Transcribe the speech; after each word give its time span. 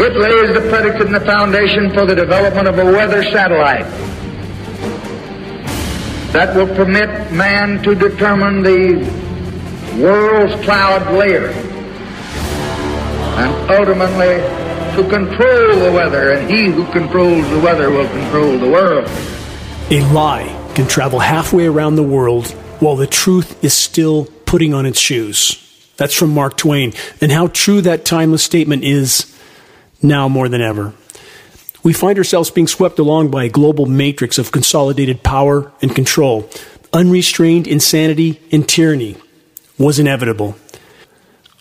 It 0.00 0.16
lays 0.16 0.54
the 0.54 0.68
predicate 0.70 1.06
and 1.06 1.14
the 1.14 1.20
foundation 1.20 1.92
for 1.92 2.06
the 2.06 2.14
development 2.14 2.68
of 2.68 2.78
a 2.78 2.84
weather 2.84 3.24
satellite 3.24 3.86
that 6.32 6.54
will 6.54 6.72
permit 6.76 7.32
man 7.32 7.82
to 7.82 7.96
determine 7.96 8.62
the 8.62 8.94
world's 10.00 10.54
cloud 10.64 11.12
layer 11.12 11.48
and 13.38 13.70
ultimately 13.70 14.38
to 14.94 15.08
control 15.08 15.78
the 15.80 15.92
weather, 15.92 16.32
and 16.32 16.50
he 16.50 16.66
who 16.66 16.84
controls 16.92 17.48
the 17.50 17.60
weather 17.60 17.90
will 17.90 18.08
control 18.08 18.58
the 18.58 18.68
world. 18.68 19.08
A 19.90 20.00
lie 20.12 20.72
can 20.74 20.86
travel 20.86 21.18
halfway 21.18 21.66
around 21.66 21.96
the 21.96 22.02
world 22.02 22.48
while 22.80 22.96
the 22.96 23.06
truth 23.06 23.64
is 23.64 23.74
still 23.74 24.26
putting 24.46 24.74
on 24.74 24.86
its 24.86 25.00
shoes. 25.00 25.64
That's 25.96 26.14
from 26.14 26.30
Mark 26.30 26.56
Twain. 26.56 26.92
And 27.20 27.32
how 27.32 27.48
true 27.48 27.80
that 27.80 28.04
timeless 28.04 28.44
statement 28.44 28.84
is 28.84 29.34
now 30.02 30.28
more 30.28 30.48
than 30.48 30.60
ever. 30.60 30.94
We 31.82 31.92
find 31.92 32.18
ourselves 32.18 32.50
being 32.50 32.66
swept 32.66 32.98
along 32.98 33.30
by 33.30 33.44
a 33.44 33.48
global 33.48 33.86
matrix 33.86 34.38
of 34.38 34.52
consolidated 34.52 35.22
power 35.22 35.72
and 35.80 35.94
control. 35.94 36.48
Unrestrained 36.92 37.66
insanity 37.66 38.40
and 38.50 38.68
tyranny 38.68 39.16
was 39.78 39.98
inevitable. 39.98 40.56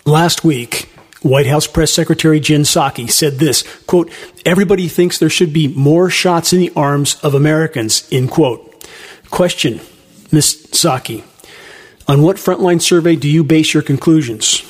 Last 0.05 0.44
week, 0.44 0.90
White 1.22 1.48
House 1.48 1.68
Press 1.68 1.92
Secretary 1.92 2.40
Jen 2.40 2.62
Psaki 2.62 3.09
said 3.09 3.34
this, 3.40 3.64
quote, 3.86 4.12
everybody 4.45 4.88
thinks 4.88 5.20
there 5.20 5.30
should 5.30 5.52
be 5.52 5.67
more 5.67 6.09
shots 6.09 6.54
in 6.54 6.59
the 6.59 6.72
arms 6.76 7.16
of 7.23 7.34
Americans, 7.34 8.08
end 8.12 8.31
quote. 8.31 8.88
Question, 9.30 9.81
Ms. 10.31 10.67
Psaki, 10.72 11.23
on 12.08 12.22
what 12.22 12.38
frontline 12.38 12.81
survey 12.81 13.16
do 13.16 13.28
you 13.28 13.44
base 13.44 13.73
your 13.73 13.84
conclusions? 13.84 14.64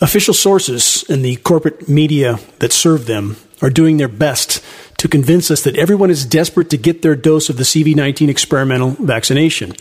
Official 0.00 0.34
sources 0.34 1.04
and 1.08 1.24
the 1.24 1.36
corporate 1.36 1.88
media 1.88 2.38
that 2.58 2.72
serve 2.72 3.06
them 3.06 3.36
are 3.62 3.70
doing 3.70 3.96
their 3.96 4.08
best 4.08 4.62
to 4.98 5.08
convince 5.08 5.50
us 5.50 5.62
that 5.62 5.76
everyone 5.76 6.10
is 6.10 6.26
desperate 6.26 6.68
to 6.70 6.76
get 6.76 7.02
their 7.02 7.16
dose 7.16 7.48
of 7.48 7.56
the 7.56 7.62
CV19 7.62 8.28
experimental 8.28 8.90
vaccination. 8.90 9.74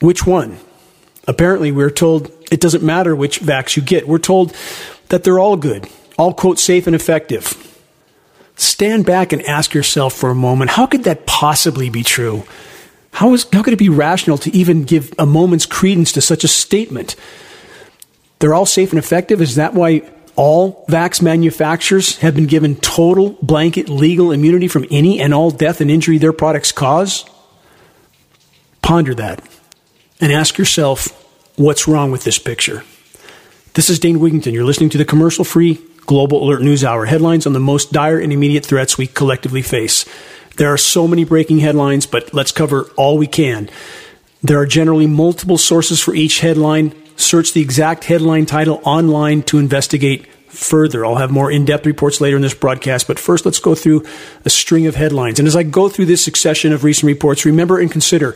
Which 0.00 0.24
one? 0.24 0.58
Apparently, 1.26 1.72
we're 1.72 1.90
told 1.90 2.30
it 2.50 2.60
doesn't 2.60 2.82
matter 2.82 3.14
which 3.14 3.40
vax 3.40 3.76
you 3.76 3.82
get. 3.82 4.06
We're 4.06 4.18
told 4.18 4.54
that 5.08 5.24
they're 5.24 5.38
all 5.38 5.56
good, 5.56 5.88
all, 6.16 6.32
quote, 6.32 6.58
safe 6.58 6.86
and 6.86 6.94
effective. 6.94 7.64
Stand 8.54 9.04
back 9.04 9.32
and 9.32 9.42
ask 9.42 9.74
yourself 9.74 10.14
for 10.14 10.30
a 10.30 10.34
moment 10.34 10.70
how 10.70 10.86
could 10.86 11.04
that 11.04 11.26
possibly 11.26 11.90
be 11.90 12.02
true? 12.02 12.44
How, 13.12 13.34
is, 13.34 13.46
how 13.52 13.62
could 13.62 13.72
it 13.72 13.78
be 13.78 13.88
rational 13.88 14.38
to 14.38 14.56
even 14.56 14.84
give 14.84 15.12
a 15.18 15.26
moment's 15.26 15.66
credence 15.66 16.12
to 16.12 16.20
such 16.20 16.44
a 16.44 16.48
statement? 16.48 17.16
They're 18.38 18.54
all 18.54 18.66
safe 18.66 18.90
and 18.90 18.98
effective. 18.98 19.40
Is 19.40 19.56
that 19.56 19.74
why 19.74 20.02
all 20.36 20.84
vax 20.88 21.20
manufacturers 21.20 22.18
have 22.18 22.34
been 22.34 22.46
given 22.46 22.76
total 22.76 23.30
blanket 23.42 23.88
legal 23.88 24.30
immunity 24.30 24.68
from 24.68 24.86
any 24.90 25.20
and 25.20 25.34
all 25.34 25.50
death 25.50 25.80
and 25.80 25.90
injury 25.90 26.18
their 26.18 26.32
products 26.32 26.72
cause? 26.72 27.24
Ponder 28.82 29.14
that 29.14 29.42
and 30.20 30.32
ask 30.32 30.58
yourself 30.58 31.08
what's 31.56 31.88
wrong 31.88 32.10
with 32.10 32.24
this 32.24 32.38
picture. 32.38 32.84
This 33.74 33.90
is 33.90 33.98
Dane 33.98 34.18
Wigington. 34.18 34.52
You're 34.52 34.64
listening 34.64 34.90
to 34.90 34.98
the 34.98 35.04
commercial 35.04 35.44
free 35.44 35.80
Global 36.06 36.42
Alert 36.42 36.62
News 36.62 36.84
Hour 36.84 37.04
headlines 37.04 37.46
on 37.46 37.52
the 37.52 37.60
most 37.60 37.92
dire 37.92 38.18
and 38.18 38.32
immediate 38.32 38.64
threats 38.64 38.96
we 38.96 39.06
collectively 39.06 39.62
face. 39.62 40.04
There 40.56 40.72
are 40.72 40.78
so 40.78 41.06
many 41.06 41.24
breaking 41.24 41.58
headlines, 41.58 42.06
but 42.06 42.32
let's 42.32 42.50
cover 42.50 42.84
all 42.96 43.18
we 43.18 43.26
can. 43.26 43.68
There 44.42 44.58
are 44.58 44.66
generally 44.66 45.06
multiple 45.06 45.58
sources 45.58 46.00
for 46.00 46.14
each 46.14 46.40
headline. 46.40 46.94
Search 47.18 47.52
the 47.52 47.60
exact 47.60 48.04
headline 48.04 48.46
title 48.46 48.80
online 48.84 49.42
to 49.42 49.58
investigate 49.58 50.26
further. 50.46 51.04
I'll 51.04 51.16
have 51.16 51.30
more 51.30 51.50
in 51.50 51.64
depth 51.64 51.84
reports 51.84 52.20
later 52.20 52.36
in 52.36 52.42
this 52.42 52.54
broadcast, 52.54 53.06
but 53.06 53.18
first 53.18 53.44
let's 53.44 53.58
go 53.58 53.74
through 53.74 54.06
a 54.44 54.50
string 54.50 54.86
of 54.86 54.94
headlines. 54.94 55.38
And 55.38 55.46
as 55.46 55.56
I 55.56 55.62
go 55.62 55.88
through 55.88 56.06
this 56.06 56.24
succession 56.24 56.72
of 56.72 56.84
recent 56.84 57.08
reports, 57.08 57.44
remember 57.44 57.78
and 57.78 57.90
consider 57.90 58.34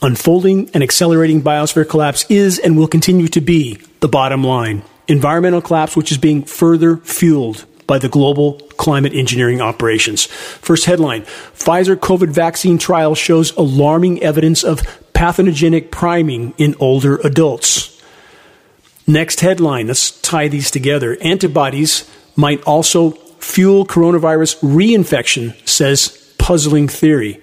unfolding 0.00 0.70
and 0.74 0.82
accelerating 0.82 1.42
biosphere 1.42 1.88
collapse 1.88 2.24
is 2.28 2.58
and 2.58 2.76
will 2.76 2.88
continue 2.88 3.28
to 3.28 3.40
be 3.40 3.78
the 4.00 4.08
bottom 4.08 4.42
line. 4.42 4.82
Environmental 5.06 5.60
collapse, 5.60 5.96
which 5.96 6.10
is 6.10 6.18
being 6.18 6.42
further 6.44 6.96
fueled 6.98 7.66
by 7.86 7.98
the 7.98 8.08
global 8.08 8.54
climate 8.78 9.12
engineering 9.12 9.60
operations. 9.60 10.24
First 10.24 10.86
headline 10.86 11.22
Pfizer 11.22 11.94
COVID 11.94 12.30
vaccine 12.30 12.78
trial 12.78 13.14
shows 13.14 13.54
alarming 13.56 14.22
evidence 14.22 14.64
of 14.64 14.80
pathogenic 15.22 15.92
priming 15.92 16.52
in 16.58 16.74
older 16.80 17.14
adults. 17.18 18.02
Next 19.06 19.38
headline, 19.38 19.86
let's 19.86 20.20
tie 20.20 20.48
these 20.48 20.68
together. 20.68 21.16
Antibodies 21.20 22.10
might 22.34 22.60
also 22.64 23.12
fuel 23.38 23.86
coronavirus 23.86 24.58
reinfection, 24.62 25.54
says 25.64 26.34
puzzling 26.38 26.88
theory. 26.88 27.40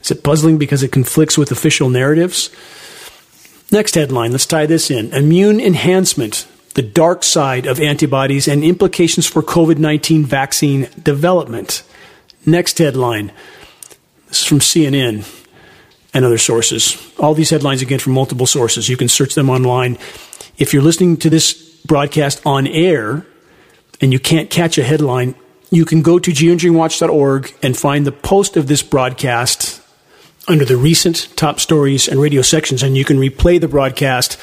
Is 0.00 0.12
it 0.12 0.22
puzzling 0.22 0.58
because 0.58 0.84
it 0.84 0.92
conflicts 0.92 1.36
with 1.36 1.50
official 1.50 1.90
narratives? 1.90 2.50
Next 3.72 3.96
headline, 3.96 4.30
let's 4.30 4.46
tie 4.46 4.66
this 4.66 4.88
in. 4.88 5.12
Immune 5.12 5.58
enhancement 5.58 6.46
the 6.74 6.82
dark 6.82 7.24
side 7.24 7.66
of 7.66 7.80
antibodies 7.80 8.46
and 8.46 8.62
implications 8.62 9.26
for 9.26 9.42
COVID 9.42 9.78
19 9.78 10.24
vaccine 10.24 10.88
development. 11.02 11.82
Next 12.46 12.78
headline. 12.78 13.32
This 14.28 14.42
is 14.42 14.46
from 14.46 14.60
CNN 14.60 15.41
and 16.14 16.24
other 16.24 16.38
sources. 16.38 16.96
All 17.18 17.34
these 17.34 17.50
headlines, 17.50 17.82
again, 17.82 17.98
from 17.98 18.12
multiple 18.12 18.46
sources. 18.46 18.88
You 18.88 18.96
can 18.96 19.08
search 19.08 19.34
them 19.34 19.48
online. 19.48 19.98
If 20.58 20.72
you're 20.72 20.82
listening 20.82 21.16
to 21.18 21.30
this 21.30 21.54
broadcast 21.84 22.42
on 22.44 22.66
air 22.66 23.26
and 24.00 24.12
you 24.12 24.18
can't 24.18 24.50
catch 24.50 24.78
a 24.78 24.82
headline, 24.82 25.34
you 25.70 25.84
can 25.84 26.02
go 26.02 26.18
to 26.18 26.30
geoengineeringwatch.org 26.30 27.54
and 27.62 27.76
find 27.76 28.06
the 28.06 28.12
post 28.12 28.56
of 28.56 28.66
this 28.66 28.82
broadcast 28.82 29.80
under 30.48 30.64
the 30.64 30.76
recent 30.76 31.28
top 31.36 31.60
stories 31.60 32.08
and 32.08 32.20
radio 32.20 32.42
sections, 32.42 32.82
and 32.82 32.96
you 32.96 33.04
can 33.04 33.16
replay 33.16 33.60
the 33.60 33.68
broadcast 33.68 34.38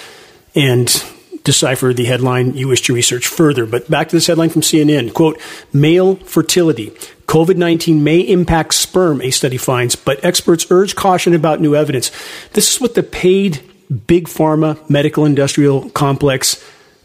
and 0.55 1.03
decipher 1.43 1.93
the 1.93 2.05
headline 2.05 2.55
you 2.55 2.67
wish 2.67 2.81
to 2.81 2.93
research 2.93 3.27
further. 3.27 3.65
But 3.65 3.89
back 3.89 4.09
to 4.09 4.15
this 4.15 4.27
headline 4.27 4.49
from 4.49 4.61
CNN 4.61 5.13
quote, 5.13 5.39
male 5.73 6.15
fertility. 6.15 6.93
COVID 7.29 7.57
19 7.57 8.03
may 8.03 8.21
impact 8.21 8.73
sperm, 8.73 9.21
a 9.21 9.29
study 9.29 9.57
finds, 9.57 9.95
but 9.95 10.25
experts 10.25 10.65
urge 10.71 10.95
caution 10.95 11.35
about 11.35 11.61
new 11.61 11.75
evidence. 11.75 12.09
This 12.53 12.73
is 12.73 12.81
what 12.81 12.95
the 12.95 13.03
paid 13.03 13.61
big 14.07 14.27
pharma 14.27 14.89
medical 14.89 15.25
industrial 15.25 15.91
complex 15.91 16.63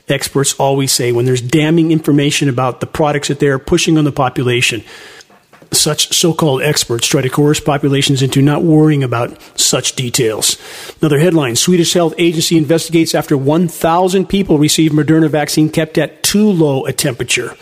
experts 0.08 0.54
always 0.54 0.92
say 0.92 1.12
when 1.12 1.26
there's 1.26 1.42
damning 1.42 1.92
information 1.92 2.48
about 2.48 2.80
the 2.80 2.86
products 2.86 3.28
that 3.28 3.38
they're 3.38 3.58
pushing 3.58 3.98
on 3.98 4.04
the 4.04 4.12
population 4.12 4.82
such 5.72 6.14
so 6.14 6.32
called 6.32 6.62
experts 6.62 7.06
try 7.06 7.20
to 7.20 7.28
coerce 7.28 7.60
populations 7.60 8.22
into 8.22 8.40
not 8.40 8.62
worrying 8.62 9.04
about 9.04 9.38
such 9.60 9.94
details. 9.94 10.56
Another 11.02 11.18
headline 11.18 11.54
Swedish 11.54 11.92
Health 11.92 12.14
Agency 12.16 12.56
investigates 12.56 13.14
after 13.14 13.36
1,000 13.36 14.26
people 14.26 14.56
received 14.56 14.94
Moderna 14.94 15.28
vaccine 15.28 15.68
kept 15.68 15.98
at 15.98 16.22
too 16.22 16.50
low 16.50 16.86
a 16.86 16.94
temperature. 16.94 17.54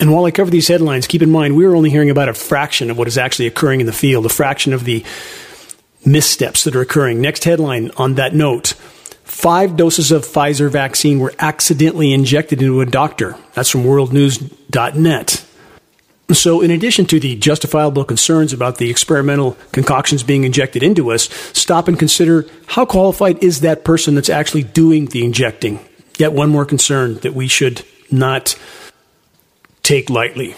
And 0.00 0.12
while 0.12 0.24
I 0.24 0.30
cover 0.30 0.50
these 0.50 0.68
headlines, 0.68 1.06
keep 1.06 1.22
in 1.22 1.30
mind 1.30 1.56
we 1.56 1.64
are 1.66 1.74
only 1.74 1.90
hearing 1.90 2.10
about 2.10 2.28
a 2.28 2.34
fraction 2.34 2.90
of 2.90 2.98
what 2.98 3.08
is 3.08 3.16
actually 3.16 3.46
occurring 3.46 3.80
in 3.80 3.86
the 3.86 3.92
field, 3.92 4.26
a 4.26 4.28
fraction 4.28 4.72
of 4.72 4.84
the 4.84 5.04
missteps 6.04 6.64
that 6.64 6.74
are 6.74 6.80
occurring. 6.80 7.20
Next 7.20 7.44
headline 7.44 7.90
on 7.96 8.14
that 8.14 8.34
note 8.34 8.74
five 9.24 9.76
doses 9.76 10.12
of 10.12 10.22
Pfizer 10.24 10.70
vaccine 10.70 11.18
were 11.18 11.32
accidentally 11.38 12.12
injected 12.12 12.60
into 12.60 12.80
a 12.80 12.86
doctor. 12.86 13.36
That's 13.54 13.70
from 13.70 13.84
worldnews.net. 13.84 15.46
So, 16.32 16.62
in 16.62 16.70
addition 16.70 17.04
to 17.06 17.20
the 17.20 17.36
justifiable 17.36 18.04
concerns 18.04 18.54
about 18.54 18.78
the 18.78 18.90
experimental 18.90 19.58
concoctions 19.72 20.22
being 20.22 20.44
injected 20.44 20.82
into 20.82 21.12
us, 21.12 21.24
stop 21.52 21.86
and 21.86 21.98
consider 21.98 22.46
how 22.66 22.86
qualified 22.86 23.42
is 23.44 23.60
that 23.60 23.84
person 23.84 24.14
that's 24.14 24.30
actually 24.30 24.62
doing 24.62 25.06
the 25.06 25.22
injecting? 25.22 25.80
Yet, 26.16 26.32
one 26.32 26.48
more 26.48 26.64
concern 26.64 27.16
that 27.16 27.34
we 27.34 27.46
should 27.46 27.84
not 28.10 28.58
take 29.84 30.10
lightly. 30.10 30.56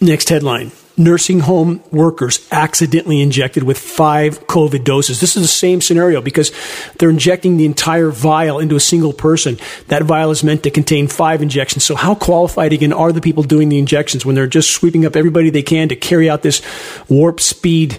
Next 0.00 0.28
headline 0.28 0.72
nursing 0.96 1.40
home 1.40 1.82
workers 1.90 2.46
accidentally 2.52 3.20
injected 3.20 3.62
with 3.62 3.78
five 3.78 4.46
COVID 4.46 4.84
doses. 4.84 5.20
This 5.20 5.36
is 5.36 5.42
the 5.42 5.48
same 5.48 5.80
scenario 5.80 6.20
because 6.20 6.52
they're 6.98 7.10
injecting 7.10 7.56
the 7.56 7.64
entire 7.64 8.10
vial 8.10 8.58
into 8.58 8.76
a 8.76 8.80
single 8.80 9.12
person. 9.12 9.58
That 9.88 10.02
vial 10.02 10.30
is 10.30 10.44
meant 10.44 10.62
to 10.64 10.70
contain 10.70 11.08
five 11.08 11.42
injections. 11.42 11.84
So, 11.84 11.94
how 11.94 12.14
qualified 12.14 12.72
again 12.72 12.92
are 12.92 13.12
the 13.12 13.20
people 13.20 13.42
doing 13.42 13.68
the 13.68 13.78
injections 13.78 14.24
when 14.24 14.34
they're 14.34 14.46
just 14.46 14.70
sweeping 14.70 15.04
up 15.04 15.16
everybody 15.16 15.50
they 15.50 15.62
can 15.62 15.88
to 15.88 15.96
carry 15.96 16.30
out 16.30 16.42
this 16.42 16.62
warp 17.08 17.40
speed? 17.40 17.98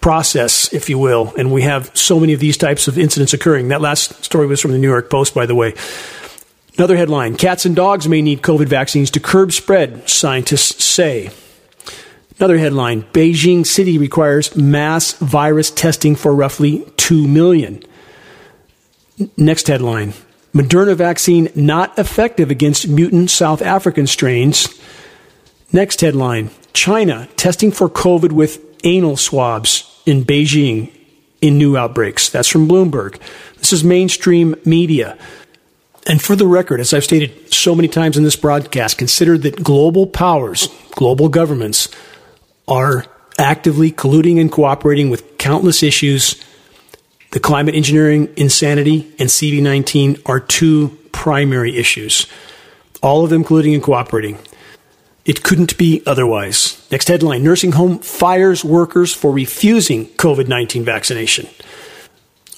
process, 0.00 0.72
if 0.72 0.88
you 0.88 0.96
will. 0.96 1.34
And 1.36 1.52
we 1.52 1.62
have 1.62 1.90
so 1.92 2.20
many 2.20 2.32
of 2.32 2.38
these 2.38 2.56
types 2.56 2.86
of 2.86 2.96
incidents 2.96 3.32
occurring. 3.34 3.66
That 3.68 3.80
last 3.80 4.24
story 4.24 4.46
was 4.46 4.60
from 4.60 4.70
the 4.70 4.78
New 4.78 4.86
York 4.88 5.10
Post, 5.10 5.34
by 5.34 5.44
the 5.44 5.56
way. 5.56 5.74
Another 6.78 6.96
headline 6.96 7.34
Cats 7.34 7.66
and 7.66 7.74
dogs 7.74 8.08
may 8.08 8.22
need 8.22 8.40
COVID 8.40 8.68
vaccines 8.68 9.10
to 9.10 9.20
curb 9.20 9.52
spread, 9.52 10.08
scientists 10.08 10.84
say. 10.84 11.30
Another 12.38 12.56
headline 12.56 13.02
Beijing 13.12 13.66
City 13.66 13.98
requires 13.98 14.54
mass 14.54 15.14
virus 15.14 15.72
testing 15.72 16.14
for 16.14 16.32
roughly 16.32 16.88
2 16.96 17.26
million. 17.26 17.82
Next 19.36 19.66
headline 19.66 20.14
Moderna 20.54 20.94
vaccine 20.94 21.50
not 21.56 21.98
effective 21.98 22.48
against 22.48 22.86
mutant 22.86 23.30
South 23.30 23.60
African 23.60 24.06
strains. 24.06 24.68
Next 25.72 26.00
headline 26.00 26.50
China 26.74 27.28
testing 27.36 27.72
for 27.72 27.88
COVID 27.88 28.30
with 28.30 28.64
anal 28.84 29.16
swabs 29.16 30.00
in 30.06 30.24
Beijing 30.24 30.92
in 31.40 31.58
new 31.58 31.76
outbreaks. 31.76 32.28
That's 32.28 32.48
from 32.48 32.68
Bloomberg. 32.68 33.20
This 33.56 33.72
is 33.72 33.82
mainstream 33.82 34.54
media. 34.64 35.18
And 36.08 36.22
for 36.22 36.34
the 36.34 36.46
record, 36.46 36.80
as 36.80 36.94
I've 36.94 37.04
stated 37.04 37.52
so 37.52 37.74
many 37.74 37.86
times 37.86 38.16
in 38.16 38.24
this 38.24 38.34
broadcast, 38.34 38.96
consider 38.96 39.36
that 39.38 39.62
global 39.62 40.06
powers, 40.06 40.68
global 40.92 41.28
governments, 41.28 41.90
are 42.66 43.04
actively 43.38 43.92
colluding 43.92 44.40
and 44.40 44.50
cooperating 44.50 45.10
with 45.10 45.36
countless 45.36 45.82
issues. 45.82 46.42
The 47.32 47.40
climate 47.40 47.74
engineering 47.74 48.32
insanity 48.36 49.12
and 49.18 49.28
CV19 49.28 50.22
are 50.24 50.40
two 50.40 50.96
primary 51.12 51.76
issues, 51.76 52.26
all 53.02 53.22
of 53.22 53.30
them 53.30 53.44
colluding 53.44 53.74
and 53.74 53.82
cooperating. 53.82 54.38
It 55.26 55.42
couldn't 55.42 55.76
be 55.76 56.02
otherwise. 56.06 56.86
Next 56.90 57.08
headline 57.08 57.44
Nursing 57.44 57.72
home 57.72 57.98
fires 57.98 58.64
workers 58.64 59.12
for 59.12 59.30
refusing 59.30 60.06
COVID 60.06 60.48
19 60.48 60.84
vaccination. 60.84 61.48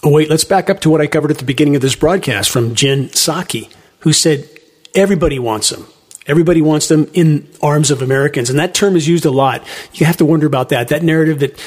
Oh, 0.03 0.11
wait, 0.11 0.31
let's 0.31 0.45
back 0.45 0.71
up 0.71 0.81
to 0.81 0.91
what 0.91 1.03
I 1.03 1.07
covered 1.07 1.31
at 1.31 1.39
the 1.39 1.45
beginning 1.45 1.77
of 1.77 1.83
this 1.83 1.95
broadcast 1.95 2.49
from 2.49 2.75
Jen 2.75 3.09
Psaki, 3.09 3.71
who 4.01 4.15
said 4.15 4.49
everybody 4.95 5.39
wants 5.39 5.69
them. 5.69 5.87
Everybody 6.27 6.63
wants 6.63 6.89
them 6.89 7.11
in 7.13 7.47
arms 7.63 7.91
of 7.91 8.01
Americans. 8.01 8.49
And 8.49 8.59
that 8.59 8.73
term 8.73 8.97
is 8.97 9.07
used 9.07 9.27
a 9.27 9.31
lot. 9.31 9.63
You 9.93 10.07
have 10.07 10.17
to 10.19 10.25
wonder 10.25 10.47
about 10.47 10.71
that. 10.71 10.89
That 10.89 11.03
narrative 11.03 11.41
that 11.41 11.63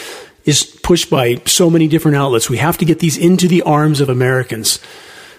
is 0.45 0.63
pushed 0.63 1.11
by 1.11 1.41
so 1.45 1.69
many 1.69 1.87
different 1.87 2.17
outlets. 2.17 2.49
We 2.49 2.57
have 2.57 2.77
to 2.79 2.85
get 2.85 2.99
these 2.99 3.17
into 3.17 3.47
the 3.47 3.61
arms 3.63 4.01
of 4.01 4.09
Americans. 4.09 4.79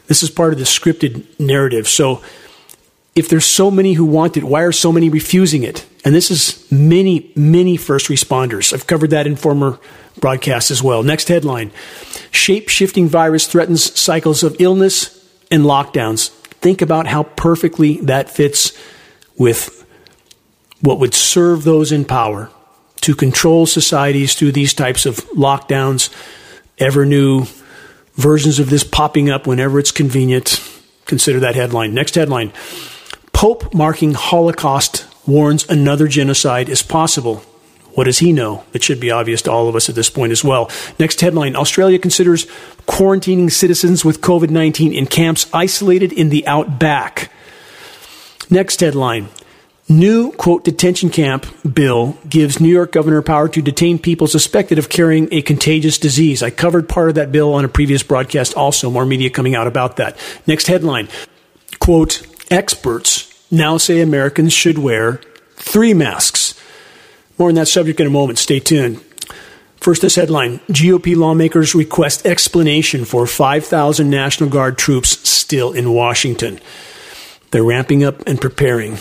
This 0.07 0.23
is 0.23 0.31
part 0.31 0.53
of 0.53 0.61
the 0.61 0.65
scripted 0.65 1.25
narrative. 1.41 1.89
So 1.89 2.23
if 3.17 3.29
there's 3.29 3.47
so 3.47 3.73
many 3.73 3.95
who 3.95 4.05
want 4.05 4.37
it, 4.37 4.45
why 4.45 4.63
are 4.63 4.73
so 4.73 4.93
many 4.93 5.09
refusing 5.09 5.65
it? 5.65 5.85
And 6.05 6.15
this 6.15 6.31
is 6.31 6.71
many, 6.71 7.33
many 7.35 7.77
first 7.77 8.09
responders. 8.09 8.73
I've 8.73 8.87
covered 8.87 9.11
that 9.11 9.27
in 9.27 9.35
former 9.35 9.81
broadcasts 10.21 10.71
as 10.71 10.81
well. 10.81 11.03
Next 11.03 11.27
headline 11.27 11.73
Shape 12.35 12.69
shifting 12.69 13.09
virus 13.09 13.47
threatens 13.47 13.99
cycles 13.99 14.43
of 14.43 14.57
illness 14.59 15.25
and 15.53 15.63
lockdowns. 15.63 16.31
Think 16.61 16.83
about 16.83 17.07
how 17.07 17.23
perfectly 17.23 17.99
that 17.99 18.29
fits 18.29 18.77
with 19.39 19.87
what 20.81 20.99
would 20.99 21.15
serve 21.15 21.63
those 21.63 21.93
in 21.93 22.05
power 22.05 22.51
to 23.03 23.15
control 23.15 23.67
societies 23.67 24.35
through 24.35 24.51
these 24.51 24.75
types 24.75 25.07
of 25.07 25.19
lockdowns, 25.31 26.11
ever 26.77 27.07
new 27.07 27.47
versions 28.15 28.59
of 28.59 28.69
this 28.69 28.83
popping 28.83 29.31
up 29.31 29.47
whenever 29.47 29.79
it's 29.79 29.93
convenient. 29.93 30.61
Consider 31.07 31.39
that 31.39 31.55
headline. 31.55 31.95
Next 31.95 32.17
headline 32.17 32.53
Pope 33.33 33.73
marking 33.73 34.15
Holocaust 34.15 35.07
warns 35.25 35.69
another 35.69 36.09
genocide 36.09 36.69
is 36.69 36.83
possible. 36.83 37.45
What 37.95 38.05
does 38.05 38.19
he 38.19 38.33
know? 38.33 38.65
It 38.73 38.83
should 38.83 39.01
be 39.01 39.11
obvious 39.11 39.43
to 39.43 39.53
all 39.53 39.69
of 39.69 39.77
us 39.77 39.89
at 39.89 39.95
this 39.95 40.11
point 40.11 40.33
as 40.33 40.43
well. 40.43 40.71
Next 40.99 41.21
headline 41.21 41.57
Australia 41.57 41.99
considers 41.99 42.47
quarantining 42.87 43.51
citizens 43.51 44.05
with 44.05 44.21
COVID 44.21 44.51
19 44.51 44.93
in 44.93 45.07
camps 45.07 45.49
isolated 45.53 46.13
in 46.13 46.29
the 46.29 46.47
outback. 46.47 47.31
Next 48.51 48.81
headline 48.81 49.29
New, 49.87 50.33
quote, 50.33 50.65
detention 50.65 51.11
camp 51.11 51.47
bill 51.63 52.17
gives 52.27 52.59
New 52.59 52.71
York 52.71 52.91
governor 52.91 53.21
power 53.21 53.51
to 53.51 53.61
detain 53.61 53.99
people 53.99 54.27
suspected 54.27 54.79
of 54.79 54.89
carrying 54.89 55.29
a 55.31 55.43
contagious 55.43 55.99
disease. 55.99 56.43
I 56.43 56.49
covered 56.49 56.89
part 56.89 57.11
of 57.11 57.17
that 57.17 57.31
bill 57.31 57.53
on 57.53 57.67
a 57.67 57.69
previous 57.69 58.03
broadcast 58.03 58.55
also. 58.55 58.91
More 58.91 59.05
media 59.05 59.29
coming 59.29 59.55
out 59.55 59.67
about 59.67 59.97
that. 59.97 60.17
Next 60.47 60.69
headline, 60.69 61.11
quote, 61.81 62.27
experts 62.51 63.31
now 63.51 63.77
say 63.77 64.01
Americans 64.01 64.55
should 64.55 64.79
wear 64.79 65.21
three 65.57 65.93
masks. 65.93 66.59
More 67.39 67.49
on 67.49 67.55
that 67.57 67.69
subject 67.69 68.01
in 68.01 68.07
a 68.07 68.11
moment. 68.11 68.39
Stay 68.39 68.61
tuned. 68.61 69.03
First, 69.77 70.03
this 70.03 70.17
headline 70.17 70.61
GOP 70.71 71.15
lawmakers 71.15 71.75
request 71.75 72.25
explanation 72.25 73.05
for 73.05 73.27
5,000 73.27 74.09
National 74.09 74.49
Guard 74.49 74.79
troops 74.79 75.29
still 75.29 75.73
in 75.73 75.93
Washington. 75.93 76.59
They're 77.51 77.63
ramping 77.63 78.03
up 78.03 78.27
and 78.27 78.41
preparing 78.41 78.97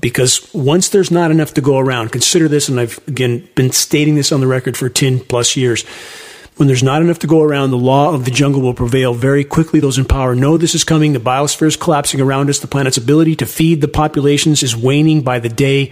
because 0.00 0.48
once 0.54 0.90
there's 0.90 1.10
not 1.10 1.30
enough 1.30 1.54
to 1.54 1.60
go 1.60 1.78
around, 1.78 2.12
consider 2.12 2.48
this, 2.48 2.68
and 2.68 2.78
I've 2.78 3.00
again 3.08 3.48
been 3.54 3.72
stating 3.72 4.14
this 4.14 4.32
on 4.32 4.40
the 4.40 4.46
record 4.46 4.76
for 4.76 4.88
10 4.88 5.20
plus 5.20 5.56
years. 5.56 5.84
When 6.56 6.66
there's 6.66 6.82
not 6.82 7.02
enough 7.02 7.20
to 7.20 7.26
go 7.26 7.42
around, 7.42 7.70
the 7.70 7.78
law 7.78 8.14
of 8.14 8.24
the 8.24 8.30
jungle 8.30 8.60
will 8.60 8.74
prevail 8.74 9.14
very 9.14 9.42
quickly. 9.42 9.80
Those 9.80 9.98
in 9.98 10.04
power 10.04 10.34
know 10.34 10.56
this 10.56 10.74
is 10.74 10.84
coming. 10.84 11.14
The 11.14 11.18
biosphere 11.18 11.66
is 11.66 11.76
collapsing 11.76 12.20
around 12.20 12.50
us. 12.50 12.60
The 12.60 12.66
planet's 12.66 12.98
ability 12.98 13.36
to 13.36 13.46
feed 13.46 13.80
the 13.80 13.88
populations 13.88 14.62
is 14.62 14.76
waning 14.76 15.22
by 15.22 15.38
the 15.38 15.48
day. 15.48 15.90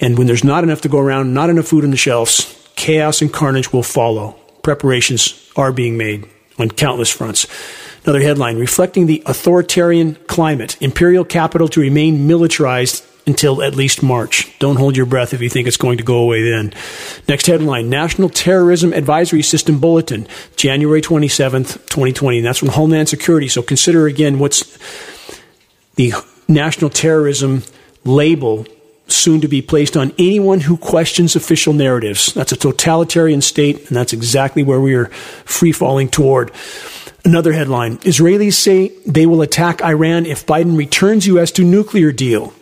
And 0.00 0.16
when 0.16 0.26
there's 0.26 0.44
not 0.44 0.64
enough 0.64 0.82
to 0.82 0.88
go 0.88 0.98
around, 0.98 1.34
not 1.34 1.50
enough 1.50 1.66
food 1.66 1.84
on 1.84 1.90
the 1.90 1.96
shelves, 1.96 2.54
chaos 2.76 3.20
and 3.20 3.32
carnage 3.32 3.72
will 3.72 3.82
follow. 3.82 4.32
Preparations 4.62 5.50
are 5.56 5.72
being 5.72 5.96
made 5.96 6.28
on 6.58 6.70
countless 6.70 7.10
fronts. 7.10 7.46
Another 8.04 8.20
headline 8.20 8.58
reflecting 8.58 9.06
the 9.06 9.22
authoritarian 9.26 10.14
climate, 10.26 10.80
imperial 10.80 11.24
capital 11.24 11.68
to 11.68 11.80
remain 11.80 12.26
militarized 12.26 13.04
until 13.26 13.62
at 13.62 13.74
least 13.74 14.02
March. 14.02 14.58
Don't 14.58 14.76
hold 14.76 14.96
your 14.96 15.04
breath 15.04 15.34
if 15.34 15.42
you 15.42 15.50
think 15.50 15.68
it's 15.68 15.76
going 15.76 15.98
to 15.98 16.04
go 16.04 16.18
away 16.18 16.48
then. 16.48 16.72
Next 17.28 17.46
headline 17.46 17.90
National 17.90 18.30
Terrorism 18.30 18.94
Advisory 18.94 19.42
System 19.42 19.78
Bulletin, 19.78 20.26
January 20.56 21.02
27th, 21.02 21.74
2020. 21.88 22.38
And 22.38 22.46
that's 22.46 22.58
from 22.58 22.68
Homeland 22.68 23.08
Security. 23.08 23.48
So 23.48 23.60
consider 23.60 24.06
again 24.06 24.38
what's 24.38 24.78
the 25.96 26.14
national 26.48 26.88
terrorism 26.88 27.64
label 28.04 28.66
soon 29.08 29.40
to 29.40 29.48
be 29.48 29.62
placed 29.62 29.96
on 29.96 30.12
anyone 30.18 30.60
who 30.60 30.76
questions 30.76 31.34
official 31.34 31.72
narratives. 31.72 32.32
That's 32.34 32.52
a 32.52 32.56
totalitarian 32.56 33.40
state, 33.40 33.88
and 33.88 33.96
that's 33.96 34.12
exactly 34.12 34.62
where 34.62 34.80
we 34.80 34.94
are 34.94 35.06
free 35.44 35.72
falling 35.72 36.08
toward. 36.08 36.52
Another 37.24 37.52
headline 37.52 37.98
Israelis 37.98 38.54
say 38.54 38.92
they 39.04 39.26
will 39.26 39.42
attack 39.42 39.82
Iran 39.82 40.26
if 40.26 40.46
Biden 40.46 40.76
returns 40.76 41.26
U.S. 41.26 41.50
to 41.52 41.64
nuclear 41.64 42.12
deal. 42.12 42.52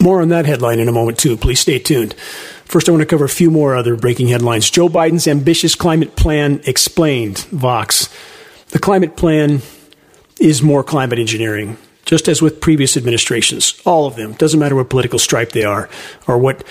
More 0.00 0.20
on 0.20 0.30
that 0.30 0.46
headline 0.46 0.80
in 0.80 0.88
a 0.88 0.92
moment, 0.92 1.18
too. 1.18 1.36
Please 1.36 1.60
stay 1.60 1.78
tuned. 1.78 2.14
First, 2.64 2.88
I 2.88 2.92
want 2.92 3.02
to 3.02 3.06
cover 3.06 3.24
a 3.24 3.28
few 3.28 3.50
more 3.50 3.76
other 3.76 3.94
breaking 3.96 4.28
headlines. 4.28 4.68
Joe 4.68 4.88
Biden's 4.88 5.28
ambitious 5.28 5.74
climate 5.74 6.16
plan 6.16 6.60
explained, 6.64 7.38
Vox. 7.50 8.08
The 8.70 8.78
climate 8.78 9.16
plan 9.16 9.60
is 10.40 10.62
more 10.62 10.82
climate 10.82 11.18
engineering, 11.18 11.76
just 12.04 12.28
as 12.28 12.42
with 12.42 12.60
previous 12.60 12.96
administrations. 12.96 13.80
All 13.84 14.06
of 14.06 14.16
them. 14.16 14.32
Doesn't 14.32 14.58
matter 14.58 14.74
what 14.74 14.90
political 14.90 15.18
stripe 15.18 15.52
they 15.52 15.64
are 15.64 15.88
or 16.26 16.38
what 16.38 16.64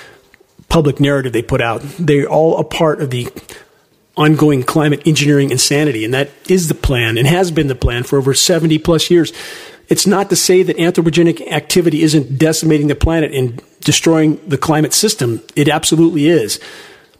public 0.69 0.99
narrative 0.99 1.33
they 1.33 1.41
put 1.41 1.61
out. 1.61 1.81
They're 1.99 2.27
all 2.27 2.57
a 2.57 2.63
part 2.63 3.01
of 3.01 3.09
the 3.09 3.27
ongoing 4.17 4.63
climate 4.63 5.01
engineering 5.05 5.51
insanity. 5.51 6.05
And 6.05 6.13
that 6.13 6.29
is 6.49 6.67
the 6.67 6.75
plan 6.75 7.17
and 7.17 7.27
has 7.27 7.51
been 7.51 7.67
the 7.67 7.75
plan 7.75 8.03
for 8.03 8.17
over 8.17 8.33
70 8.33 8.77
plus 8.79 9.09
years. 9.09 9.33
It's 9.87 10.07
not 10.07 10.29
to 10.29 10.35
say 10.35 10.63
that 10.63 10.77
anthropogenic 10.77 11.51
activity 11.51 12.01
isn't 12.03 12.37
decimating 12.37 12.87
the 12.87 12.95
planet 12.95 13.33
and 13.33 13.61
destroying 13.81 14.39
the 14.47 14.57
climate 14.57 14.93
system. 14.93 15.41
It 15.55 15.67
absolutely 15.67 16.27
is. 16.27 16.59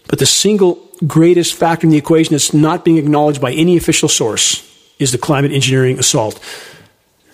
But 0.07 0.19
the 0.19 0.25
single 0.25 0.87
greatest 1.05 1.53
factor 1.53 1.85
in 1.85 1.91
the 1.91 1.97
equation 1.97 2.33
that's 2.33 2.53
not 2.53 2.85
being 2.85 2.97
acknowledged 2.97 3.41
by 3.41 3.51
any 3.51 3.75
official 3.77 4.07
source 4.07 4.67
is 4.99 5.11
the 5.11 5.17
climate 5.17 5.51
engineering 5.51 5.99
assault. 5.99 6.39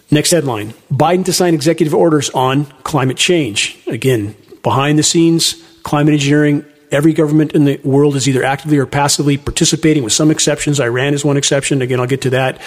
Next 0.10 0.32
headline 0.32 0.74
Biden 0.92 1.26
to 1.26 1.34
sign 1.34 1.54
executive 1.54 1.94
orders 1.94 2.30
on 2.30 2.66
climate 2.84 3.18
change. 3.18 3.78
Again, 3.88 4.36
behind 4.64 4.98
the 4.98 5.04
scenes, 5.04 5.62
climate 5.84 6.14
engineering. 6.14 6.66
Every 6.90 7.12
government 7.12 7.52
in 7.52 7.66
the 7.66 7.82
world 7.84 8.16
is 8.16 8.30
either 8.30 8.46
actively 8.46 8.78
or 8.78 8.86
passively 8.86 9.38
participating, 9.38 10.04
with 10.04 10.14
some 10.14 10.32
exceptions. 10.32 10.80
Iran 10.80 11.14
is 11.14 11.26
one 11.26 11.36
exception. 11.36 11.82
Again, 11.82 12.00
I'll 12.00 12.08
get 12.08 12.22
to 12.22 12.30
that 12.30 12.62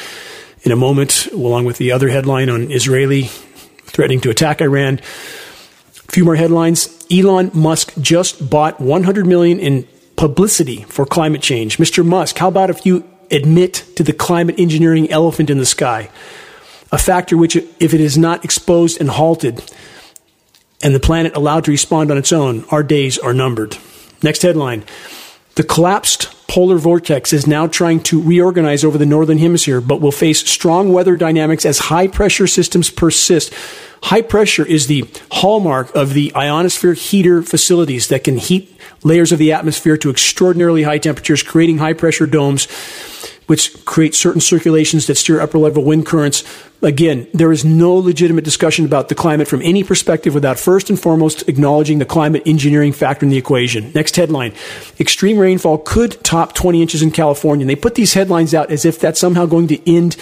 in 0.62 0.72
a 0.72 0.76
moment, 0.76 1.26
along 1.32 1.64
with 1.64 1.78
the 1.78 1.92
other 1.92 2.10
headline 2.10 2.50
on 2.50 2.70
Israeli 2.70 3.30
threatening 3.90 4.20
to 4.20 4.30
attack 4.30 4.60
Iran. 4.60 4.98
A 4.98 6.12
few 6.12 6.24
more 6.24 6.36
headlines. 6.36 7.06
Elon 7.10 7.50
Musk 7.54 7.94
just 8.00 8.50
bought 8.50 8.80
100 8.80 9.26
million 9.26 9.58
in 9.58 9.86
publicity 10.16 10.82
for 10.84 11.06
climate 11.06 11.40
change. 11.42 11.78
Mr. 11.78 12.04
Musk, 12.04 12.36
how 12.36 12.48
about 12.48 12.70
if 12.70 12.84
you 12.84 13.04
admit 13.30 13.84
to 13.96 14.02
the 14.02 14.12
climate 14.12 14.56
engineering 14.58 15.10
elephant 15.10 15.50
in 15.50 15.58
the 15.58 15.66
sky? 15.66 16.10
A 16.92 16.98
factor 16.98 17.36
which, 17.36 17.56
if 17.56 17.94
it 17.94 18.00
is 18.00 18.18
not 18.18 18.44
exposed 18.44 19.00
and 19.00 19.10
halted, 19.10 19.62
and 20.82 20.94
the 20.94 21.00
planet 21.00 21.36
allowed 21.36 21.64
to 21.64 21.70
respond 21.70 22.10
on 22.10 22.18
its 22.18 22.32
own, 22.32 22.64
our 22.70 22.82
days 22.82 23.18
are 23.18 23.34
numbered. 23.34 23.76
Next 24.22 24.42
headline 24.42 24.84
The 25.54 25.62
collapsed 25.62 26.34
polar 26.48 26.78
vortex 26.78 27.32
is 27.32 27.46
now 27.46 27.68
trying 27.68 28.00
to 28.00 28.20
reorganize 28.20 28.82
over 28.82 28.98
the 28.98 29.06
northern 29.06 29.38
hemisphere, 29.38 29.80
but 29.80 30.00
will 30.00 30.10
face 30.10 30.40
strong 30.50 30.92
weather 30.92 31.16
dynamics 31.16 31.64
as 31.64 31.78
high 31.78 32.08
pressure 32.08 32.48
systems 32.48 32.90
persist. 32.90 33.54
High 34.02 34.22
pressure 34.22 34.66
is 34.66 34.86
the 34.86 35.08
hallmark 35.30 35.94
of 35.94 36.12
the 36.12 36.34
ionosphere 36.34 36.94
heater 36.94 37.42
facilities 37.42 38.08
that 38.08 38.24
can 38.24 38.36
heat 38.36 38.76
layers 39.04 39.30
of 39.30 39.38
the 39.38 39.52
atmosphere 39.52 39.96
to 39.98 40.10
extraordinarily 40.10 40.82
high 40.82 40.98
temperatures, 40.98 41.42
creating 41.42 41.78
high 41.78 41.92
pressure 41.92 42.26
domes 42.26 42.66
which 43.50 43.84
create 43.84 44.14
certain 44.14 44.40
circulations 44.40 45.08
that 45.08 45.16
steer 45.16 45.40
upper 45.40 45.58
level 45.58 45.82
wind 45.82 46.06
currents. 46.06 46.44
Again, 46.82 47.26
there 47.34 47.50
is 47.50 47.64
no 47.64 47.96
legitimate 47.96 48.44
discussion 48.44 48.84
about 48.84 49.08
the 49.08 49.16
climate 49.16 49.48
from 49.48 49.60
any 49.62 49.82
perspective 49.82 50.34
without 50.34 50.56
first 50.56 50.88
and 50.88 50.96
foremost 50.96 51.48
acknowledging 51.48 51.98
the 51.98 52.04
climate 52.04 52.44
engineering 52.46 52.92
factor 52.92 53.26
in 53.26 53.30
the 53.30 53.36
equation. 53.36 53.90
Next 53.92 54.14
headline. 54.14 54.52
Extreme 55.00 55.36
rainfall 55.36 55.78
could 55.78 56.22
top 56.22 56.52
20 56.54 56.80
inches 56.80 57.02
in 57.02 57.10
California. 57.10 57.64
And 57.64 57.70
they 57.70 57.74
put 57.74 57.96
these 57.96 58.14
headlines 58.14 58.54
out 58.54 58.70
as 58.70 58.84
if 58.84 59.00
that's 59.00 59.18
somehow 59.18 59.46
going 59.46 59.66
to 59.66 59.92
end 59.92 60.16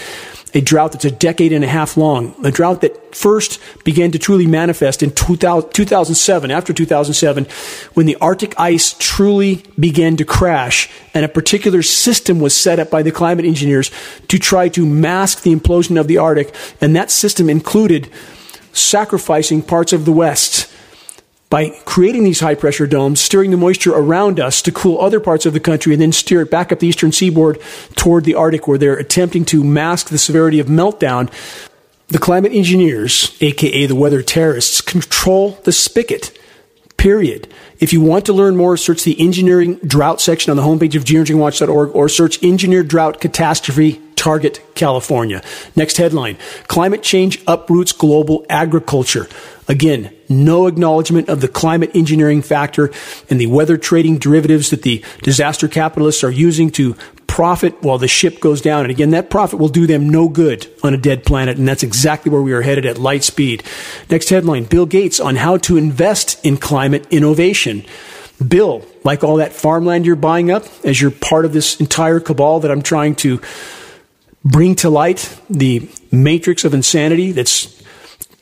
a 0.53 0.61
drought 0.61 0.93
that's 0.93 1.05
a 1.05 1.11
decade 1.11 1.53
and 1.53 1.63
a 1.63 1.67
half 1.67 1.97
long, 1.97 2.33
a 2.43 2.51
drought 2.51 2.81
that 2.81 3.15
first 3.15 3.59
began 3.83 4.11
to 4.11 4.19
truly 4.19 4.47
manifest 4.47 5.03
in 5.03 5.11
2000, 5.11 5.71
2007, 5.71 6.51
after 6.51 6.73
2007, 6.73 7.45
when 7.93 8.05
the 8.05 8.15
Arctic 8.17 8.59
ice 8.59 8.95
truly 8.99 9.63
began 9.79 10.15
to 10.17 10.25
crash, 10.25 10.89
and 11.13 11.25
a 11.25 11.29
particular 11.29 11.81
system 11.81 12.39
was 12.39 12.55
set 12.55 12.79
up 12.79 12.89
by 12.89 13.03
the 13.03 13.11
climate 13.11 13.45
engineers 13.45 13.91
to 14.27 14.39
try 14.39 14.69
to 14.69 14.85
mask 14.85 15.43
the 15.43 15.53
implosion 15.53 15.99
of 15.99 16.07
the 16.07 16.17
Arctic, 16.17 16.53
and 16.81 16.95
that 16.95 17.11
system 17.11 17.49
included 17.49 18.09
sacrificing 18.73 19.61
parts 19.61 19.93
of 19.93 20.05
the 20.05 20.11
West 20.11 20.68
by 21.49 21.69
creating 21.85 22.23
these 22.23 22.39
high 22.39 22.55
pressure 22.55 22.85
domes, 22.85 23.19
steering 23.19 23.51
the 23.51 23.57
moisture 23.57 23.93
around 23.93 24.39
us 24.39 24.61
to 24.61 24.71
cool 24.71 25.01
other 25.01 25.19
parts 25.19 25.45
of 25.45 25.53
the 25.53 25.59
country, 25.59 25.93
and 25.93 26.01
then 26.01 26.11
steer 26.11 26.41
it 26.41 26.51
back 26.51 26.71
up 26.71 26.79
the 26.79 26.87
eastern 26.87 27.11
seaboard 27.11 27.59
toward 27.95 28.23
the 28.23 28.35
Arctic, 28.35 28.67
where 28.67 28.77
they're 28.77 28.95
attempting 28.95 29.45
to 29.45 29.63
mask 29.63 30.09
the 30.09 30.17
severity 30.17 30.59
of 30.59 30.67
meltdown. 30.67 31.31
The 32.09 32.19
climate 32.19 32.53
engineers, 32.53 33.35
aka 33.41 33.85
the 33.85 33.95
weather 33.95 34.21
terrorists, 34.21 34.81
control 34.81 35.59
the 35.63 35.71
spigot. 35.71 36.37
Period. 36.97 37.47
If 37.79 37.93
you 37.93 38.01
want 38.01 38.25
to 38.25 38.33
learn 38.33 38.57
more, 38.57 38.75
search 38.75 39.03
the 39.03 39.19
engineering 39.21 39.75
drought 39.75 40.19
section 40.19 40.51
on 40.51 40.57
the 40.57 40.63
homepage 40.63 40.95
of 40.95 41.05
geoengineeringwatch.org 41.05 41.95
or 41.95 42.09
search 42.09 42.43
engineered 42.43 42.89
drought 42.89 43.21
catastrophe 43.21 44.01
target 44.17 44.61
California. 44.75 45.41
Next 45.77 45.95
headline 45.95 46.37
Climate 46.67 47.01
change 47.01 47.41
uproots 47.47 47.93
global 47.93 48.45
agriculture. 48.49 49.27
Again, 49.69 50.11
no 50.27 50.65
acknowledgement 50.65 51.29
of 51.29 51.41
the 51.41 51.47
climate 51.47 51.91
engineering 51.93 52.41
factor 52.41 52.91
and 53.29 53.39
the 53.39 53.45
weather 53.45 53.77
trading 53.77 54.17
derivatives 54.17 54.71
that 54.71 54.81
the 54.81 55.05
disaster 55.21 55.67
capitalists 55.67 56.23
are 56.23 56.31
using 56.31 56.71
to 56.71 56.95
profit 57.27 57.83
while 57.83 57.99
the 57.99 58.07
ship 58.07 58.39
goes 58.39 58.61
down. 58.61 58.81
And 58.81 58.89
again, 58.89 59.11
that 59.11 59.29
profit 59.29 59.59
will 59.59 59.69
do 59.69 59.85
them 59.85 60.09
no 60.09 60.27
good 60.27 60.67
on 60.83 60.95
a 60.95 60.97
dead 60.97 61.23
planet. 61.23 61.59
And 61.59 61.67
that's 61.67 61.83
exactly 61.83 62.31
where 62.31 62.41
we 62.41 62.51
are 62.51 62.63
headed 62.63 62.87
at 62.87 62.97
light 62.97 63.23
speed. 63.23 63.63
Next 64.09 64.29
headline 64.29 64.63
Bill 64.63 64.87
Gates 64.87 65.19
on 65.19 65.35
how 65.35 65.57
to 65.57 65.77
invest 65.77 66.43
in 66.43 66.57
climate 66.57 67.05
innovation. 67.11 67.85
Bill, 68.45 68.83
like 69.03 69.23
all 69.23 69.35
that 69.35 69.53
farmland 69.53 70.05
you're 70.05 70.15
buying 70.15 70.49
up 70.49 70.65
as 70.83 70.99
you're 70.99 71.11
part 71.11 71.45
of 71.45 71.53
this 71.53 71.79
entire 71.79 72.19
cabal 72.19 72.61
that 72.61 72.71
I'm 72.71 72.81
trying 72.81 73.15
to 73.17 73.39
bring 74.43 74.75
to 74.75 74.89
light, 74.89 75.39
the 75.49 75.87
matrix 76.11 76.65
of 76.65 76.73
insanity 76.73 77.33
that's 77.33 77.78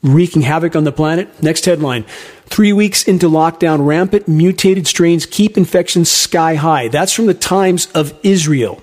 wreaking 0.01 0.43
havoc 0.43 0.75
on 0.75 0.83
the 0.83 0.91
planet. 0.91 1.41
Next 1.41 1.65
headline. 1.65 2.03
Three 2.45 2.73
weeks 2.73 3.03
into 3.03 3.29
lockdown, 3.29 3.85
rampant 3.85 4.27
mutated 4.27 4.87
strains 4.87 5.25
keep 5.25 5.57
infections 5.57 6.09
sky 6.09 6.55
high. 6.55 6.87
That's 6.87 7.13
from 7.13 7.25
the 7.25 7.33
Times 7.33 7.87
of 7.93 8.17
Israel. 8.23 8.81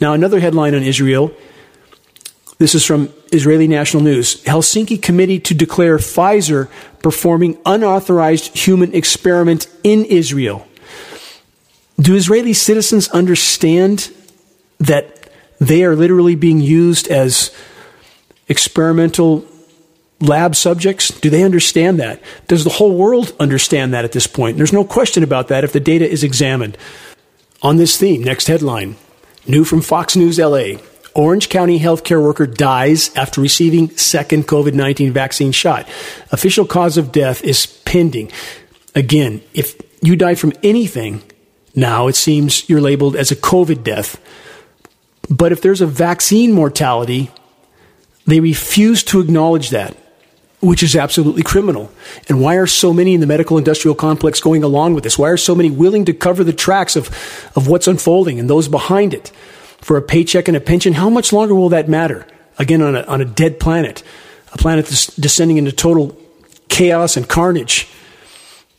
Now, 0.00 0.12
another 0.12 0.40
headline 0.40 0.74
on 0.74 0.82
Israel. 0.82 1.32
This 2.58 2.74
is 2.74 2.84
from 2.84 3.12
Israeli 3.32 3.66
National 3.66 4.02
News. 4.02 4.42
Helsinki 4.44 5.00
Committee 5.00 5.40
to 5.40 5.54
declare 5.54 5.96
Pfizer 5.98 6.68
performing 7.02 7.58
unauthorized 7.64 8.56
human 8.56 8.94
experiment 8.94 9.66
in 9.82 10.04
Israel. 10.04 10.66
Do 11.98 12.14
Israeli 12.14 12.52
citizens 12.52 13.08
understand 13.08 14.12
that 14.78 15.30
they 15.58 15.84
are 15.84 15.96
literally 15.96 16.34
being 16.34 16.60
used 16.60 17.08
as 17.08 17.54
experimental 18.48 19.44
lab 20.20 20.54
subjects? 20.54 21.08
Do 21.08 21.30
they 21.30 21.42
understand 21.42 21.98
that? 22.00 22.20
Does 22.46 22.64
the 22.64 22.70
whole 22.70 22.94
world 22.94 23.34
understand 23.40 23.92
that 23.94 24.04
at 24.04 24.12
this 24.12 24.26
point? 24.26 24.56
There's 24.56 24.72
no 24.72 24.84
question 24.84 25.22
about 25.22 25.48
that 25.48 25.64
if 25.64 25.72
the 25.72 25.80
data 25.80 26.08
is 26.08 26.22
examined. 26.22 26.76
On 27.62 27.76
this 27.76 27.98
theme, 27.98 28.22
next 28.22 28.46
headline 28.46 28.96
New 29.46 29.64
from 29.64 29.80
Fox 29.80 30.16
News 30.16 30.38
LA. 30.38 30.78
Orange 31.14 31.48
County 31.48 31.80
healthcare 31.80 32.22
worker 32.22 32.46
dies 32.46 33.14
after 33.16 33.40
receiving 33.40 33.90
second 33.96 34.46
COVID 34.46 34.74
19 34.74 35.12
vaccine 35.12 35.52
shot. 35.52 35.88
Official 36.30 36.64
cause 36.64 36.96
of 36.96 37.10
death 37.10 37.42
is 37.42 37.66
pending. 37.66 38.30
Again, 38.94 39.42
if 39.52 39.80
you 40.02 40.14
die 40.14 40.34
from 40.36 40.52
anything, 40.62 41.22
now 41.74 42.06
it 42.06 42.16
seems 42.16 42.68
you're 42.68 42.80
labeled 42.80 43.16
as 43.16 43.30
a 43.30 43.36
COVID 43.36 43.82
death. 43.82 44.20
But 45.28 45.52
if 45.52 45.62
there's 45.62 45.80
a 45.80 45.86
vaccine 45.86 46.52
mortality, 46.52 47.30
they 48.26 48.40
refuse 48.40 49.02
to 49.04 49.20
acknowledge 49.20 49.70
that 49.70 49.96
which 50.60 50.82
is 50.82 50.94
absolutely 50.94 51.42
criminal. 51.42 51.90
And 52.28 52.40
why 52.40 52.56
are 52.56 52.66
so 52.66 52.92
many 52.92 53.14
in 53.14 53.20
the 53.20 53.26
medical 53.26 53.56
industrial 53.56 53.94
complex 53.94 54.40
going 54.40 54.62
along 54.62 54.94
with 54.94 55.04
this? 55.04 55.18
Why 55.18 55.30
are 55.30 55.36
so 55.36 55.54
many 55.54 55.70
willing 55.70 56.04
to 56.04 56.12
cover 56.12 56.44
the 56.44 56.52
tracks 56.52 56.96
of, 56.96 57.08
of 57.56 57.66
what's 57.66 57.88
unfolding 57.88 58.38
and 58.38 58.48
those 58.48 58.68
behind 58.68 59.14
it 59.14 59.28
for 59.80 59.96
a 59.96 60.02
paycheck 60.02 60.48
and 60.48 60.56
a 60.56 60.60
pension? 60.60 60.92
How 60.92 61.08
much 61.08 61.32
longer 61.32 61.54
will 61.54 61.70
that 61.70 61.88
matter? 61.88 62.26
Again, 62.58 62.82
on 62.82 62.94
a, 62.94 63.02
on 63.02 63.22
a 63.22 63.24
dead 63.24 63.58
planet, 63.58 64.02
a 64.52 64.58
planet 64.58 64.86
that's 64.86 65.06
descending 65.16 65.56
into 65.56 65.72
total 65.72 66.16
chaos 66.68 67.16
and 67.16 67.26
carnage. 67.26 67.88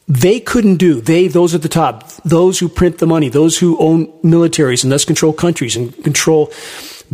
They 0.08 0.40
couldn't 0.40 0.76
do, 0.76 1.02
they, 1.02 1.28
those 1.28 1.56
at 1.56 1.62
the 1.62 1.70
top, 1.70 2.12
those 2.24 2.60
who 2.60 2.68
print 2.68 3.00
the 3.00 3.08
money, 3.08 3.30
those 3.30 3.58
who 3.58 3.80
own 3.80 4.08
militaries 4.22 4.84
and 4.84 4.92
thus 4.92 5.06
control 5.06 5.34
countries 5.34 5.76
and 5.76 5.96
control 6.04 6.52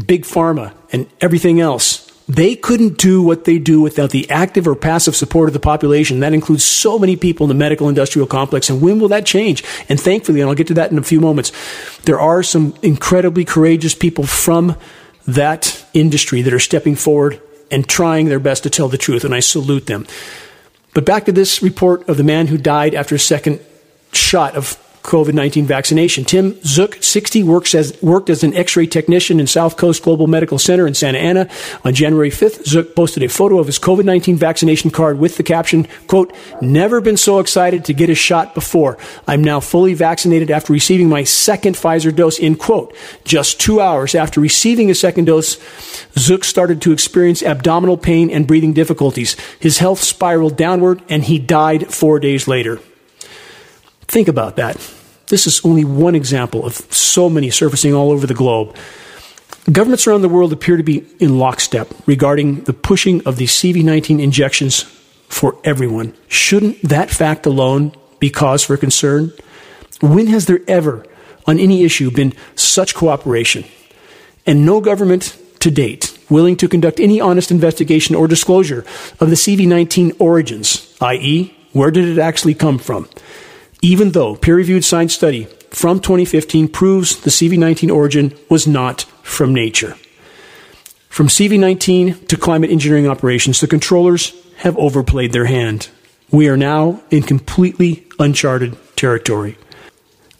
big 0.05 0.23
pharma 0.23 0.73
and 0.91 1.07
everything 1.21 1.61
else 1.61 2.06
they 2.27 2.55
couldn't 2.55 2.97
do 2.97 3.21
what 3.21 3.45
they 3.45 3.57
do 3.57 3.79
without 3.79 4.09
the 4.09 4.29
active 4.29 4.67
or 4.67 4.75
passive 4.75 5.15
support 5.15 5.47
of 5.47 5.53
the 5.53 5.59
population. 5.59 6.19
That 6.19 6.33
includes 6.33 6.65
so 6.65 6.99
many 6.99 7.15
people 7.15 7.45
in 7.45 7.49
the 7.49 7.55
medical 7.55 7.87
industrial 7.87 8.27
complex. 8.27 8.69
And 8.69 8.81
when 8.81 8.99
will 8.99 9.07
that 9.09 9.25
change? 9.25 9.63
And 9.87 9.99
thankfully, 9.99 10.41
and 10.41 10.49
I'll 10.49 10.55
get 10.55 10.67
to 10.67 10.73
that 10.75 10.91
in 10.91 10.97
a 10.97 11.03
few 11.03 11.21
moments, 11.21 11.53
there 12.03 12.19
are 12.19 12.43
some 12.43 12.75
incredibly 12.81 13.45
courageous 13.45 13.95
people 13.95 14.25
from 14.25 14.75
that 15.25 15.85
industry 15.93 16.41
that 16.41 16.53
are 16.53 16.59
stepping 16.59 16.95
forward 16.95 17.41
and 17.71 17.87
trying 17.87 18.27
their 18.27 18.39
best 18.39 18.63
to 18.63 18.69
tell 18.69 18.89
the 18.89 18.97
truth. 18.97 19.23
And 19.23 19.33
I 19.33 19.39
salute 19.39 19.85
them. 19.85 20.05
But 20.93 21.05
back 21.05 21.25
to 21.25 21.31
this 21.31 21.61
report 21.61 22.09
of 22.09 22.17
the 22.17 22.23
man 22.23 22.47
who 22.47 22.57
died 22.57 22.93
after 22.93 23.15
a 23.15 23.19
second 23.19 23.61
shot 24.11 24.55
of 24.55 24.77
COVID 25.07 25.33
19 25.33 25.65
vaccination. 25.65 26.25
Tim 26.25 26.61
Zook, 26.63 27.01
60, 27.01 27.41
works 27.43 27.73
as, 27.73 27.99
worked 28.01 28.29
as 28.29 28.43
an 28.43 28.53
x 28.53 28.75
ray 28.75 28.85
technician 28.85 29.39
in 29.39 29.47
South 29.47 29.77
Coast 29.77 30.03
Global 30.03 30.27
Medical 30.27 30.59
Center 30.59 30.85
in 30.85 30.93
Santa 30.93 31.17
Ana. 31.17 31.49
On 31.85 31.93
January 31.93 32.29
5th, 32.29 32.65
Zook 32.65 32.93
posted 32.93 33.23
a 33.23 33.29
photo 33.29 33.57
of 33.57 33.67
his 33.67 33.79
COVID 33.79 34.03
19 34.03 34.35
vaccination 34.35 34.91
card 34.91 35.17
with 35.17 35.37
the 35.37 35.43
caption, 35.43 35.87
quote, 36.07 36.33
Never 36.61 36.99
been 36.99 37.15
so 37.15 37.39
excited 37.39 37.85
to 37.85 37.93
get 37.93 38.09
a 38.09 38.15
shot 38.15 38.53
before. 38.53 38.97
I'm 39.25 39.41
now 39.41 39.61
fully 39.61 39.93
vaccinated 39.93 40.51
after 40.51 40.73
receiving 40.73 41.07
my 41.07 41.23
second 41.23 41.75
Pfizer 41.75 42.13
dose, 42.13 42.37
end 42.41 42.59
quote. 42.59 42.93
Just 43.23 43.61
two 43.61 43.79
hours 43.79 44.13
after 44.13 44.41
receiving 44.41 44.91
a 44.91 44.95
second 44.95 45.25
dose, 45.25 45.57
Zook 46.17 46.43
started 46.43 46.81
to 46.81 46.91
experience 46.91 47.41
abdominal 47.41 47.95
pain 47.95 48.29
and 48.29 48.45
breathing 48.45 48.73
difficulties. 48.73 49.37
His 49.57 49.77
health 49.77 50.03
spiraled 50.03 50.57
downward 50.57 51.01
and 51.07 51.23
he 51.23 51.39
died 51.39 51.93
four 51.93 52.19
days 52.19 52.45
later. 52.45 52.81
Think 54.01 54.27
about 54.27 54.57
that. 54.57 54.96
This 55.27 55.45
is 55.45 55.61
only 55.65 55.83
one 55.83 56.15
example 56.15 56.65
of 56.65 56.75
so 56.93 57.29
many 57.29 57.49
surfacing 57.49 57.93
all 57.93 58.11
over 58.11 58.25
the 58.25 58.33
globe. 58.33 58.75
Governments 59.71 60.07
around 60.07 60.21
the 60.21 60.29
world 60.29 60.53
appear 60.53 60.77
to 60.77 60.83
be 60.83 61.05
in 61.19 61.37
lockstep 61.37 61.89
regarding 62.05 62.61
the 62.61 62.73
pushing 62.73 63.25
of 63.27 63.35
these 63.35 63.51
CV19 63.51 64.21
injections 64.21 64.83
for 65.27 65.57
everyone. 65.65 66.13
Shouldn't 66.29 66.81
that 66.83 67.09
fact 67.09 67.45
alone 67.45 67.91
be 68.19 68.29
cause 68.29 68.63
for 68.63 68.77
concern? 68.77 69.33
When 69.99 70.27
has 70.27 70.45
there 70.45 70.61
ever, 70.67 71.05
on 71.45 71.59
any 71.59 71.83
issue, 71.83 72.09
been 72.09 72.33
such 72.55 72.95
cooperation? 72.95 73.65
And 74.45 74.65
no 74.65 74.79
government 74.79 75.37
to 75.59 75.69
date 75.69 76.17
willing 76.29 76.55
to 76.57 76.67
conduct 76.67 76.99
any 76.99 77.19
honest 77.19 77.51
investigation 77.51 78.15
or 78.15 78.27
disclosure 78.27 78.85
of 79.19 79.29
the 79.29 79.35
CV19 79.35 80.19
origins, 80.19 80.95
i.e., 81.01 81.53
where 81.73 81.91
did 81.91 82.05
it 82.05 82.19
actually 82.19 82.53
come 82.53 82.77
from? 82.77 83.07
Even 83.81 84.11
though 84.11 84.35
peer 84.35 84.55
reviewed 84.55 84.83
science 84.85 85.13
study 85.13 85.45
from 85.71 85.99
2015 85.99 86.67
proves 86.69 87.19
the 87.21 87.29
CV19 87.29 87.93
origin 87.93 88.33
was 88.49 88.67
not 88.67 89.03
from 89.23 89.53
nature. 89.53 89.95
From 91.09 91.27
CV19 91.27 92.27
to 92.27 92.37
climate 92.37 92.69
engineering 92.69 93.07
operations, 93.07 93.59
the 93.59 93.67
controllers 93.67 94.33
have 94.57 94.77
overplayed 94.77 95.33
their 95.33 95.45
hand. 95.45 95.89
We 96.31 96.47
are 96.47 96.57
now 96.57 97.01
in 97.09 97.23
completely 97.23 98.05
uncharted 98.19 98.77
territory. 98.95 99.57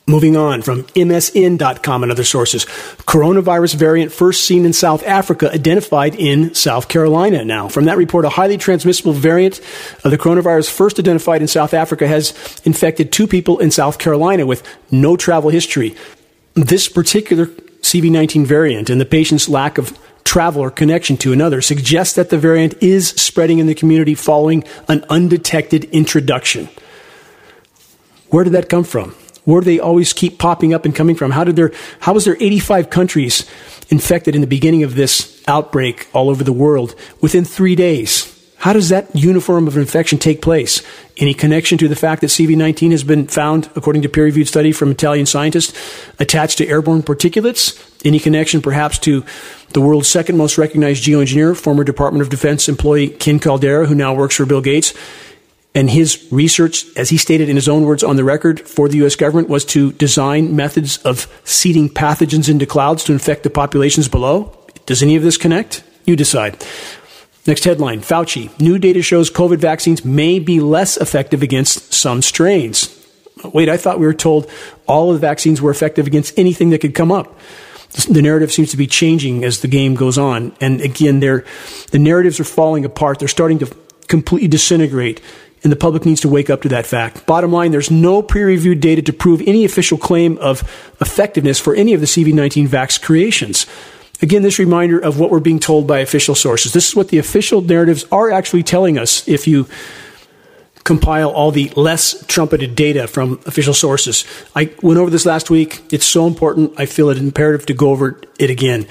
Moving 0.10 0.38
on 0.38 0.62
from 0.62 0.84
MSN.com 0.84 2.04
and 2.04 2.14
other 2.14 2.24
sources. 2.24 2.64
Coronavirus 2.64 3.76
variant 3.76 4.14
first 4.14 4.46
seen 4.46 4.64
in 4.64 4.72
South 4.72 5.04
Africa 5.04 5.52
identified 5.52 6.16
in 6.16 6.56
South 6.56 6.88
Carolina 6.88 7.44
now. 7.44 7.68
From 7.68 7.84
that 7.86 7.98
report, 7.98 8.24
a 8.24 8.30
highly 8.30 8.58
transmissible 8.58 9.12
variant 9.12 9.60
of 10.06 10.12
the 10.12 10.18
coronavirus 10.18 10.72
first 10.72 10.98
identified 10.98 11.42
in 11.42 11.50
South 11.50 11.74
Africa 11.74 12.08
has 12.08 12.34
infected 12.64 13.12
two 13.12 13.28
people 13.28 13.60
in 13.60 13.70
South 13.70 14.00
Carolina 14.00 14.46
with 14.46 14.64
no 14.90 15.18
travel 15.18 15.50
history. 15.50 15.94
This 16.54 16.88
particular 16.88 17.48
CV19 17.48 18.46
variant 18.46 18.90
and 18.90 19.02
the 19.02 19.06
patient's 19.06 19.50
lack 19.50 19.78
of 19.78 20.00
travel 20.24 20.64
or 20.64 20.72
connection 20.72 21.18
to 21.18 21.34
another 21.34 21.62
suggests 21.62 22.16
that 22.16 22.30
the 22.30 22.38
variant 22.38 22.82
is 22.82 23.10
spreading 23.10 23.60
in 23.60 23.68
the 23.68 23.76
community 23.76 24.16
following 24.16 24.64
an 24.88 25.04
undetected 25.10 25.84
introduction. 25.86 26.70
Where 28.30 28.46
did 28.46 28.54
that 28.54 28.70
come 28.70 28.86
from? 28.86 29.14
Where 29.48 29.62
do 29.62 29.66
they 29.66 29.80
always 29.80 30.12
keep 30.12 30.39
popping 30.39 30.74
up 30.74 30.84
and 30.84 30.94
coming 30.94 31.16
from? 31.16 31.32
How 31.32 31.46
did 31.46 31.56
there, 31.56 31.72
how 32.01 32.13
was 32.13 32.25
there 32.25 32.36
85 32.38 32.89
countries 32.89 33.50
infected 33.88 34.36
in 34.36 34.42
the 34.42 34.48
beginning 34.48 34.84
of 34.84 34.96
this 34.96 35.42
outbreak 35.48 36.10
all 36.12 36.30
over 36.30 36.44
the 36.44 36.51
world 36.51 36.96
within 37.22 37.46
three 37.46 37.74
days? 37.74 38.34
How 38.58 38.74
does 38.74 38.89
that 38.89 39.16
uniform 39.16 39.66
of 39.66 39.77
infection 39.77 40.18
take 40.18 40.42
place? 40.42 40.82
Any 41.16 41.34
connection 41.34 41.77
to 41.77 41.88
the 41.88 41.96
fact 41.96 42.20
that 42.22 42.27
CV19 42.27 42.92
has 42.92 43.06
been 43.06 43.27
found, 43.27 43.70
according 43.77 44.01
to 44.01 44.10
peer-reviewed 44.10 44.50
study 44.50 44.74
from 44.74 44.92
Italian 44.92 45.25
scientists, 45.25 45.74
attached 46.20 46.58
to 46.58 46.68
airborne 46.68 47.01
particulates? 47.01 47.82
Any 48.04 48.20
connection 48.20 48.62
perhaps 48.62 49.00
to 49.00 49.24
the 49.72 49.80
world's 49.80 50.10
second 50.10 50.36
most 50.36 50.58
recognized 50.58 51.06
geoengineer, 51.06 51.56
former 51.56 51.86
Department 51.86 52.22
of 52.22 52.30
Defense 52.30 52.68
employee 52.68 53.08
Ken 53.08 53.39
Caldeira, 53.39 53.88
who 53.88 53.96
now 53.96 54.13
works 54.13 54.36
for 54.36 54.46
Bill 54.46 54.60
Gates? 54.60 54.94
And 55.78 55.92
his 55.92 56.28
research, 56.32 56.88
as 56.98 57.12
he 57.12 57.18
stated 57.18 57.50
in 57.50 57.56
his 57.56 57.70
own 57.70 57.84
words 57.84 58.04
on 58.04 58.16
the 58.16 58.24
record 58.24 58.60
for 58.60 58.90
the 58.90 58.98
U.S. 58.98 59.16
government, 59.16 59.48
was 59.48 59.64
to 59.66 59.92
design 59.92 60.56
methods 60.56 60.98
of 61.04 61.32
seeding 61.44 61.88
pathogens 61.88 62.50
into 62.50 62.66
clouds 62.66 63.04
to 63.04 63.14
infect 63.14 63.44
the 63.44 63.52
populations 63.52 64.08
below. 64.08 64.58
Does 64.88 65.04
any 65.04 65.16
of 65.16 65.22
this 65.22 65.38
connect? 65.38 65.84
You 66.04 66.16
decide. 66.16 66.66
Next 67.46 67.64
headline 67.64 68.02
Fauci. 68.02 68.60
New 68.60 68.80
data 68.80 69.04
shows 69.04 69.30
COVID 69.30 69.60
vaccines 69.60 70.04
may 70.04 70.40
be 70.40 70.60
less 70.60 70.98
effective 70.98 71.44
against 71.44 71.94
some 71.94 72.24
strains. 72.24 72.90
Wait, 73.54 73.70
I 73.70 73.78
thought 73.78 74.00
we 74.00 74.08
were 74.08 74.16
told 74.16 74.50
all 74.88 75.12
of 75.12 75.22
the 75.22 75.28
vaccines 75.28 75.62
were 75.62 75.70
effective 75.70 76.08
against 76.08 76.40
anything 76.40 76.72
that 76.72 76.82
could 76.82 76.96
come 76.96 77.12
up. 77.12 77.38
The 78.10 78.24
narrative 78.24 78.52
seems 78.52 78.72
to 78.72 78.78
be 78.78 78.88
changing 78.88 79.44
as 79.44 79.62
the 79.62 79.68
game 79.68 79.94
goes 79.94 80.18
on. 80.18 80.58
And 80.60 80.82
again, 80.82 81.20
the 81.20 81.44
narratives 81.94 82.40
are 82.40 82.46
falling 82.46 82.84
apart. 82.84 83.20
They're 83.20 83.28
starting 83.28 83.60
to 83.60 83.68
completely 84.08 84.48
disintegrate 84.48 85.22
and 85.64 85.72
the 85.72 85.76
public 85.76 86.06
needs 86.06 86.22
to 86.22 86.30
wake 86.30 86.50
up 86.50 86.62
to 86.62 86.70
that 86.70 86.86
fact. 86.86 87.26
Bottom 87.26 87.52
line, 87.52 87.72
there's 87.72 87.92
no 87.92 88.22
peer 88.22 88.48
reviewed 88.48 88.80
data 88.80 89.02
to 89.02 89.14
prove 89.14 89.42
any 89.46 89.66
official 89.66 89.98
claim 89.98 90.38
of 90.38 90.62
effectiveness 91.02 91.60
for 91.60 91.74
any 91.76 91.94
of 91.94 92.00
the 92.00 92.06
CV19 92.06 92.68
vax 92.68 93.02
creations. 93.02 93.66
Again, 94.22 94.42
this 94.42 94.60
reminder 94.60 95.00
of 95.00 95.20
what 95.20 95.30
we're 95.30 95.40
being 95.40 95.60
told 95.60 95.88
by 95.88 96.00
official 96.00 96.36
sources. 96.36 96.74
This 96.74 96.90
is 96.90 96.96
what 96.96 97.10
the 97.10 97.18
official 97.18 97.62
narratives 97.62 98.06
are 98.12 98.32
actually 98.32 98.64
telling 98.64 98.98
us 98.98 99.28
if 99.28 99.48
you 99.48 99.68
compile 100.84 101.30
all 101.30 101.52
the 101.52 101.70
less 101.76 102.26
trumpeted 102.28 102.74
data 102.74 103.08
from 103.08 103.34
official 103.46 103.74
sources. 103.74 104.26
I 104.56 104.72
went 104.82 104.98
over 104.98 105.10
this 105.10 105.26
last 105.26 105.50
week. 105.50 105.84
It's 105.92 106.06
so 106.06 106.26
important. 106.28 106.80
I 106.80 106.86
feel 106.86 107.10
it 107.10 107.18
imperative 107.18 107.66
to 107.68 107.74
go 107.74 107.90
over 107.90 108.20
it 108.40 108.50
again. 108.50 108.88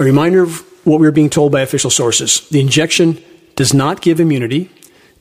A 0.00 0.04
reminder 0.04 0.42
of 0.42 0.64
what 0.84 1.00
we 1.00 1.06
are 1.06 1.12
being 1.12 1.30
told 1.30 1.52
by 1.52 1.60
official 1.60 1.90
sources. 1.90 2.46
The 2.48 2.60
injection 2.60 3.22
does 3.54 3.72
not 3.72 4.02
give 4.02 4.18
immunity. 4.18 4.70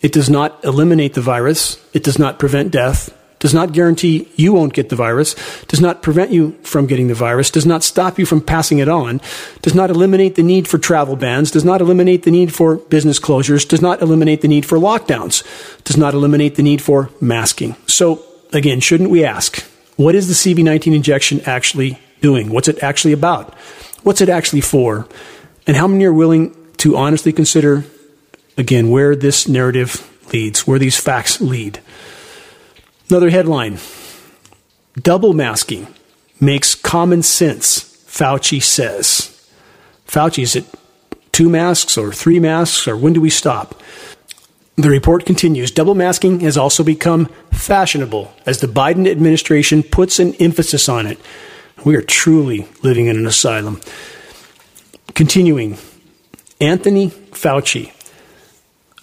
It 0.03 0.12
does 0.12 0.29
not 0.29 0.63
eliminate 0.63 1.15
the 1.15 1.22
virus. 1.22 1.83
It 1.93 2.03
does 2.03 2.19
not 2.19 2.38
prevent 2.38 2.69
death 2.69 3.10
does 3.43 3.53
not 3.53 3.74
guarantee 3.74 4.25
you 4.38 4.53
won't 4.53 4.72
get 4.72 4.88
the 4.88 4.95
virus, 4.95 5.36
does 5.65 5.81
not 5.81 6.01
prevent 6.01 6.31
you 6.31 6.57
from 6.63 6.88
getting 6.88 7.10
the 7.10 7.13
virus, 7.13 7.51
does 7.51 7.65
not 7.65 7.83
stop 7.83 8.17
you 8.17 8.25
from 8.25 8.39
passing 8.39 8.79
it 8.79 8.88
on, 8.88 9.19
does 9.62 9.75
not 9.75 9.89
eliminate 9.89 10.36
the 10.36 10.41
need 10.41 10.65
for 10.65 10.77
travel 10.77 11.17
bans, 11.17 11.51
does 11.51 11.65
not 11.65 11.81
eliminate 11.81 12.24
the 12.24 12.31
need 12.31 12.53
for 12.53 12.77
business 12.77 13.19
closures, 13.19 13.67
does 13.67 13.81
not 13.81 14.01
eliminate 14.01 14.39
the 14.39 14.48
need 14.48 14.65
for 14.65 14.77
lockdowns, 14.77 15.43
does 15.83 15.98
not 15.98 16.13
eliminate 16.13 16.55
the 16.55 16.63
need 16.63 16.81
for 16.81 17.10
masking. 17.19 17.75
So, 17.86 18.24
again, 18.53 18.79
shouldn't 18.79 19.10
we 19.10 19.25
ask, 19.25 19.60
what 19.98 20.15
is 20.15 20.29
the 20.29 20.55
CV19 20.55 20.95
injection 20.95 21.41
actually 21.41 22.00
doing? 22.22 22.50
What's 22.50 22.69
it 22.69 22.81
actually 22.81 23.12
about? 23.12 23.53
What's 24.03 24.22
it 24.22 24.29
actually 24.29 24.62
for? 24.62 25.05
And 25.67 25.75
how 25.75 25.88
many 25.89 26.05
are 26.05 26.13
willing 26.13 26.55
to 26.77 26.95
honestly 26.95 27.33
consider, 27.33 27.83
again, 28.57 28.89
where 28.89 29.15
this 29.15 29.48
narrative 29.48 30.10
leads, 30.33 30.65
where 30.67 30.79
these 30.79 30.98
facts 30.98 31.41
lead? 31.41 31.79
Another 33.10 33.29
headline 33.29 33.79
Double 35.01 35.34
masking 35.34 35.88
makes 36.39 36.75
common 36.75 37.23
sense, 37.23 37.80
Fauci 38.08 38.62
says. 38.62 39.30
Fauci, 40.08 40.43
is 40.43 40.56
it 40.56 40.65
two 41.32 41.49
masks 41.49 41.97
or 41.97 42.12
three 42.12 42.39
masks, 42.39 42.88
or 42.88 42.95
when 42.95 43.13
do 43.13 43.21
we 43.21 43.30
stop? 43.30 43.82
The 44.75 44.89
report 44.89 45.25
continues 45.25 45.69
double 45.71 45.93
masking 45.93 46.39
has 46.41 46.58
also 46.58 46.84
become 46.84 47.28
fashionable 47.51 48.34
as 48.45 48.60
the 48.60 48.67
Biden 48.67 49.10
administration 49.10 49.84
puts 49.84 50.19
an 50.19 50.34
emphasis 50.36 50.89
on 50.89 51.06
it. 51.06 51.19
We 51.86 51.95
are 51.95 52.01
truly 52.01 52.67
living 52.82 53.06
in 53.08 53.17
an 53.17 53.28
asylum. 53.28 53.82
Continuing, 55.13 55.78
Anthony 56.60 57.10
Fauci. 57.10 57.91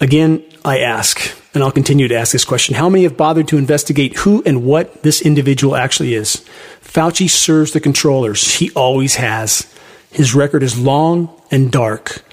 Again, 0.01 0.43
I 0.65 0.79
ask, 0.79 1.31
and 1.53 1.63
I'll 1.63 1.71
continue 1.71 2.07
to 2.07 2.15
ask 2.15 2.31
this 2.31 2.43
question 2.43 2.73
how 2.73 2.89
many 2.89 3.03
have 3.03 3.15
bothered 3.15 3.47
to 3.49 3.57
investigate 3.59 4.17
who 4.17 4.41
and 4.47 4.65
what 4.65 5.03
this 5.03 5.21
individual 5.21 5.75
actually 5.75 6.15
is? 6.15 6.43
Fauci 6.81 7.29
serves 7.29 7.71
the 7.71 7.79
controllers. 7.79 8.55
He 8.55 8.71
always 8.71 9.15
has. 9.15 9.71
His 10.11 10.33
record 10.33 10.63
is 10.63 10.79
long 10.79 11.29
and 11.51 11.71
dark. 11.71 12.23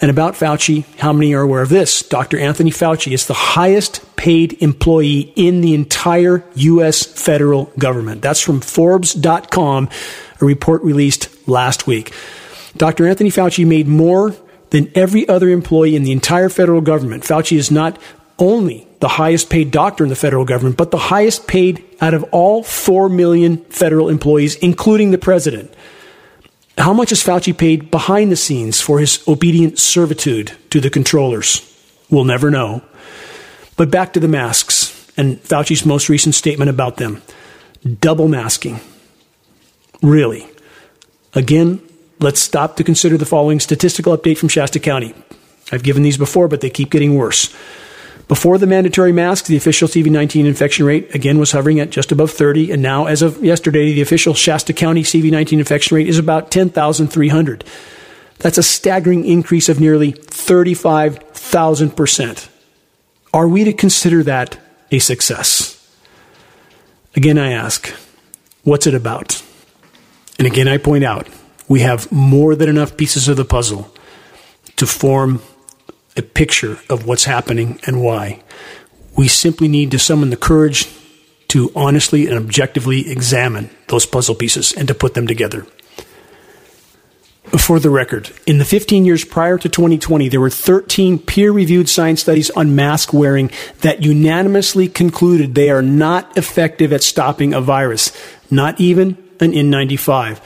And 0.00 0.08
about 0.08 0.34
Fauci, 0.34 0.84
how 1.00 1.12
many 1.12 1.34
are 1.34 1.42
aware 1.42 1.62
of 1.62 1.68
this? 1.68 2.02
Dr. 2.02 2.38
Anthony 2.38 2.70
Fauci 2.70 3.12
is 3.12 3.26
the 3.26 3.34
highest 3.34 4.16
paid 4.16 4.62
employee 4.62 5.32
in 5.34 5.62
the 5.62 5.74
entire 5.74 6.44
U.S. 6.54 7.04
federal 7.04 7.66
government. 7.78 8.22
That's 8.22 8.40
from 8.40 8.60
Forbes.com, 8.60 9.88
a 10.40 10.44
report 10.44 10.82
released 10.82 11.48
last 11.48 11.88
week. 11.88 12.14
Dr. 12.76 13.06
Anthony 13.06 13.30
Fauci 13.30 13.66
made 13.66 13.88
more 13.88 14.34
than 14.76 14.92
every 14.94 15.26
other 15.26 15.48
employee 15.48 15.96
in 15.96 16.02
the 16.02 16.12
entire 16.12 16.50
federal 16.50 16.82
government. 16.82 17.22
Fauci 17.22 17.56
is 17.56 17.70
not 17.70 17.98
only 18.38 18.86
the 19.00 19.08
highest 19.08 19.48
paid 19.48 19.70
doctor 19.70 20.04
in 20.04 20.10
the 20.10 20.14
federal 20.14 20.44
government, 20.44 20.76
but 20.76 20.90
the 20.90 20.98
highest 20.98 21.46
paid 21.46 21.82
out 22.02 22.12
of 22.12 22.22
all 22.24 22.62
4 22.62 23.08
million 23.08 23.56
federal 23.70 24.10
employees, 24.10 24.54
including 24.56 25.12
the 25.12 25.18
president. 25.18 25.72
How 26.76 26.92
much 26.92 27.10
is 27.10 27.24
Fauci 27.24 27.56
paid 27.56 27.90
behind 27.90 28.30
the 28.30 28.36
scenes 28.36 28.78
for 28.82 28.98
his 28.98 29.26
obedient 29.26 29.78
servitude 29.78 30.52
to 30.68 30.78
the 30.78 30.90
controllers? 30.90 31.64
We'll 32.10 32.24
never 32.24 32.50
know. 32.50 32.82
But 33.78 33.90
back 33.90 34.12
to 34.12 34.20
the 34.20 34.28
masks 34.28 35.10
and 35.16 35.42
Fauci's 35.42 35.86
most 35.86 36.10
recent 36.10 36.34
statement 36.34 36.68
about 36.68 36.98
them. 36.98 37.22
Double 38.02 38.28
masking. 38.28 38.80
Really. 40.02 40.46
Again, 41.32 41.80
let's 42.18 42.40
stop 42.40 42.76
to 42.76 42.84
consider 42.84 43.16
the 43.16 43.26
following 43.26 43.60
statistical 43.60 44.16
update 44.16 44.38
from 44.38 44.48
Shasta 44.48 44.80
County. 44.80 45.14
I've 45.72 45.82
given 45.82 46.02
these 46.02 46.16
before, 46.16 46.48
but 46.48 46.60
they 46.60 46.70
keep 46.70 46.90
getting 46.90 47.16
worse. 47.16 47.54
Before 48.28 48.58
the 48.58 48.66
mandatory 48.66 49.12
masks, 49.12 49.48
the 49.48 49.56
official 49.56 49.86
CV19 49.86 50.46
infection 50.46 50.84
rate 50.84 51.14
again 51.14 51.38
was 51.38 51.52
hovering 51.52 51.78
at 51.78 51.90
just 51.90 52.10
above 52.10 52.32
30, 52.32 52.72
and 52.72 52.82
now, 52.82 53.06
as 53.06 53.22
of 53.22 53.44
yesterday, 53.44 53.92
the 53.92 54.02
official 54.02 54.34
Shasta 54.34 54.72
County 54.72 55.02
CV19 55.02 55.58
infection 55.58 55.96
rate 55.96 56.08
is 56.08 56.18
about 56.18 56.50
10,300. 56.50 57.64
That's 58.38 58.58
a 58.58 58.64
staggering 58.64 59.24
increase 59.24 59.68
of 59.68 59.80
nearly 59.80 60.12
35,000%. 60.12 62.48
Are 63.32 63.48
we 63.48 63.64
to 63.64 63.72
consider 63.72 64.24
that 64.24 64.58
a 64.90 64.98
success? 64.98 65.72
Again, 67.14 67.38
I 67.38 67.52
ask, 67.52 67.94
what's 68.64 68.88
it 68.88 68.94
about? 68.94 69.40
And 70.38 70.46
again, 70.46 70.68
I 70.68 70.76
point 70.78 71.04
out, 71.04 71.28
we 71.68 71.80
have 71.80 72.10
more 72.12 72.54
than 72.54 72.68
enough 72.68 72.96
pieces 72.96 73.28
of 73.28 73.36
the 73.36 73.44
puzzle 73.44 73.92
to 74.76 74.86
form 74.86 75.42
a 76.16 76.22
picture 76.22 76.78
of 76.88 77.06
what's 77.06 77.24
happening 77.24 77.80
and 77.86 78.02
why. 78.02 78.42
We 79.16 79.28
simply 79.28 79.68
need 79.68 79.90
to 79.90 79.98
summon 79.98 80.30
the 80.30 80.36
courage 80.36 80.88
to 81.48 81.70
honestly 81.74 82.26
and 82.26 82.36
objectively 82.36 83.10
examine 83.10 83.70
those 83.88 84.06
puzzle 84.06 84.34
pieces 84.34 84.72
and 84.72 84.88
to 84.88 84.94
put 84.94 85.14
them 85.14 85.26
together. 85.26 85.66
For 87.58 87.78
the 87.78 87.90
record, 87.90 88.32
in 88.44 88.58
the 88.58 88.64
15 88.64 89.04
years 89.04 89.24
prior 89.24 89.56
to 89.56 89.68
2020, 89.68 90.28
there 90.28 90.40
were 90.40 90.50
13 90.50 91.20
peer 91.20 91.52
reviewed 91.52 91.88
science 91.88 92.20
studies 92.20 92.50
on 92.50 92.74
mask 92.74 93.12
wearing 93.12 93.50
that 93.82 94.02
unanimously 94.02 94.88
concluded 94.88 95.54
they 95.54 95.70
are 95.70 95.82
not 95.82 96.36
effective 96.36 96.92
at 96.92 97.04
stopping 97.04 97.54
a 97.54 97.60
virus, 97.60 98.10
not 98.50 98.80
even 98.80 99.16
an 99.38 99.52
N95. 99.52 100.40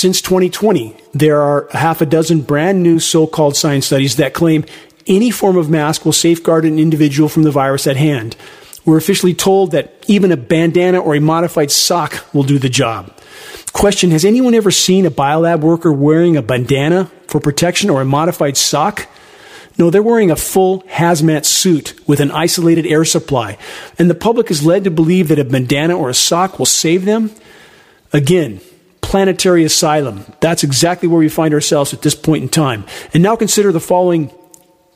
Since 0.00 0.22
2020, 0.22 0.96
there 1.12 1.42
are 1.42 1.68
half 1.72 2.00
a 2.00 2.06
dozen 2.06 2.40
brand 2.40 2.82
new 2.82 3.00
so 3.00 3.26
called 3.26 3.54
science 3.54 3.84
studies 3.84 4.16
that 4.16 4.32
claim 4.32 4.64
any 5.06 5.30
form 5.30 5.58
of 5.58 5.68
mask 5.68 6.06
will 6.06 6.14
safeguard 6.14 6.64
an 6.64 6.78
individual 6.78 7.28
from 7.28 7.42
the 7.42 7.50
virus 7.50 7.86
at 7.86 7.98
hand. 7.98 8.34
We're 8.86 8.96
officially 8.96 9.34
told 9.34 9.72
that 9.72 10.02
even 10.08 10.32
a 10.32 10.38
bandana 10.38 10.98
or 10.98 11.14
a 11.14 11.20
modified 11.20 11.70
sock 11.70 12.24
will 12.32 12.44
do 12.44 12.58
the 12.58 12.70
job. 12.70 13.14
Question 13.74 14.10
Has 14.10 14.24
anyone 14.24 14.54
ever 14.54 14.70
seen 14.70 15.04
a 15.04 15.10
biolab 15.10 15.60
worker 15.60 15.92
wearing 15.92 16.34
a 16.34 16.40
bandana 16.40 17.10
for 17.26 17.38
protection 17.38 17.90
or 17.90 18.00
a 18.00 18.06
modified 18.06 18.56
sock? 18.56 19.06
No, 19.76 19.90
they're 19.90 20.02
wearing 20.02 20.30
a 20.30 20.36
full 20.36 20.80
hazmat 20.84 21.44
suit 21.44 21.92
with 22.08 22.20
an 22.20 22.30
isolated 22.30 22.86
air 22.86 23.04
supply. 23.04 23.58
And 23.98 24.08
the 24.08 24.14
public 24.14 24.50
is 24.50 24.64
led 24.64 24.84
to 24.84 24.90
believe 24.90 25.28
that 25.28 25.38
a 25.38 25.44
bandana 25.44 25.94
or 25.94 26.08
a 26.08 26.14
sock 26.14 26.58
will 26.58 26.64
save 26.64 27.04
them? 27.04 27.32
Again, 28.14 28.62
planetary 29.10 29.64
asylum. 29.64 30.24
That's 30.38 30.62
exactly 30.62 31.08
where 31.08 31.18
we 31.18 31.28
find 31.28 31.52
ourselves 31.52 31.92
at 31.92 32.02
this 32.02 32.14
point 32.14 32.44
in 32.44 32.48
time. 32.48 32.84
And 33.12 33.24
now 33.24 33.34
consider 33.34 33.72
the 33.72 33.80
following 33.80 34.32